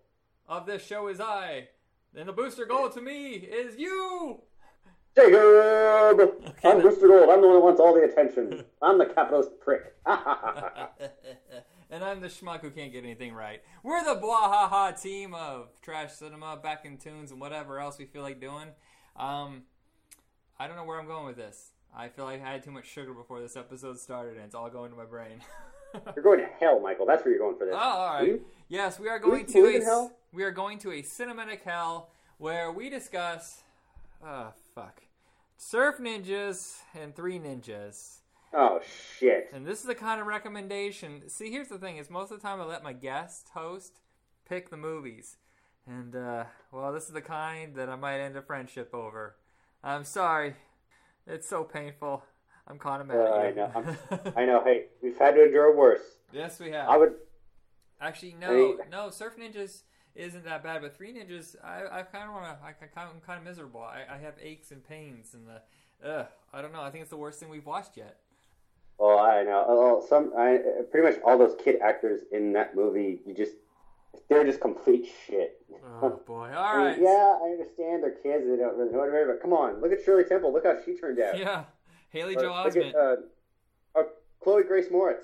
[0.48, 1.68] of this show is I.
[2.16, 4.42] And the Booster Gold to me is you!
[5.16, 5.36] Jacob!
[6.64, 7.08] I'm now- Mr.
[7.08, 7.30] Gold.
[7.30, 8.66] I'm the one who wants all the attention.
[8.82, 9.94] I'm the capitalist prick.
[10.06, 13.62] and I'm the schmuck who can't get anything right.
[13.84, 18.24] We're the Bwahaha team of Trash Cinema, Back in Tunes, and whatever else we feel
[18.24, 18.70] like doing.
[19.16, 19.64] Um,
[20.60, 21.72] I don't know where I'm going with this.
[21.96, 24.70] I feel like I had too much sugar before this episode started, and it's all
[24.70, 25.42] going to my brain.
[26.16, 27.06] you're going to hell, Michael.
[27.06, 27.76] That's where you're going for this.
[27.76, 28.28] Oh, all right.
[28.28, 28.46] You?
[28.70, 30.14] Yes, we are going to a hell?
[30.32, 33.64] we are going to a cinematic hell where we discuss.
[34.24, 35.02] Oh fuck,
[35.58, 38.20] surf ninjas and three ninjas.
[38.54, 38.82] Oh,
[39.18, 39.50] shit.
[39.54, 41.30] And this is the kind of recommendation.
[41.30, 44.00] See, here's the thing: is most of the time I let my guest host
[44.48, 45.38] pick the movies,
[45.86, 49.36] and uh, well, this is the kind that I might end a friendship over.
[49.84, 50.56] I'm sorry,
[51.28, 52.24] it's so painful.
[52.68, 53.56] I'm kind of mad Uh, I at you.
[53.56, 53.72] know.
[53.76, 54.64] I'm- I know.
[54.64, 56.02] Hey, we've had to endure worse.
[56.32, 56.90] yes, we have.
[56.90, 57.14] I would.
[58.00, 59.10] Actually, I no, mean- no.
[59.10, 59.82] Surf Ninjas
[60.16, 62.66] isn't that bad, but Three Ninjas, I, I kind of want to.
[62.66, 63.82] I, kind of, I'm kind of miserable.
[63.82, 66.82] I, I have aches and pains, and the, ugh, I don't know.
[66.82, 68.18] I think it's the worst thing we've watched yet.
[69.00, 69.66] Oh, I know.
[69.68, 70.32] Oh, some.
[70.38, 70.60] I
[70.92, 73.20] pretty much all those kid actors in that movie.
[73.26, 73.54] You just.
[74.30, 75.58] They're just complete shit.
[76.02, 76.52] Oh boy!
[76.56, 77.04] All I mean.
[77.04, 78.46] Yeah, I understand they're kids.
[78.48, 80.54] They don't really know what but come on, look at Shirley Temple.
[80.54, 81.38] Look how she turned out.
[81.38, 81.66] Yeah.
[82.10, 82.94] Haley Or Joel Osment.
[82.96, 84.04] uh, uh,
[84.44, 85.24] Chloe Grace Moretz.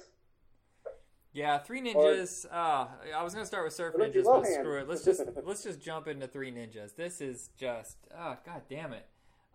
[1.34, 2.46] yeah, Three Ninjas.
[2.52, 4.88] uh, I was gonna start with Surf Ninjas, but screw it.
[4.88, 6.96] Let's just let's just jump into Three Ninjas.
[6.96, 9.06] This is just oh god damn it.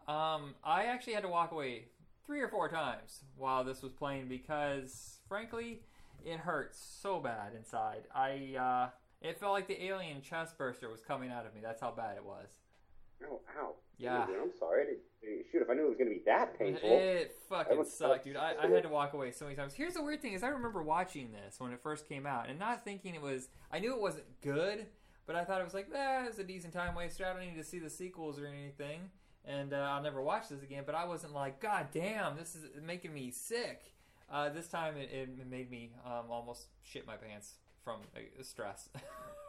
[0.06, 1.86] Um, I actually had to walk away
[2.26, 5.80] three or four times while this was playing because, frankly,
[6.24, 8.02] it hurts so bad inside.
[8.14, 8.90] I uh,
[9.23, 11.61] it felt like the alien chest burster was coming out of me.
[11.62, 12.49] That's how bad it was.
[13.24, 13.74] Oh, ow.
[13.99, 14.23] Yeah.
[14.24, 14.82] I'm sorry.
[14.82, 16.89] I didn't, shoot, if I knew it was going to be that painful.
[16.89, 18.36] It fucking sucked, dude.
[18.36, 19.74] I, I had to walk away so many times.
[19.74, 22.59] Here's the weird thing: is I remember watching this when it first came out, and
[22.59, 23.49] not thinking it was.
[23.70, 24.86] I knew it wasn't good,
[25.27, 27.24] but I thought it was like, eh, it's a decent time waster.
[27.24, 29.11] I don't need to see the sequels or anything,
[29.44, 30.82] and uh, I'll never watch this again.
[30.85, 33.82] But I wasn't like, God damn, this is making me sick.
[34.31, 38.00] Uh, this time it, it made me um, almost shit my pants from
[38.42, 38.88] stress.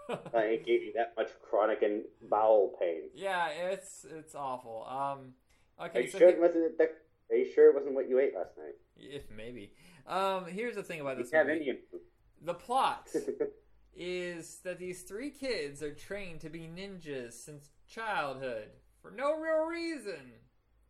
[0.09, 3.03] Uh, it gave you that much chronic and bowel pain.
[3.15, 4.85] yeah, it's it's awful.
[4.89, 5.33] Um,
[5.81, 6.89] okay, Are you so sure here- it wasn't that?
[7.31, 8.75] Are you sure it wasn't what you ate last night?
[8.97, 9.71] if maybe.
[10.05, 11.59] Um, here's the thing about You this have movie.
[11.59, 12.01] Indian food.
[12.41, 13.07] The plot
[13.95, 18.67] is that these three kids are trained to be ninjas since childhood
[19.01, 20.33] for no real reason.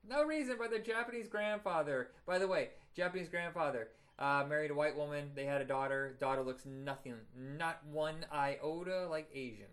[0.07, 2.09] No reason by their Japanese grandfather.
[2.25, 3.89] By the way, Japanese grandfather
[4.19, 5.31] uh, married a white woman.
[5.35, 6.15] They had a daughter.
[6.19, 9.67] Daughter looks nothing, not one iota like Asian.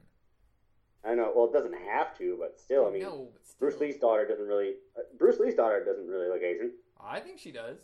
[1.05, 1.33] I know.
[1.35, 3.59] Well, it doesn't have to, but still, I mean, no, still.
[3.59, 4.75] Bruce Lee's daughter doesn't really.
[4.97, 6.73] Uh, Bruce Lee's daughter doesn't really look Asian.
[7.03, 7.79] I think she does.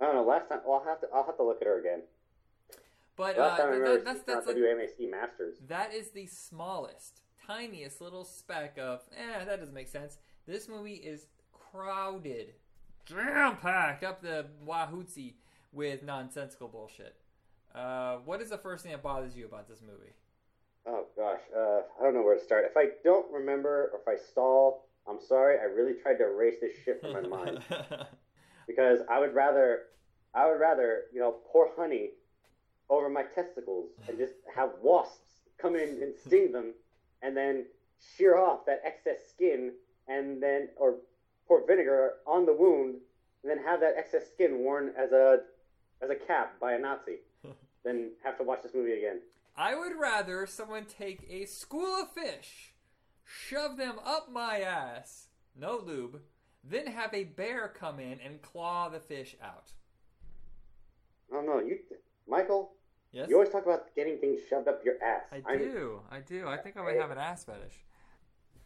[0.00, 0.24] I don't know.
[0.24, 1.06] Last time, well, I'll have to.
[1.14, 2.02] I'll have to look at her again.
[3.16, 5.56] But Last uh, time I remember, th- that's that's like WMAC Masters.
[5.66, 10.18] That is the smallest, tiniest little speck of, eh, that doesn't make sense.
[10.46, 12.54] This movie is crowded,
[13.06, 15.34] jam packed up the wahootsy
[15.72, 17.16] with nonsensical bullshit.
[17.74, 20.12] Uh, what is the first thing that bothers you about this movie?
[20.86, 22.64] Oh gosh, uh, I don't know where to start.
[22.64, 25.58] If I don't remember or if I stall, I'm sorry.
[25.58, 27.62] I really tried to erase this shit from my mind
[28.66, 29.80] because I would rather,
[30.34, 32.10] I would rather, you know, pour honey
[32.88, 35.28] over my testicles and just have wasps
[35.60, 36.72] come in and sting them,
[37.22, 37.66] and then
[38.16, 39.72] shear off that excess skin,
[40.06, 40.96] and then or
[41.46, 42.96] pour vinegar on the wound,
[43.42, 45.40] and then have that excess skin worn as a
[46.02, 47.18] as a cap by a Nazi,
[47.84, 49.20] than have to watch this movie again.
[49.56, 52.72] I would rather someone take a school of fish,
[53.24, 55.26] shove them up my ass,
[55.58, 56.20] no lube,
[56.62, 59.72] then have a bear come in and claw the fish out.
[61.32, 61.66] I don't.
[61.66, 61.78] You,
[62.28, 62.72] Michael,
[63.12, 63.28] Yes?
[63.28, 65.22] you always talk about getting things shoved up your ass.
[65.32, 66.00] I I'm- do.
[66.10, 66.46] I do.
[66.46, 67.84] I think I would have an ass fetish.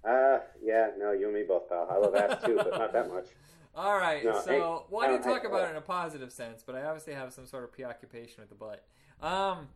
[0.04, 1.86] Uh, yeah, no, you and me both, pal.
[1.90, 3.26] I love ass too, but not that much.
[3.74, 4.24] All right.
[4.24, 6.82] No, so, hey, well, I didn't talk about it in a positive sense, but I
[6.85, 8.85] obviously have some sort of preoccupation with the butt.
[9.27, 9.69] Um,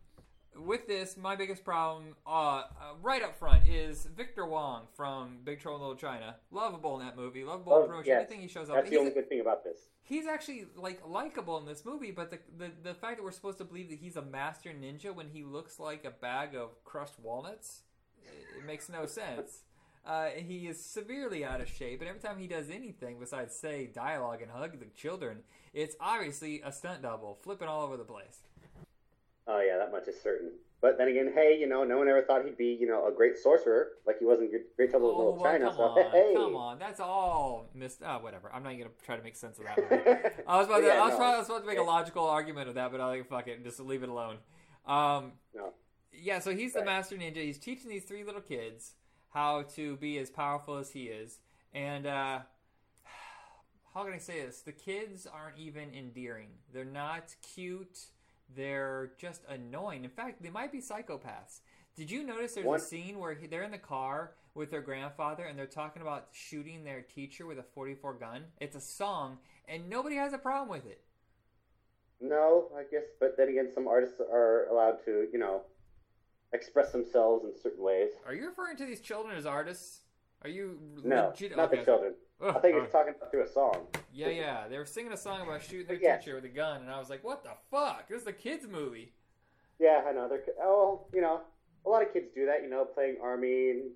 [0.55, 2.63] with this, my biggest problem, uh, uh,
[3.01, 6.35] right up front, is Victor Wong from Big Trouble in Little China.
[6.51, 7.43] Lovable in that movie.
[7.43, 8.17] Lovable Oh, much yes.
[8.21, 8.75] anything he shows up.
[8.75, 9.77] That's the only good thing about this.
[10.03, 13.57] he's actually like likable in this movie, but the, the the fact that we're supposed
[13.59, 17.19] to believe that he's a master ninja when he looks like a bag of crushed
[17.21, 17.81] walnuts,
[18.23, 19.63] it, it makes no sense.
[20.07, 23.87] Uh, he is severely out of shape, and every time he does anything besides say
[23.93, 25.39] dialogue and hug the children,
[25.73, 28.39] it's obviously a stunt double, flipping all over the place.
[29.47, 30.51] Oh yeah, that much is certain.
[30.79, 33.11] But then again, hey, you know, no one ever thought he'd be, you know, a
[33.11, 35.65] great sorcerer like he was in Great Trouble in Oh, Little well, China.
[35.65, 38.01] come So on, hey, come on, that's all missed.
[38.05, 38.49] Oh, whatever.
[38.53, 40.43] I'm not even gonna try to make sense of that.
[40.47, 41.17] I was about to, Yeah, I was, no.
[41.17, 43.47] trying, I was about to make a logical argument of that, but I like fuck
[43.49, 44.37] it, just leave it alone.
[44.85, 45.73] Um, No.
[46.13, 46.85] yeah, so he's the Right.
[46.85, 47.37] master ninja.
[47.43, 48.93] He's teaching these three little kids
[49.37, 51.37] how to be as powerful as he is,
[51.71, 52.39] and uh,
[53.93, 54.61] how can I say this?
[54.61, 56.49] The kids aren't even endearing.
[56.73, 57.99] They're not cute.
[58.55, 60.03] They're just annoying.
[60.03, 61.59] In fact, they might be psychopaths.
[61.95, 65.45] Did you notice there's One- a scene where they're in the car with their grandfather
[65.45, 68.45] and they're talking about shooting their teacher with a 44 gun?
[68.59, 69.37] It's a song,
[69.67, 71.01] and nobody has a problem with it.
[72.19, 73.03] No, I guess.
[73.19, 75.61] But then again, some artists are allowed to, you know,
[76.53, 78.09] express themselves in certain ways.
[78.25, 80.01] Are you referring to these children as artists?
[80.43, 81.55] Are you No, legit?
[81.57, 81.79] not okay.
[81.79, 82.13] the children.
[82.41, 83.87] Ugh, I think he's talking through a song.
[84.13, 84.67] Yeah, yeah.
[84.67, 86.23] They were singing a song about shooting their Yes.
[86.23, 88.07] teacher with a gun, and I was like, "What the fuck?
[88.07, 89.13] This is a kids' movie."
[89.79, 90.27] Yeah, I know.
[90.29, 91.41] They're oh, you know,
[91.85, 92.61] a lot of kids do that.
[92.63, 93.91] You know, playing army and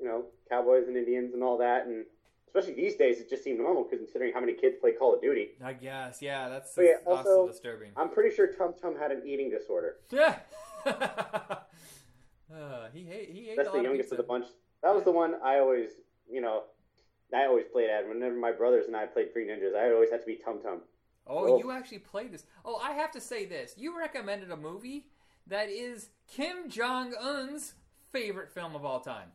[0.00, 2.06] you know, cowboys and Indians and all that, and
[2.46, 5.20] especially these days, it just seemed normal because considering how many kids play Call of
[5.20, 5.50] Duty.
[5.62, 6.48] I guess, yeah.
[6.48, 7.90] That's, But yeah, also, also- disturbing.
[7.96, 9.96] I'm pretty sure Tum Tum had an eating disorder.
[10.10, 10.38] Yeah.
[12.54, 13.30] uh, he ate.
[13.30, 14.46] He ate That's the youngest of of the bunch.
[14.82, 15.90] That was the one I always,
[16.30, 16.64] you know,
[17.34, 18.08] I always played at.
[18.08, 20.80] Whenever my brothers and I played Three Ninjas, I always had to be Tum Tum.
[21.26, 22.44] Oh, Well- you actually played this.
[22.64, 23.74] Oh, I have to say this.
[23.76, 25.06] You recommended a movie
[25.46, 27.74] that is Kim Jong Un's
[28.12, 29.32] favorite film of all time.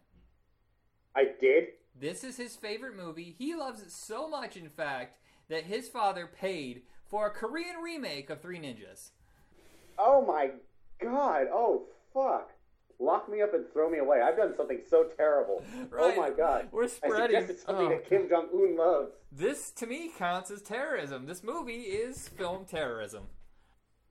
[1.15, 1.69] I did.
[1.99, 3.35] This is his favorite movie.
[3.37, 5.17] He loves it so much, in fact,
[5.49, 9.11] that his father paid for a Korean remake of Three Ninjas.
[9.97, 10.51] Oh my
[11.01, 11.47] god.
[11.51, 12.51] Oh fuck.
[12.99, 14.21] Lock me up and throw me away.
[14.21, 15.63] I've done something so terrible.
[15.89, 16.13] Right.
[16.17, 16.69] Oh my god.
[16.71, 17.47] We're spreading.
[17.47, 17.89] something oh.
[17.89, 19.11] that Kim Jong Un loves.
[19.31, 21.27] This, to me, counts as terrorism.
[21.27, 23.23] This movie is film terrorism.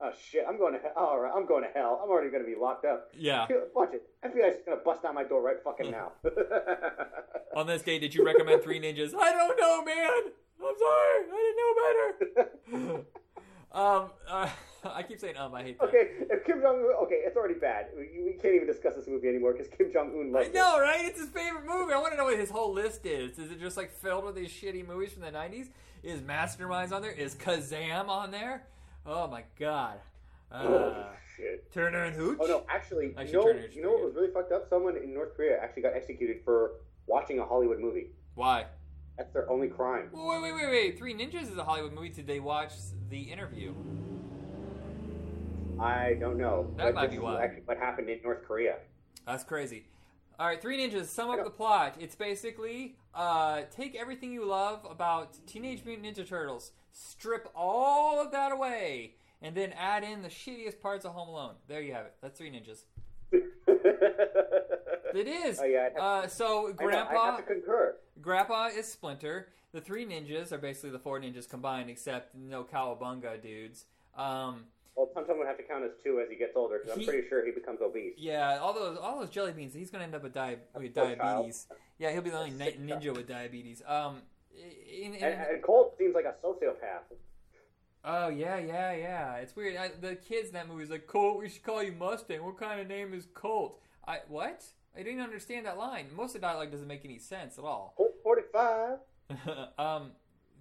[0.01, 0.93] oh shit, I'm going to hell.
[0.97, 2.01] All right, I'm going to hell.
[2.03, 3.09] I'm already going to be locked up.
[3.17, 3.47] Yeah.
[3.75, 4.03] Watch it.
[4.25, 6.13] FBI's going to bust down my door right fucking now.
[7.57, 9.15] On this day, did you recommend Three Ninjas?
[9.19, 10.33] I don't know, man.
[10.61, 11.25] I'm sorry.
[11.33, 13.05] I didn't know better.
[13.73, 14.49] um, uh,
[14.95, 15.55] I keep saying um.
[15.55, 15.87] I hate that.
[15.89, 17.87] okay, if Kim Jong Un, okay, it's already bad.
[17.97, 20.55] We, we can't even discuss this movie anymore because Kim Jong Un I loves it.
[20.55, 21.05] know, right?
[21.05, 21.93] It's his favorite movie.
[21.93, 23.39] I want to know what his whole list is.
[23.39, 25.69] Is it just like filled with these shitty movies from the '90s?
[26.03, 27.11] Is Masterminds on there?
[27.13, 28.67] Is Kazam on there?
[29.05, 29.99] Oh my god.
[30.53, 31.07] Uh, Oh,
[31.37, 31.73] shit.
[31.73, 32.39] Turner and Hooch.
[32.41, 34.69] Oh no, actually, Actually, you know, you know what was really fucked up?
[34.69, 36.73] Someone in North Korea actually got executed for
[37.07, 38.11] watching a Hollywood movie.
[38.37, 38.67] Why?
[39.19, 40.11] That's their only crime.
[40.13, 40.99] Wait, wait, wait, wait.
[40.99, 42.11] Three Ninjas is a Hollywood movie.
[42.11, 42.73] Did they watch
[43.11, 43.75] The Interview?
[45.81, 46.73] I don't know.
[46.77, 47.43] That but might be why.
[47.43, 48.77] Actually, what happened in North Korea?
[49.27, 49.87] That's crazy.
[50.39, 51.07] All right, Three Ninjas.
[51.07, 51.97] Sum up the plot.
[51.99, 58.33] It's basically uh, take everything you love about Teenage Mutant Ninja Turtles, strip all of
[58.33, 61.55] that away, and then add in the shittiest parts of Home Alone.
[61.69, 62.15] There you have it.
[62.21, 62.85] That's Three Ninjas.
[65.17, 65.59] It is.
[65.63, 67.97] Oh, yeah, uh, so Grandpa, have to concur.
[68.21, 69.49] Grandpa is Splinter.
[69.73, 73.87] The three ninjas are basically the four ninjas combined, except no cowabunga dudes.
[74.17, 74.65] Um,
[74.97, 77.01] Well, Tum Tum would have to count as two as he gets older because I'm
[77.01, 78.15] He- pretty sure he becomes obese.
[78.17, 79.75] yeah, all those all those jelly beans.
[79.75, 81.67] He's gonna end up with, di- with Poor diabetes.
[81.99, 83.83] Yeah, he'll be the only ni- ninja with diabetes.
[83.87, 84.23] Um,
[84.57, 87.15] in, in, And, and Colt seems like a sociopath.
[88.05, 89.35] oh yeah, yeah, yeah.
[89.37, 89.77] It's weird.
[89.77, 91.39] I, the kids in that movie is like Colt.
[91.41, 92.43] We should call you Mustang.
[92.43, 93.79] What kind of name is Colt?
[94.09, 94.65] I what?
[94.99, 96.07] I didn't understand that line.
[96.17, 97.93] Most of the dialogue doesn't make any sense at all.
[97.99, 98.99] Colt 45.
[99.79, 100.13] um,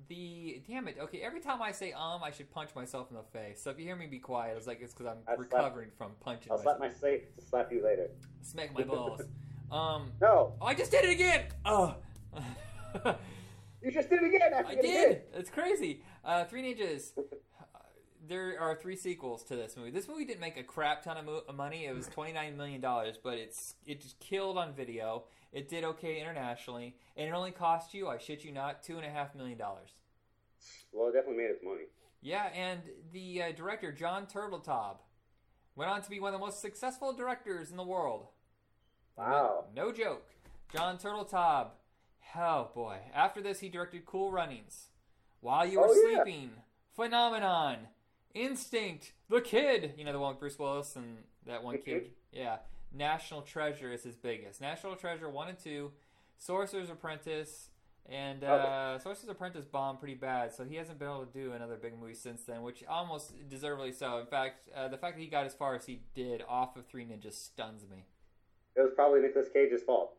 [0.08, 0.98] the damn it.
[1.02, 3.62] Okay, every time I say um, I should punch myself in the face.
[3.62, 5.90] So if you hear me be quiet, it's like it's because I'm I'll slap- recovering
[5.98, 7.02] from punching I'll slap myself.
[7.04, 8.10] my safe to slap you later.
[8.42, 9.22] Smack my balls.
[9.72, 11.46] um, No, oh, I just did it again.
[11.66, 11.96] Oh,
[13.82, 14.54] you just did it again.
[14.54, 15.10] After I getting did.
[15.10, 15.32] hit.
[15.36, 16.02] It's crazy.
[16.24, 17.12] Uh, Three Ninjas.
[17.18, 17.22] Uh,
[18.28, 19.92] There are three sequels to this movie.
[19.92, 21.86] This movie didn't make a crap ton of mo- money.
[21.86, 25.26] It was twenty nine million dollars, but it's it just killed on video.
[25.56, 29.06] It did okay internationally, and it only cost you, I shit you not, two and
[29.06, 29.92] a half million dollars.
[30.92, 31.86] Well, it definitely made its money.
[32.22, 32.82] Yeah, and
[33.14, 34.98] the uh, director John Turteltaub
[35.78, 38.28] went on to be one of the most successful directors in the world.
[39.18, 39.64] Wow.
[39.74, 40.28] No, no joke.
[40.74, 41.68] John Turteltaub.
[42.36, 42.98] Oh boy.
[43.14, 44.90] After this, he directed Cool Runnings,
[45.40, 46.24] While You Were Oh, yeah.
[46.24, 46.50] Sleeping,
[46.98, 47.78] Phenomenon,
[48.34, 49.94] Instinct, The Kid.
[49.98, 52.10] You know the one with Bruce Willis and that one kid.
[52.34, 52.58] Yeah.
[52.96, 54.62] National Treasure is his biggest.
[54.62, 55.92] National Treasure one and two,
[56.38, 57.70] Sorcerer's Apprentice.
[58.08, 61.76] And uh, Sorcerer's Apprentice bombed pretty bad, so he hasn't been able to do another
[61.76, 64.20] big movie since then, which almost deservedly so.
[64.20, 66.86] In fact, uh, the fact that he got as far as he did off of
[66.86, 68.06] Three Ninjas stuns me.
[68.76, 70.14] It was probably Nicolas Cage's fault.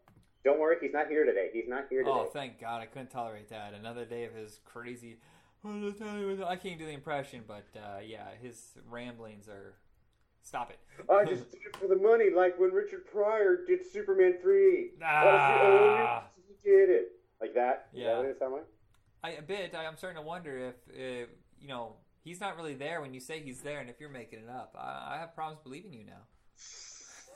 [0.44, 1.50] Don't worry, he's not here today.
[1.52, 2.10] He's not here today.
[2.12, 2.82] Oh, thank God!
[2.82, 3.72] I couldn't tolerate that.
[3.72, 5.18] Another day of his crazy.
[5.64, 9.74] I can't do the impression, but uh, yeah, his ramblings are.
[10.46, 10.78] Stop it.
[11.10, 14.90] I just did it for the money, like when Richard Pryor did Superman 3.
[15.04, 16.22] Ah.
[16.36, 17.08] He did it.
[17.40, 17.88] Like that?
[17.92, 18.14] Is Yeah.
[18.14, 18.66] that what it sound like?
[19.24, 19.74] I a bit.
[19.74, 21.26] I, I'm starting to wonder if, uh,
[21.60, 24.38] you know, he's not really there when you say he's there, and if you're making
[24.38, 26.22] it up, I, I have problems believing you now.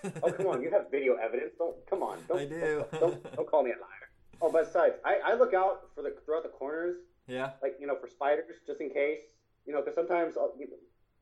[0.23, 0.63] Oh, come on.
[0.63, 1.53] You have video evidence.
[1.59, 2.17] Don't, come on.
[2.27, 2.87] Don't, I do.
[2.93, 4.09] Don't, don't, don't call me a liar.
[4.41, 6.97] Oh, besides, I, I look out for the throughout the corners,
[7.27, 7.51] yeah.
[7.61, 9.21] like, you know, for spiders, just in case.
[9.67, 10.69] You know, because sometimes, I'll, you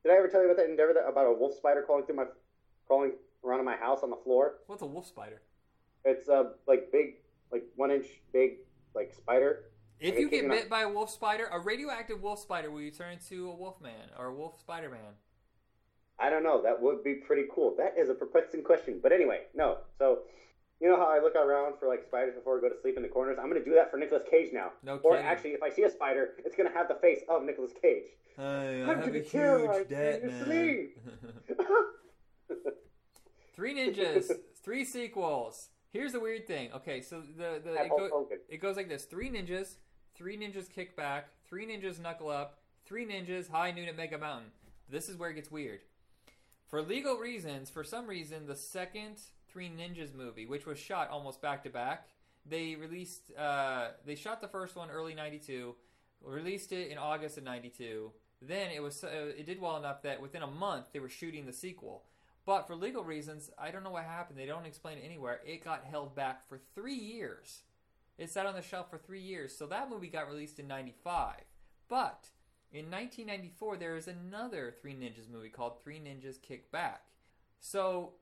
[0.03, 2.15] did I ever tell you about that endeavor that, about a wolf spider crawling through
[2.15, 2.25] my,
[2.87, 3.13] crawling
[3.43, 4.55] around in my house on the floor?
[4.67, 5.41] What's a wolf spider?
[6.05, 7.15] It's a, like, big,
[7.51, 8.59] like, one inch big,
[8.95, 9.65] like, spider.
[9.99, 13.13] If you get bit by a wolf spider, a radioactive wolf spider, will you turn
[13.13, 15.15] into a wolf man or a wolf spider man?
[16.17, 16.61] I don't know.
[16.61, 17.75] That would be pretty cool.
[17.77, 18.99] That is a perplexing question.
[19.01, 19.79] But anyway, no.
[19.97, 20.19] So,
[20.81, 23.03] you know how I look around for like spiders before I go to sleep in
[23.03, 23.37] the corners?
[23.39, 24.71] I'm going to do that for Nicolas Cage now.
[24.83, 25.25] No Or kidding.
[25.27, 28.05] actually, if I see a spider, it's going to have the face of Nicolas Cage.
[28.37, 28.43] I,
[28.87, 30.89] I'm gonna terrorize you in
[31.49, 31.57] your.
[33.53, 34.31] Three ninjas,
[34.63, 35.67] three sequels.
[35.91, 36.69] Here's the weird thing.
[36.73, 39.75] Okay, so the the it, go- it goes like this: three ninjas,
[40.15, 44.51] three ninjas kick back, three ninjas knuckle up, three ninjas high noon at Mega Mountain.
[44.89, 45.81] This is where it gets weird.
[46.69, 49.17] For legal reasons, for some reason, the second
[49.51, 52.07] Three Ninjas movie, which was shot almost back to back,
[52.45, 53.31] they released.
[53.37, 55.75] Uh, they shot the first one early '92,
[56.23, 58.11] released it in August of '92.
[58.41, 61.45] Then it was uh, it did well enough that within a month they were shooting
[61.45, 62.03] the sequel.
[62.45, 64.39] But for legal reasons, I don't know what happened.
[64.39, 65.41] They don't explain it anywhere.
[65.45, 67.61] It got held back for three years.
[68.17, 69.55] It sat on the shelf for three years.
[69.55, 71.35] So that movie got released in '95.
[71.87, 72.29] But
[72.71, 77.01] in 1994, there is another Three Ninjas movie called Three Ninjas Kick Back.
[77.59, 78.13] So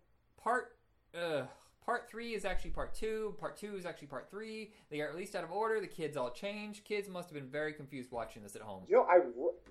[0.42, 0.77] part
[1.18, 1.46] uh,
[1.86, 3.36] part three is actually part two.
[3.40, 4.72] Part two is actually part three.
[4.90, 5.80] They got released out of order.
[5.80, 6.84] The kids all changed.
[6.84, 8.84] Kids must have been very confused watching this at home.
[8.88, 9.20] You know, I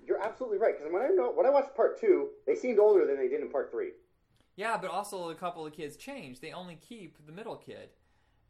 [0.05, 3.05] you're absolutely right because when I know when I watched part two, they seemed older
[3.05, 3.91] than they did in part three.
[4.55, 6.41] Yeah, but also a couple of kids changed.
[6.41, 7.89] They only keep the middle kid,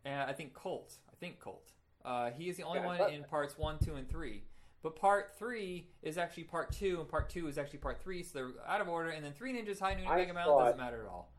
[0.06, 0.96] and I think Colt.
[1.12, 1.74] I think Colt.
[2.06, 4.44] Uh, he is the only Yeah, one in parts one, two, and three.
[4.84, 8.32] But part three is actually part two, and part two is actually part three, so
[8.34, 9.10] they're out of order.
[9.10, 11.34] And then Three Ninjas High Noon and Mega Mountain doesn't matter at all.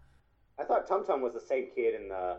[0.58, 2.38] I thought Tum Tum was the same kid in the.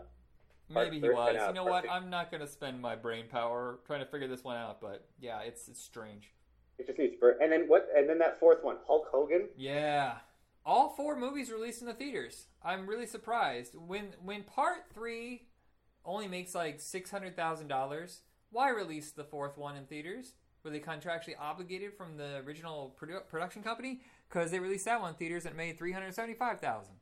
[0.68, 1.36] Maybe he was.
[1.36, 1.88] uh, You know what?
[1.90, 4.80] I'm not going to spend my brain power trying to figure this one out.
[4.80, 6.30] But yeah, it's it's strange.
[6.78, 7.88] It just needs for and then what?
[7.96, 9.48] And then that fourth one, Hulk Hogan.
[9.56, 10.14] Yeah.
[10.64, 12.46] All four movies released in the theaters.
[12.62, 13.74] I'm really surprised.
[13.74, 15.48] When when part three
[16.04, 18.20] only makes like six hundred thousand dollars,
[18.50, 20.34] why release the fourth one in theaters?
[20.62, 24.02] Were they contractually obligated from the original produ- production company?
[24.28, 26.94] Because they released that one in theaters and it made three hundred seventy-five thousand.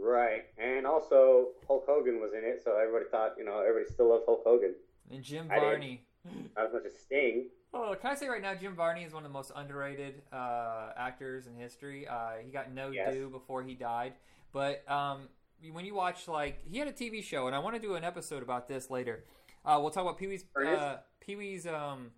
[0.00, 4.10] Right, and also Hulk Hogan was in it, so everybody thought you know everybody still
[4.10, 4.74] loves Hulk Hogan.
[5.10, 5.60] And Jim I did.
[5.60, 6.06] Varney.
[6.56, 7.48] Not as much as Sting.
[7.74, 10.90] Oh, can I say right now, Jim Varney is one of the most underrated uh,
[10.96, 12.06] actors in history.
[12.06, 13.12] Uh, he got no Yes.
[13.14, 14.12] due before he died,
[14.52, 15.28] but um,
[15.72, 18.04] when you watch like he had a TV show, and I want to do an
[18.04, 19.24] episode about this later.
[19.64, 22.10] Uh, we'll talk about Pee Wee's uh, Pee Wee's um,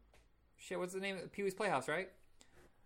[0.56, 0.78] shit.
[0.78, 1.16] What's the name?
[1.32, 2.08] Pee Wee's Playhouse, right?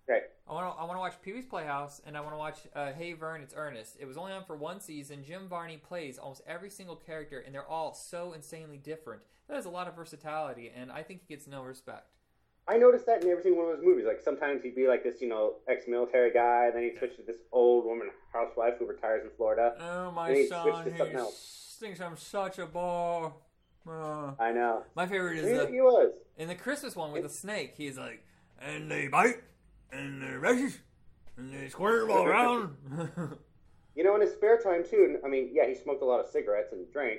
[0.09, 0.23] Right.
[0.49, 2.59] I want to I want to watch Pee Wee's Playhouse, and I want to watch
[2.75, 3.97] uh, Hey Vern, It's Ernest.
[4.01, 5.23] It was only on for one season.
[5.23, 9.21] Jim Varney plays almost every single character, and they're all so insanely different.
[9.49, 12.07] That is a lot of versatility, and I think he gets no respect.
[12.67, 14.05] I noticed that in every single one of those movies.
[14.07, 17.23] Like sometimes he'd be like this, you know, ex-military guy, and then he'd switch to
[17.23, 19.75] this old woman housewife who retires in Florida.
[19.81, 21.77] Oh, my he son, switched to something he else.
[21.81, 23.35] thinks I'm such a bore.
[23.87, 24.83] Uh, I know.
[24.95, 26.13] my favorite He, is the, he was.
[26.37, 27.73] in the Christmas one with the snake.
[27.77, 28.23] He's like,
[28.61, 29.37] and they bite,
[29.93, 30.79] and they races,
[31.37, 32.77] and they squirm all around.
[33.95, 35.19] You know, in his spare time too.
[35.25, 37.19] I mean, yeah, he smoked a lot of cigarettes and drank,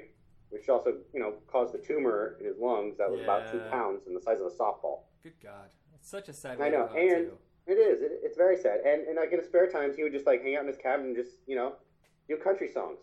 [0.50, 4.08] which also, you know, caused the tumor in his lungs that was about two pounds
[4.08, 5.00] and the size of a softball.
[5.22, 7.38] Good God, it's such a sad I know, and- too.
[7.68, 8.02] It is.
[8.02, 8.80] It, it's very sad.
[8.86, 10.78] And, and like in his spare times, he would just like hang out in his
[10.78, 11.74] cabin and just, you know,
[12.30, 13.00] do country songs.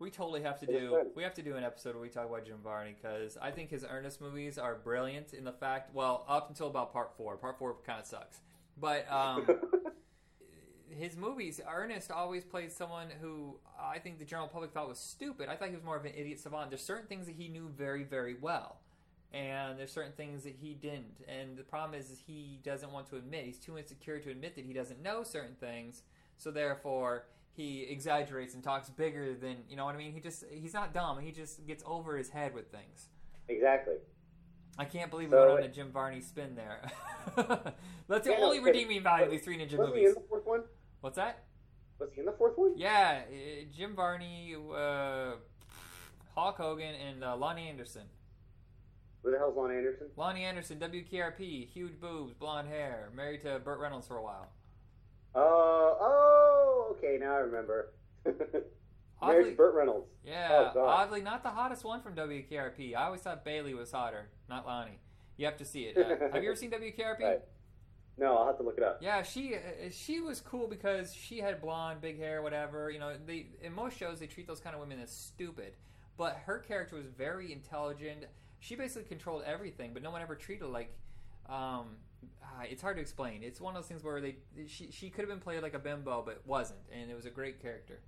[0.00, 1.10] We totally have to It do.
[1.14, 3.70] We have to do an episode where we talk about Jim Varney because I think
[3.70, 5.94] his Ernest movies are brilliant in the fact.
[5.94, 7.36] Well, up until about part four.
[7.36, 8.40] Part four kind of sucks,
[8.78, 9.46] but um,
[10.88, 15.48] his movies, Ernest always played someone who I think the general public thought was stupid.
[15.48, 16.70] I thought he was more of an idiot savant.
[16.70, 18.80] There's certain things that he knew very, very well,
[19.32, 21.20] and there's certain things that he didn't.
[21.28, 23.44] And the problem is, is he doesn't want to admit.
[23.44, 26.02] He's too insecure to admit that he doesn't know certain things.
[26.36, 30.12] So therefore, he exaggerates and talks bigger than you know what I mean.
[30.12, 31.20] He just he's not dumb.
[31.20, 33.08] He just gets over his head with things.
[33.48, 33.94] exactly.
[34.78, 36.82] I can't believe So we went on a Jim Varney spin there.
[38.08, 40.14] That's the Yeah, only redeeming value of these three ninja Was he in movies.
[40.14, 40.62] the fourth one?
[41.00, 41.44] What's that?
[42.00, 42.72] Was he in the fourth one?
[42.76, 45.32] Yeah, uh, Jim Varney, uh,
[46.34, 48.02] Hulk Hogan, and uh, Loni Anderson.
[49.22, 50.08] Who the hell's Loni Anderson?
[50.18, 54.48] Loni Anderson, WKRP, huge boobs, blonde hair, married to Burt Reynolds for a while.
[55.36, 57.92] Oh, oh, okay, now I remember.
[59.26, 60.08] Married Oddly, to Burt Reynolds.
[60.24, 62.94] yeah, Oh, oddly not the hottest one from WKRP.
[62.94, 64.98] I always thought Bailey was hotter, not Loni.
[65.36, 65.96] You have to see it.
[65.98, 67.20] Uh, have you ever seen WKRP?
[67.20, 67.40] Right.
[68.16, 68.98] No, I'll have to look it up.
[69.02, 72.90] Yeah, she uh, she was cool because she had blonde, big hair, whatever.
[72.90, 75.72] You know, they in most shows they treat those kind of women as stupid,
[76.16, 78.26] but her character was very intelligent.
[78.60, 80.96] She basically controlled everything, but no one ever treated her like.
[81.48, 81.96] Um,
[82.42, 83.42] ah, it's hard to explain.
[83.42, 84.36] It's one of those things where they
[84.68, 87.30] she she could have been played like a bimbo, but wasn't, and it was a
[87.30, 87.98] great character.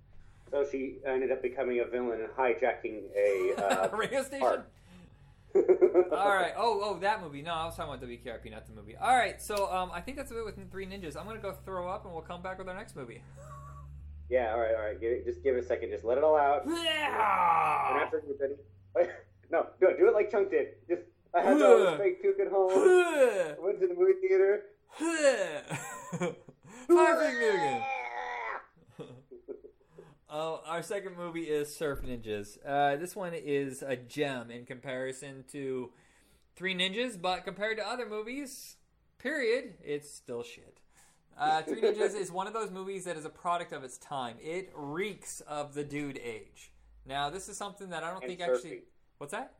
[0.51, 3.53] So she ended up becoming a villain and hijacking a.
[3.57, 4.63] Uh, Radio station.
[5.55, 6.53] All right.
[6.55, 7.41] Oh, oh, that movie.
[7.41, 8.95] No, I was talking about WKRP, not the movie.
[8.95, 9.41] All right.
[9.41, 11.17] So, um, I think that's it with Three Ninjas.
[11.17, 13.21] I'm gonna go throw up, and we'll come back with our next movie.
[14.29, 14.99] Yeah, all right, all right.
[14.99, 15.89] Give it, just give it a second.
[15.89, 16.63] Just let it all out.
[16.67, 17.91] Yeah.
[17.93, 19.09] And after you're ready.
[19.49, 19.97] no, do it.
[19.97, 20.67] Do it like Chunk did.
[20.89, 21.03] Just,
[21.33, 23.55] I had this fake took at home.
[23.63, 24.63] Went to the movie theater.
[26.19, 26.35] Five
[27.39, 27.83] Nugent.
[30.29, 32.57] Oh, our second movie is Surf Ninjas.
[32.65, 35.91] Uh, this one is a gem in comparison to
[36.55, 38.75] Three Ninjas, but compared to other movies,
[39.19, 40.79] period, it's still shit.
[41.37, 44.35] Uh, Three Ninjas is one of those movies that is a product of its time.
[44.41, 46.71] It reeks of the dude age.
[47.05, 48.55] Now, this is something that I don't And think surfing.
[48.55, 48.81] actually.
[49.19, 49.53] What's that?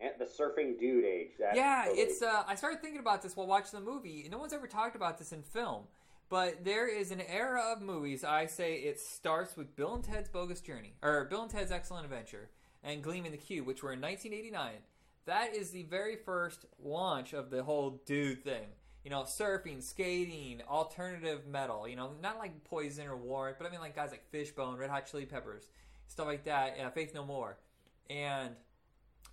[0.00, 1.32] And the surfing dude age.
[1.38, 2.22] Yeah, totally- it's.
[2.22, 4.26] Uh, I started thinking about this while watching the movie.
[4.30, 5.84] No one's ever talked about this in film,
[6.28, 8.24] but there is an era of movies.
[8.24, 12.04] I say it starts with Bill and Ted's Bogus Journey, or Bill and Ted's Excellent
[12.04, 12.50] Adventure,
[12.82, 14.72] and Gleam in the Cube, which were in 1989.
[15.26, 18.66] That is the very first launch of the whole dude thing.
[19.04, 21.88] You know, surfing, skating, alternative metal.
[21.88, 24.90] You know, not like Poison or Warrant, but I mean like guys like Fishbone, Red
[24.90, 25.68] Hot Chili Peppers.
[26.08, 26.76] stuff like that.
[26.82, 27.58] Uh, Faith No More,
[28.10, 28.50] and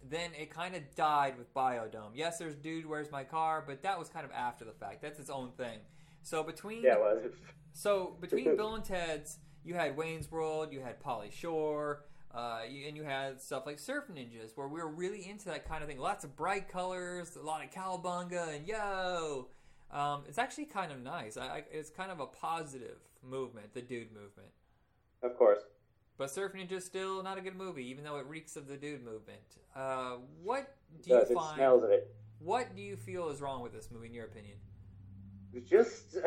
[0.07, 2.11] then it kind of died with Biodome.
[2.13, 5.01] Yes, there's Dude, Where's My Car, but that was kind of after the fact.
[5.01, 5.79] That's its own thing.
[6.25, 7.31] So between Yeah, was.
[7.71, 12.03] so between Bill and Ted's, you had Wayne's World, you had Pauly Shore,
[12.33, 15.67] uh, you, and you had stuff like Surf Ninjas, where we were really into that
[15.69, 15.99] kind of thing.
[15.99, 19.49] Lots of bright colors, a lot of cowabunga, and yo.
[19.91, 21.37] Um, it's actually kind of nice.
[21.37, 24.49] I, I, it's kind of a positive movement, the dude movement.
[25.21, 25.59] Of course.
[26.17, 29.03] But Surf Ninja still not a good movie, even though it reeks of the dude
[29.05, 29.41] movement.
[29.75, 31.55] Uh, what do you It find?
[31.55, 32.15] smells of it.
[32.39, 34.57] What do you feel is wrong with this movie, in your opinion?
[35.61, 36.17] Just,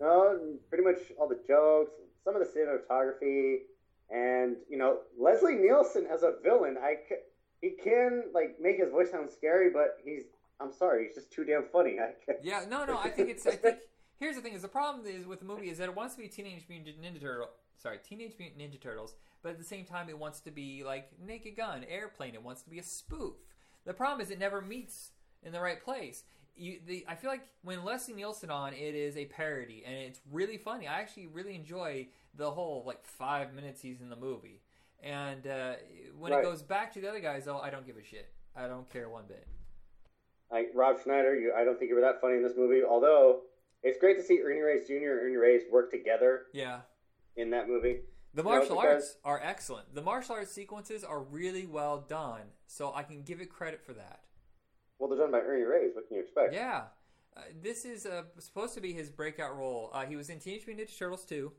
[0.00, 0.38] no, uh,
[0.68, 1.92] pretty much all the jokes,
[2.24, 3.58] some of the cinematography,
[4.10, 6.76] and you know Leslie Nielsen as a villain.
[6.82, 6.96] I
[7.62, 10.24] he can like make his voice sound scary, but he's
[10.60, 11.96] I'm sorry, he's just too damn funny.
[12.42, 12.98] Yeah, no, no.
[12.98, 13.46] I think it's.
[13.46, 13.78] I think
[14.18, 16.20] here's the thing: is the problem is with the movie is that it wants to
[16.20, 17.48] be Teenage Mutant Ninja Turtle.
[17.78, 21.10] Sorry, Teenage Mutant Ninja Turtles, but at the same time, it wants to be like
[21.24, 22.34] Naked Gun, Airplane.
[22.34, 23.34] It wants to be a spoof.
[23.86, 25.12] The problem is it never meets
[25.42, 26.24] in the right place.
[26.56, 30.20] You, the, I feel like when Leslie Nielsen on, it is a parody, and it's
[30.30, 30.86] really funny.
[30.86, 34.60] I actually really enjoy the whole like five minutes he's in the movie,
[35.02, 35.74] and uh,
[36.18, 38.28] when it goes back to the other guys, though, I don't give a shit.
[38.54, 39.46] I don't care one bit.
[40.50, 41.34] like Rob Schneider.
[41.38, 42.82] You, I don't think you were that funny in this movie.
[42.88, 43.40] Although
[43.82, 44.94] it's great to see Ernie Reyes Jr.
[44.94, 46.80] and Ernie Reyes work together Yeah.
[47.36, 48.00] in that movie.
[48.34, 49.94] The You know, martial arts are excellent.
[49.94, 53.92] The martial arts sequences are really well done, so I can give it credit for
[53.94, 54.20] that.
[55.00, 55.92] Well, they're done by Ernie Reyes.
[55.94, 56.52] What can you expect?
[56.52, 56.82] Yeah,
[57.34, 59.90] uh, this is uh, supposed to be his breakout role.
[59.94, 61.50] Uh, he was in Teenage Mutant Ninja Turtles 2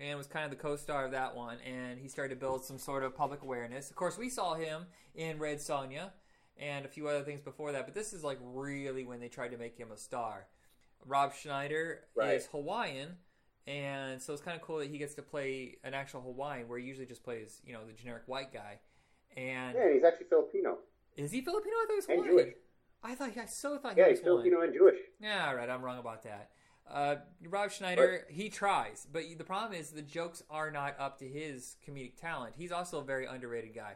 [0.00, 2.76] and was kind of the co-star of that one, and he started to build some
[2.76, 3.88] sort of public awareness.
[3.88, 6.10] Of course, we saw him in Red Sonja
[6.56, 9.52] and a few other things before that, but this is like really when they tried
[9.52, 10.48] to make him a star.
[11.06, 12.34] Rob Schneider Right.
[12.34, 13.16] is Hawaiian,
[13.68, 16.80] and so it's kind of cool that he gets to play an actual Hawaiian, where
[16.80, 18.80] he usually just plays, you know, the generic white guy.
[19.36, 20.78] And Yeah, he's actually Filipino
[21.18, 21.74] is he Filipino?
[21.74, 22.54] I thought he was and Jewish.
[23.02, 24.42] I thought I so thought Yeah, he he's was Hawaiian.
[24.50, 24.96] Filipino and Jewish.
[25.20, 26.50] Yeah, all right, I'm wrong about that.
[26.90, 27.16] Uh,
[27.46, 31.76] Rob Schneider, he tries, but the problem is the jokes are not up to his
[31.86, 32.54] comedic talent.
[32.56, 33.94] He's also a very underrated guy.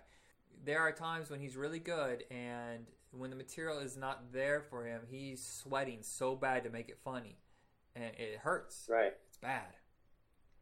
[0.65, 4.85] There are times when he's really good, and when the material is not there for
[4.85, 7.39] him, he's sweating so bad to make it funny,
[7.97, 8.87] and it hurts.
[8.91, 9.15] Right.
[9.29, 9.65] It's bad.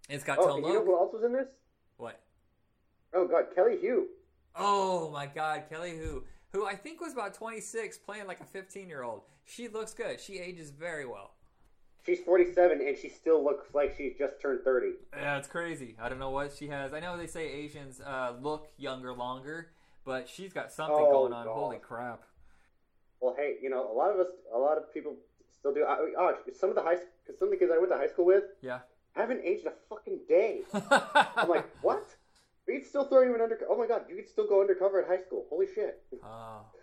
[0.08, 1.48] It's got Oh, Tone and you know who else was in this?
[1.96, 2.20] What?
[3.12, 4.06] Oh God, Kelly Hu.
[4.54, 8.88] Oh my God, Kelly Hu, who I think was about 26, playing like a 15
[8.88, 9.22] year old.
[9.44, 10.20] She looks good.
[10.20, 11.32] She ages very well.
[12.06, 14.92] She's 47 and she still looks like she's just turned 30.
[15.16, 15.96] Yeah, it's crazy.
[16.00, 16.94] I don't know what she has.
[16.94, 19.70] I know they say Asians uh, look younger longer,
[20.04, 21.44] but she's got something Oh, going on.
[21.46, 21.52] God.
[21.54, 22.22] Holy crap!
[23.20, 25.14] Well, hey, you know, a lot of us, a lot of people
[25.58, 25.84] still do.
[25.84, 26.96] I, oh, some of the high,
[27.38, 28.78] some of the kids I went to high school with Yeah.
[29.14, 30.62] haven't aged a fucking day.
[30.72, 32.06] I'm like, what?
[32.70, 33.58] We could still throw you in under.
[33.68, 35.46] Oh my God, you could still go undercover at high school.
[35.50, 36.02] Holy shit.
[36.24, 36.62] oh,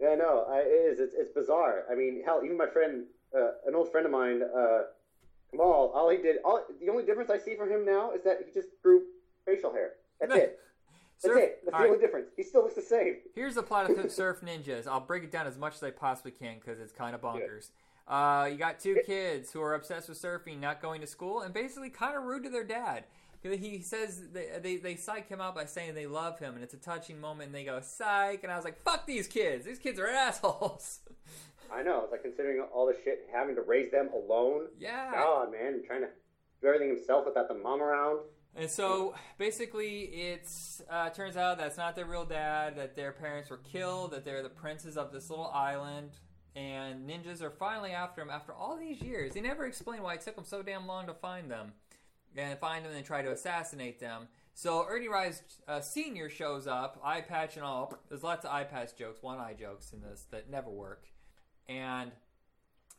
[0.00, 1.00] yeah, no, I, it is.
[1.00, 1.84] It's, it's bizarre.
[1.90, 3.04] I mean, hell, even my friend,
[3.36, 4.84] uh, an old friend of mine, uh,
[5.50, 8.38] Kamal, all he did, all the only difference I see from him now is that
[8.46, 9.02] he just grew
[9.44, 9.92] facial hair.
[10.18, 10.58] That's it.
[11.22, 11.58] That's it.
[11.64, 11.90] That's the right.
[11.90, 12.30] only difference.
[12.34, 13.16] He still looks the same.
[13.34, 14.86] Here's the plot of Surf Ninjas.
[14.86, 17.68] I'll break it down as much as I possibly can because it's kind of bonkers.
[18.08, 21.54] Uh, you got two kids who are obsessed with surfing, not going to school, and
[21.54, 23.04] basically kind of rude to their dad.
[23.42, 26.74] He says they, they, they psych him out by saying they love him, and it's
[26.74, 28.44] a touching moment, and they go, psych.
[28.44, 29.64] And I was like, fuck these kids.
[29.64, 31.00] These kids are assholes.
[31.72, 32.02] I know.
[32.04, 34.66] It's like considering all the shit, having to raise them alone.
[34.78, 35.10] yeah.
[35.12, 36.08] God, man, and trying to
[36.60, 38.20] do everything himself without the mom around.
[38.54, 42.76] And so basically, it's uh, turns out that's not their real dad.
[42.76, 44.10] That their parents were killed.
[44.12, 46.10] That they're the princes of this little island,
[46.54, 49.32] and ninjas are finally after him after all these years.
[49.32, 51.72] They never explain why it took them so damn long to find them,
[52.36, 54.28] and find them and try to assassinate them.
[54.54, 57.94] So Ernie Reyes uh, Senior shows up, eye patch and all.
[58.08, 61.06] There's lots of eye patch jokes, one eye jokes in this that never work,
[61.68, 62.12] and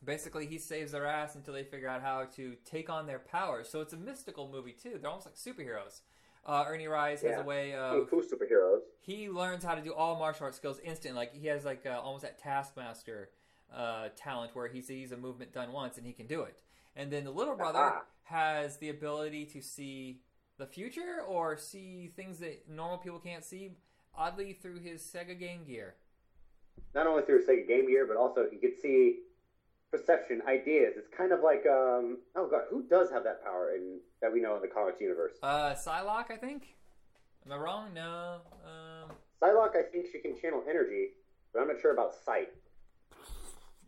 [0.04, 3.70] basically he saves their ass until they figure out how to take on their powers.
[3.70, 4.98] So it's a mystical movie too.
[5.00, 6.02] They're almost like superheroes.
[6.46, 8.80] Uh, Ernie Reyes has a way of Fu superheroes.
[9.00, 11.18] he learns how to do all martial arts skills instantly.
[11.18, 13.30] Like he has like uh, almost that Taskmaster
[13.74, 16.62] uh, talent where he sees a movement done once and he can do it.
[16.96, 18.02] And then the little brother Aha.
[18.24, 20.22] Has the ability to see
[20.58, 23.72] the future or see things that normal people can't see.
[24.16, 25.96] Oddly, through his Sega Game Gear.
[26.94, 29.20] Not only through Sega Game Gear, but also he could see
[29.92, 30.94] perception, ideas.
[30.98, 34.42] It's kind of like, um, oh god, who does have that power in that we
[34.42, 35.34] know in the comics universe?
[35.42, 36.76] Uh, Psylocke, I think.
[37.46, 37.94] Am I wrong?
[37.94, 38.38] No.
[38.66, 41.10] Um, Psylocke, I think she can channel energy,
[41.54, 42.50] but I'm not sure about sight.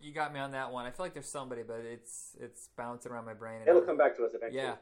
[0.05, 0.85] You got me on that one.
[0.85, 3.59] I feel like there's somebody, but it's it's bouncing around my brain.
[3.61, 4.61] and It'll come back to us eventually.
[4.61, 4.75] Yeah.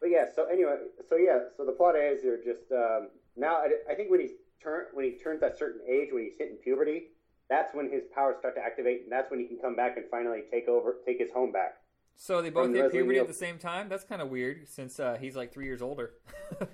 [0.00, 0.24] but yeah.
[0.34, 0.76] So anyway,
[1.08, 1.38] so yeah.
[1.56, 3.56] So the plot is you're just um, now.
[3.56, 4.32] I, I think when he's
[4.62, 7.08] turn when he turns that certain age when he's hitting puberty,
[7.48, 10.06] that's when his powers start to activate, and that's when he can come back and
[10.10, 11.76] finally take over, take his home back.
[12.16, 13.88] So they both hit Leslie puberty at the same time.
[13.88, 16.14] That's kind of weird since uh, he's like three years older.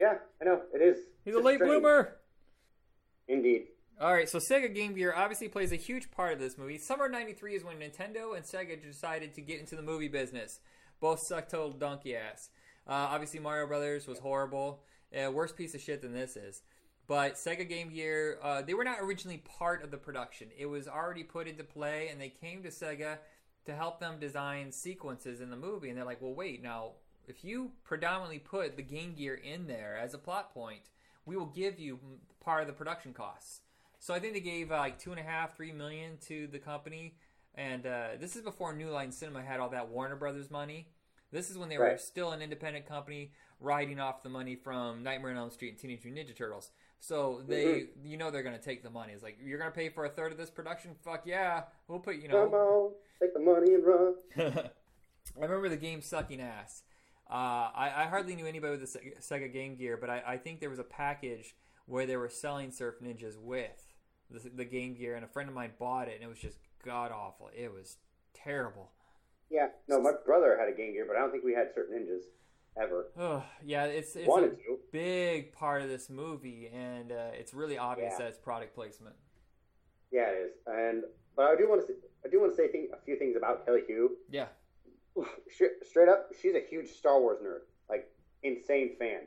[0.00, 0.98] Yeah, I know it is.
[1.24, 1.70] he's a late strange.
[1.70, 2.16] bloomer.
[3.28, 3.68] Indeed.
[3.98, 6.76] All right, so Sega Game Gear obviously plays a huge part of this movie.
[6.76, 10.60] Summer '93 is when Nintendo and Sega decided to get into the movie business.
[11.00, 12.50] Both suck total donkey ass.
[12.86, 14.82] Uh, obviously, Mario Brothers was horrible.
[15.16, 16.60] Uh, worse piece of shit than this is.
[17.06, 20.48] But Sega Game Gear, uh, they were not originally part of the production.
[20.58, 23.16] It was already put into play, and they came to Sega
[23.64, 25.88] to help them design sequences in the movie.
[25.88, 26.92] And they're like, well, wait, now,
[27.26, 30.90] if you predominantly put the Game Gear in there as a plot point,
[31.24, 31.98] we will give you
[32.40, 33.62] part of the production costs.
[33.98, 36.58] So I think they gave uh, like two and a half, three million to the
[36.58, 37.16] company,
[37.54, 40.88] and uh, this is before New Line Cinema had all that Warner Brothers money.
[41.32, 45.32] This is when they were still an independent company, riding off the money from Nightmare
[45.32, 46.70] on Elm Street and Teenage Mutant Ninja Turtles.
[47.00, 49.12] So they, you know, they're gonna take the money.
[49.12, 50.92] It's like you're gonna pay for a third of this production.
[51.04, 52.44] Fuck yeah, we'll put you know.
[52.44, 54.14] Come on, take the money and run.
[55.36, 56.82] I remember the game sucking ass.
[57.28, 60.36] Uh, I, I hardly knew anybody with the Sega, Sega Game Gear, but I, I
[60.36, 61.56] think there was a package
[61.86, 63.82] where they were selling Surf Ninjas with
[64.30, 66.58] the, the Game Gear, and a friend of mine bought it, and it was just
[66.84, 67.50] god awful.
[67.56, 67.96] It was
[68.34, 68.90] terrible.
[69.50, 71.86] Yeah, no, my brother had a Game Gear, but I don't think we had Surf
[71.92, 72.22] Ninjas
[72.80, 73.06] ever.
[73.18, 74.78] Oh, yeah, it's it's Wanted a to.
[74.92, 78.18] big part of this movie, and uh, it's really obvious Yeah.
[78.24, 79.14] that it's product placement.
[80.12, 80.52] Yeah, it is.
[80.66, 81.04] And
[81.36, 81.94] but I do want to say,
[82.24, 84.10] I do want to say thing, a few things about Kelly Hu.
[84.30, 84.46] Yeah,
[85.50, 88.08] straight up, she's a huge Star Wars nerd, like
[88.42, 89.22] insane fan.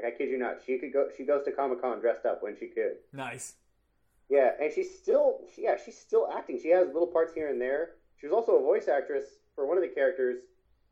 [0.00, 1.08] Like I kid you not, she could go.
[1.16, 2.96] She goes to Comic Con dressed up when she could.
[3.12, 3.54] nice.
[4.30, 6.60] Yeah, and she's still, she, yeah, she's still acting.
[6.62, 7.92] She has little parts here and there.
[8.20, 10.40] She was also a voice actress for one of the characters,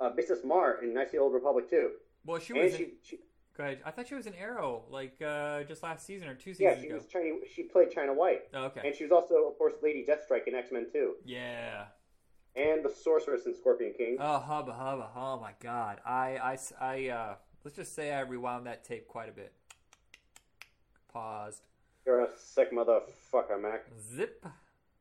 [0.01, 1.91] uh, Visas Marr in Nice Old Republic too.
[2.25, 2.75] Well, she was.
[2.75, 3.19] she, in, she,
[3.57, 3.81] go ahead.
[3.85, 6.71] I thought she was an Arrow, like uh, just last season or two seasons ago.
[6.77, 6.95] yeah, she ago.
[6.97, 7.31] was China.
[7.55, 8.81] She played China White, Oh, okay.
[8.87, 11.85] and she was also, of course, Lady Deathstrike in X Men Two, Yeah.
[12.57, 14.17] and the Sorceress in Scorpion King.
[14.19, 15.11] Oh, hubba hubba!
[15.15, 16.01] Oh my God!
[16.07, 17.35] I I I uh,
[17.67, 19.53] let's just say I rewound that tape quite a bit.
[21.13, 21.63] Paused.
[22.07, 23.87] You're a sick motherfucker, Mac.
[24.15, 24.47] Zip.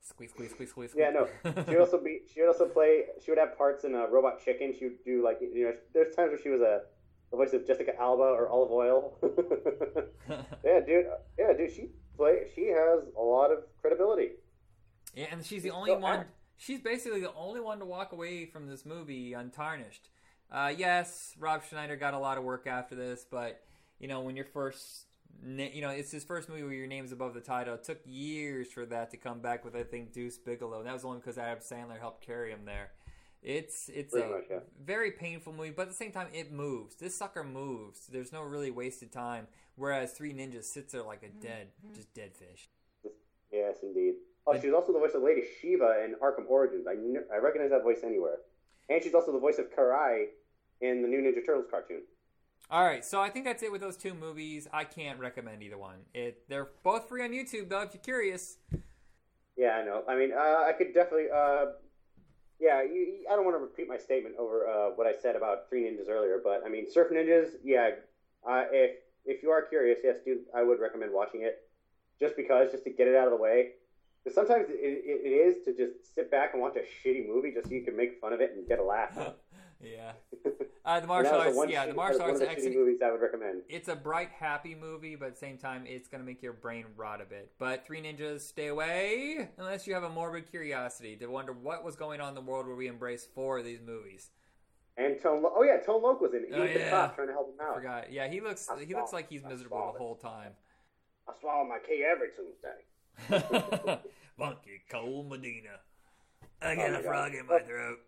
[0.02, 0.92] Squeeze, squeeze, squeeze, squeeze.
[0.98, 1.28] Yeah, no.
[1.44, 2.22] She would also be.
[2.34, 3.04] She would also play.
[3.24, 4.74] She would have parts in uh, Robot Chicken.
[4.78, 5.74] She would do like you know.
[5.94, 6.82] There's times where she was a
[7.30, 9.20] the voice of Jessica Alba or Olive Oyl.
[10.64, 11.06] yeah, dude.
[11.38, 11.72] Yeah, dude.
[11.72, 12.48] She play.
[12.56, 14.30] She has a lot of credibility.
[15.16, 16.20] yeah, and she's the She's only one.
[16.22, 20.10] act- She's basically the only one to walk away from this movie untarnished.
[20.52, 23.62] Uh, yes, Rob Schneider got a lot of work after this, but
[24.00, 25.06] you know when you're first,
[25.44, 27.74] na- you know it's his first movie where your name's above the title.
[27.76, 30.80] It took years for that to come back with I think Deuce Bigalow.
[30.80, 32.92] And that was only because Adam Sandler helped carry him there.
[33.42, 34.60] It's it's Pretty a much, yeah.
[34.84, 36.96] very painful movie, but at the same time it moves.
[36.96, 38.08] This sucker moves.
[38.08, 39.48] There's no really wasted time.
[39.76, 42.70] Whereas Three Ninjas sits there like a dead, just dead fish.
[43.52, 44.14] Yes, indeed.
[44.48, 46.88] Oh, she's also the voice of Lady Shiva in Arkham Origins.
[46.88, 48.38] I kn- I recognize that voice anywhere.
[48.90, 50.26] And she's also the voice of Karai
[50.82, 52.02] in the new Ninja Turtles cartoon.
[52.70, 54.68] All right, so I think that's it with those two movies.
[54.74, 55.98] I can't recommend either one.
[56.14, 58.58] It they're both free on YouTube though, if you're curious.
[59.56, 60.04] Yeah, I know.
[60.08, 61.28] I mean, uh, I could definitely.
[61.34, 61.66] Uh,
[62.60, 65.70] yeah, you, I don't want to repeat my statement over uh, what I said about
[65.70, 67.50] Three Ninjas earlier, but I mean, Surf Ninjas.
[67.64, 67.92] Yeah,
[68.48, 71.68] uh, if if you are curious, yes, dude, I would recommend watching it,
[72.20, 73.74] just because, just to get it out of the way.
[74.26, 77.52] Because sometimes it, it, it is to just sit back and watch a shitty movie
[77.54, 79.16] just so you can make fun of it and get a laugh.
[79.82, 80.14] yeah.
[80.88, 82.76] Uh, the martial arts, yeah, shitty- the martial one arts of the excellent.
[82.76, 83.64] movies I would recommend.
[83.70, 86.86] It's a bright, happy movie, but at the same time, it's gonna make your brain
[86.96, 87.54] rot a bit.
[87.58, 91.96] But Three Ninjas, stay away unless you have a morbid curiosity to wonder what was
[91.96, 94.30] going on in the world where we embraced four of these movies.
[94.96, 95.42] And Tone.
[95.42, 96.50] Lo- oh yeah, Tone Loc was in it.
[96.50, 96.90] He Oh, was the yeah.
[96.92, 97.76] cop trying to help him I out.
[97.78, 98.12] forgot.
[98.14, 100.52] Yeah, he looks I he looks like he's miserable the whole time.
[101.28, 102.86] I swallow my key every Tuesday.
[104.38, 105.80] Funky Cold Medina.
[106.62, 107.40] I Oh got my a frog God.
[107.40, 108.00] in my throat.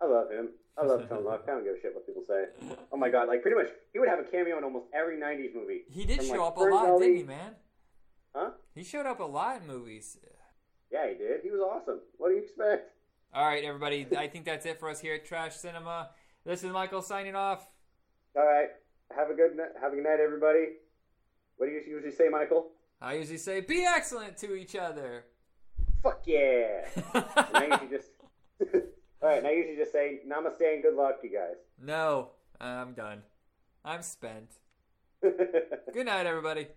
[0.00, 0.48] I love him.
[0.76, 1.42] I love Tone Loc.
[1.46, 2.44] I don't give a shit what people say.
[2.90, 5.54] Oh my god, like pretty much, he would have a cameo in almost every '90s
[5.54, 5.82] movie.
[5.90, 7.54] He did From, show like, up a lot, Gully- didn't he, man?
[8.34, 8.50] Huh?
[8.74, 10.16] He showed up a lot in movies.
[10.90, 11.40] Yeah, he did.
[11.42, 12.00] He was awesome.
[12.16, 12.90] What do you expect?
[13.34, 14.06] All right, everybody.
[14.16, 16.10] I think that's it for us here at Trash Cinema.
[16.44, 17.66] This is Michael signing off.
[18.36, 18.68] All right.
[19.16, 19.68] Have a good night.
[19.80, 20.68] Have a good night, everybody.
[21.56, 22.68] What do you usually say, Michael?
[23.02, 25.24] I usually say, be excellent to each other.
[26.04, 26.86] Fuck yeah.
[27.14, 28.10] and I usually just.
[29.20, 29.38] All right.
[29.38, 31.56] And I usually just say namaste and good luck, you guys.
[31.80, 32.30] no,
[32.60, 33.22] I'm done.
[33.84, 34.52] I'm spent.
[35.20, 36.68] Good night, everybody.